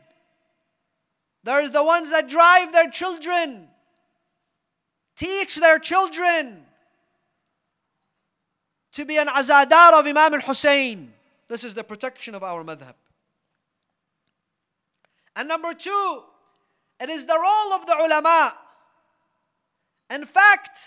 They're 1.43 1.69
the 1.69 1.83
ones 1.83 2.11
that 2.11 2.29
drive 2.29 2.71
their 2.71 2.89
children, 2.89 3.67
teach 5.15 5.55
their 5.55 5.79
children 5.79 6.65
to 8.93 9.05
be 9.05 9.17
an 9.17 9.27
azadar 9.27 9.99
of 9.99 10.05
Imam 10.05 10.35
al 10.35 10.41
Hussein. 10.41 11.13
This 11.47 11.63
is 11.63 11.73
the 11.73 11.83
protection 11.83 12.35
of 12.35 12.43
our 12.43 12.63
madhab. 12.63 12.93
And 15.35 15.47
number 15.47 15.73
two, 15.73 16.23
it 16.99 17.09
is 17.09 17.25
the 17.25 17.37
role 17.39 17.73
of 17.73 17.85
the 17.85 17.95
ulama. 17.97 18.53
In 20.09 20.25
fact, 20.25 20.77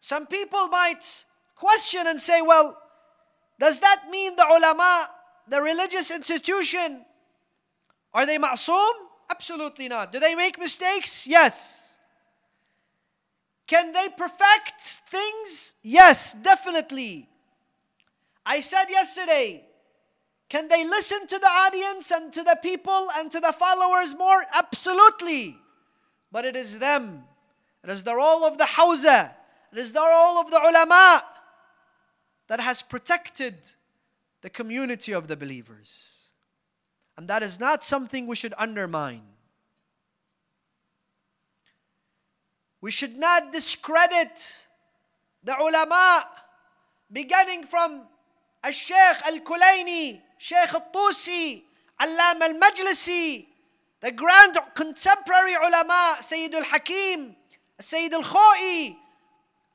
some 0.00 0.26
people 0.26 0.68
might 0.68 1.24
question 1.54 2.06
and 2.06 2.20
say, 2.20 2.40
well, 2.40 2.78
does 3.60 3.80
that 3.80 4.04
mean 4.10 4.36
the 4.36 4.46
ulama, 4.46 5.10
the 5.48 5.60
religious 5.60 6.10
institution, 6.10 7.04
are 8.14 8.24
they 8.24 8.38
ma'soom? 8.38 8.92
Absolutely 9.30 9.88
not. 9.88 10.12
Do 10.12 10.20
they 10.20 10.34
make 10.34 10.58
mistakes? 10.58 11.26
Yes. 11.26 11.98
Can 13.66 13.92
they 13.92 14.08
perfect 14.16 14.80
things? 14.80 15.74
Yes, 15.82 16.32
definitely. 16.32 17.28
I 18.46 18.60
said 18.60 18.86
yesterday, 18.88 19.67
can 20.48 20.68
they 20.68 20.84
listen 20.84 21.26
to 21.26 21.38
the 21.38 21.46
audience 21.46 22.10
and 22.10 22.32
to 22.32 22.42
the 22.42 22.58
people 22.62 23.08
and 23.16 23.30
to 23.30 23.40
the 23.40 23.52
followers 23.52 24.14
more? 24.14 24.44
Absolutely. 24.54 25.58
But 26.32 26.44
it 26.44 26.56
is 26.56 26.78
them. 26.78 27.24
It 27.84 27.90
is 27.90 28.02
the 28.04 28.14
role 28.14 28.44
of 28.44 28.56
the 28.56 28.64
Hawza. 28.64 29.30
It 29.72 29.78
is 29.78 29.92
the 29.92 30.00
role 30.00 30.38
of 30.38 30.50
the 30.50 30.58
ulama 30.58 31.22
that 32.48 32.60
has 32.60 32.80
protected 32.80 33.54
the 34.40 34.48
community 34.48 35.12
of 35.12 35.28
the 35.28 35.36
believers. 35.36 36.30
And 37.16 37.28
that 37.28 37.42
is 37.42 37.60
not 37.60 37.84
something 37.84 38.26
we 38.26 38.36
should 38.36 38.54
undermine. 38.56 39.22
We 42.80 42.90
should 42.90 43.16
not 43.16 43.52
discredit 43.52 44.64
the 45.42 45.56
ulama, 45.58 46.26
beginning 47.12 47.64
from 47.64 48.02
a 48.62 48.72
Sheikh 48.72 48.96
Al-Kulaini, 49.26 50.22
Sheikh 50.38 50.72
al-Tusi, 50.72 51.62
Allam 52.00 52.42
al-Majlisi, 52.42 53.46
the 54.00 54.12
grand 54.12 54.56
contemporary 54.74 55.54
ulama, 55.54 56.16
Sayyid 56.20 56.54
al-Hakim, 56.54 57.34
Sayyid 57.80 58.14
al-Khoi, 58.14 58.96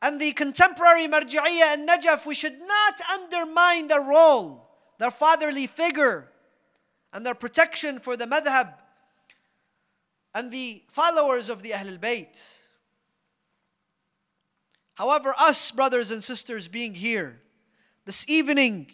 and 0.01 0.19
the 0.19 0.31
contemporary 0.33 1.07
Marji'iyya 1.07 1.73
and 1.73 1.87
Najaf, 1.87 2.25
we 2.25 2.33
should 2.33 2.59
not 2.59 2.99
undermine 3.11 3.89
their 3.89 4.01
role, 4.01 4.69
their 4.97 5.11
fatherly 5.11 5.67
figure, 5.67 6.29
and 7.11 7.25
their 7.25 7.35
protection 7.35 7.99
for 7.99 8.17
the 8.17 8.25
madhab 8.25 8.73
and 10.33 10.51
the 10.51 10.83
followers 10.89 11.49
of 11.49 11.61
the 11.61 11.71
Ahlul 11.71 11.99
Bayt. 11.99 12.41
However, 14.95 15.35
us, 15.37 15.71
brothers 15.71 16.11
and 16.11 16.23
sisters, 16.23 16.67
being 16.67 16.95
here 16.95 17.41
this 18.05 18.25
evening, 18.27 18.91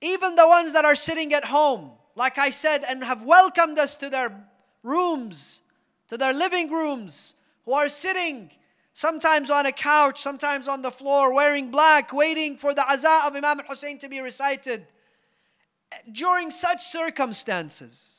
even 0.00 0.36
the 0.36 0.46
ones 0.46 0.72
that 0.72 0.84
are 0.84 0.94
sitting 0.94 1.32
at 1.34 1.44
home, 1.44 1.90
like 2.14 2.38
I 2.38 2.50
said, 2.50 2.84
and 2.88 3.02
have 3.02 3.22
welcomed 3.22 3.78
us 3.78 3.96
to 3.96 4.10
their 4.10 4.48
rooms, 4.82 5.62
to 6.08 6.16
their 6.16 6.32
living 6.32 6.70
rooms, 6.70 7.34
who 7.64 7.72
are 7.72 7.88
sitting 7.88 8.50
sometimes 8.92 9.50
on 9.50 9.66
a 9.66 9.72
couch, 9.72 10.20
sometimes 10.20 10.68
on 10.68 10.82
the 10.82 10.90
floor, 10.90 11.34
wearing 11.34 11.70
black, 11.70 12.12
waiting 12.12 12.56
for 12.56 12.74
the 12.74 12.82
azah 12.82 13.26
of 13.26 13.36
Imam 13.36 13.60
Hussein 13.68 13.98
to 13.98 14.08
be 14.08 14.20
recited. 14.20 14.86
During 16.10 16.50
such 16.50 16.82
circumstances, 16.82 18.18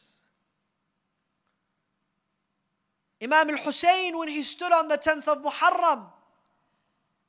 Imam 3.21 3.49
al 3.49 3.57
Hussein, 3.57 4.17
when 4.17 4.30
he 4.30 4.43
stood 4.43 4.71
on 4.71 4.88
the 4.88 4.97
10th 4.97 5.27
of 5.27 5.43
Muharram, 5.43 6.05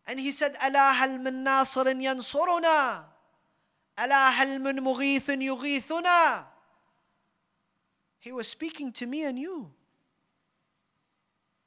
and 0.06 0.18
he 0.18 0.32
said, 0.32 0.56
Allah 0.62 0.96
al-Minnasirin 1.00 2.02
yansuruna. 2.02 3.09
Ala 3.98 4.32
halmun 4.36 4.78
mughithun 4.80 5.42
yughithuna. 5.42 6.44
He 8.18 8.32
was 8.32 8.48
speaking 8.48 8.92
to 8.92 9.06
me 9.06 9.24
and 9.24 9.38
you. 9.38 9.70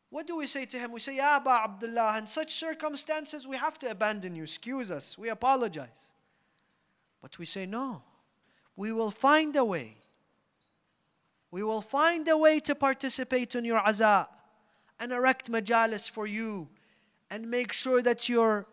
What 0.10 0.28
do 0.28 0.38
we 0.38 0.46
say 0.46 0.66
to 0.66 0.78
him? 0.78 0.92
We 0.92 1.00
say, 1.00 1.16
Ya 1.16 1.38
Aba 1.38 1.64
Abdullah, 1.64 2.20
in 2.20 2.28
such 2.28 2.54
circumstances 2.54 3.48
we 3.48 3.58
have 3.58 3.80
to 3.80 3.90
abandon 3.90 4.36
you. 4.36 4.44
Excuse 4.44 4.92
us. 4.92 5.18
We 5.18 5.30
apologize. 5.30 6.12
But 7.22 7.40
we 7.40 7.48
say, 7.48 7.66
No. 7.66 8.04
We 8.76 8.92
will 8.92 9.12
find 9.12 9.56
a 9.56 9.66
way. 9.66 9.98
We 11.52 11.64
will 11.64 11.82
find 11.82 12.28
a 12.28 12.38
way 12.38 12.60
to 12.62 12.74
participate 12.76 13.56
in 13.56 13.66
your 13.66 13.80
azah 13.80 14.28
and 15.00 15.12
erect 15.12 15.52
majalis 15.52 16.10
for 16.10 16.26
you 16.26 16.70
and 17.30 17.50
make 17.50 17.72
sure 17.72 18.02
that 18.02 18.30
your 18.30 18.68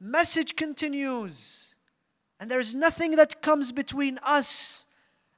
message 0.00 0.56
continues 0.56 1.73
and 2.44 2.50
there's 2.50 2.74
nothing 2.74 3.12
that 3.12 3.40
comes 3.40 3.72
between 3.72 4.18
us 4.22 4.84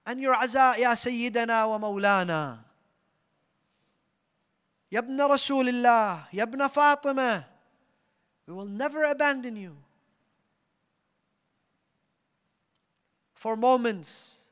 and 0.04 0.20
your 0.20 0.34
aza, 0.34 0.76
Ya 0.76 0.90
Sayyidana 0.90 1.68
wa 1.68 1.78
Mawlana. 1.78 2.58
Ya 4.90 4.98
ibn 4.98 5.16
Rasulullah, 5.16 6.26
Ya 6.32 6.42
ibn 6.42 6.68
Fatima. 6.68 7.46
We 8.48 8.54
will 8.54 8.66
never 8.66 9.04
abandon 9.04 9.54
you. 9.54 9.76
For 13.34 13.56
moments, 13.56 14.48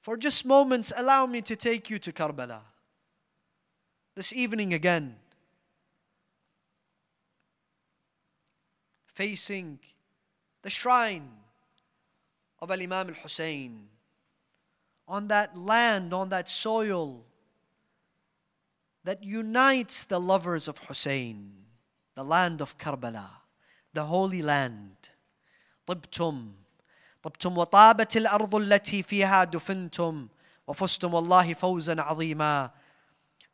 for 0.00 0.16
just 0.16 0.46
moments, 0.46 0.90
allow 0.96 1.26
me 1.26 1.42
to 1.42 1.54
take 1.54 1.90
you 1.90 1.98
to 1.98 2.12
Karbala. 2.14 2.60
This 4.14 4.32
evening 4.32 4.72
again, 4.72 5.16
facing 9.12 9.80
the 10.66 10.70
shrine 10.70 11.28
of 12.58 12.72
Al 12.72 12.82
Imam 12.82 13.06
al 13.08 13.14
Hussein, 13.22 13.86
on 15.06 15.28
that 15.28 15.56
land, 15.56 16.12
on 16.12 16.28
that 16.30 16.48
soil 16.48 17.24
that 19.04 19.22
unites 19.22 20.02
the 20.02 20.18
lovers 20.18 20.66
of 20.66 20.76
Hussein, 20.88 21.52
the 22.16 22.24
land 22.24 22.60
of 22.60 22.76
Karbala, 22.78 23.28
the 23.94 24.06
holy 24.06 24.42
land. 24.42 24.96
طبتم 25.86 26.52
طبتم 27.22 27.58
وطابت 27.58 28.16
الأرض 28.16 28.54
التي 28.54 29.02
فيها 29.02 29.44
دفنتم 29.44 30.28
وفزتم 30.66 31.14
والله 31.14 31.54
فوزا 31.54 32.00
عظيما 32.02 32.70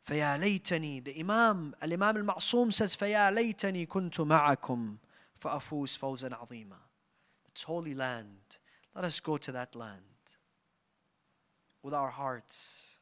فيا 0.01 0.37
ليتني 0.37 1.01
the 1.01 1.13
Imam 1.19 1.83
الإمام 1.83 2.17
المعصوم 2.17 2.71
says 2.71 2.97
فيا 2.97 3.31
ليتني 3.31 3.85
كنت 3.85 4.21
معكم 4.21 4.97
فأفوز 5.39 5.95
فوزا 5.95 6.35
عظيما 6.35 6.92
It's 7.52 7.62
holy 7.62 7.94
land 7.94 8.58
let 8.94 9.04
us 9.04 9.20
go 9.20 9.36
to 9.38 9.52
that 9.52 9.76
land 9.76 10.02
with 11.82 11.94
our 11.94 12.10
hearts 12.10 12.98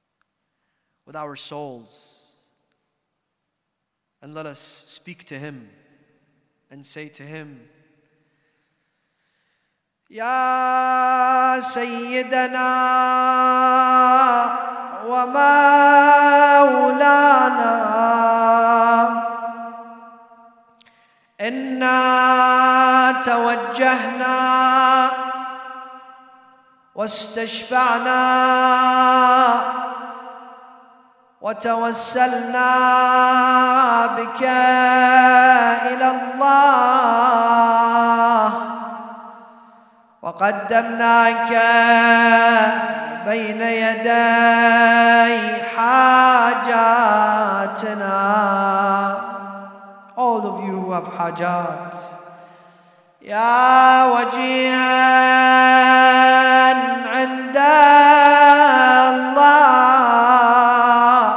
with 1.07 1.17
our 1.17 1.37
souls 1.37 2.33
and 4.21 4.35
let 4.35 4.47
us 4.47 4.59
speak 4.59 5.25
to 5.25 5.39
him 5.39 5.71
and 6.71 6.85
say 6.85 7.09
to 7.09 7.23
him 7.23 7.69
يا 10.11 11.61
سيدنا 11.61 12.71
ومولانا 15.07 16.57
إنا 21.42 23.22
توجهنا 23.26 24.42
واستشفعنا 26.96 28.22
وتوسلنا 31.42 32.72
بك 34.18 34.44
إلى 35.90 36.08
الله. 36.12 36.52
وقدمناك 40.22 41.52
بين 43.26 43.62
يدي 43.62 45.62
حاجاتنا. 45.78 47.42
All 50.18 50.42
of 50.46 50.66
you 50.66 50.80
who 50.80 50.92
have 50.92 51.08
حاجات 51.18 51.94
يا 53.22 54.06
وجيها 54.06 55.02
عند 57.08 57.58
الله 60.42 61.36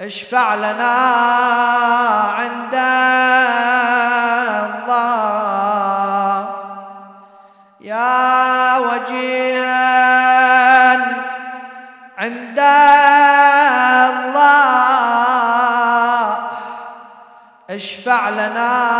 اشفع 0.00 0.54
لنا 0.54 0.94
لنا 18.31 18.90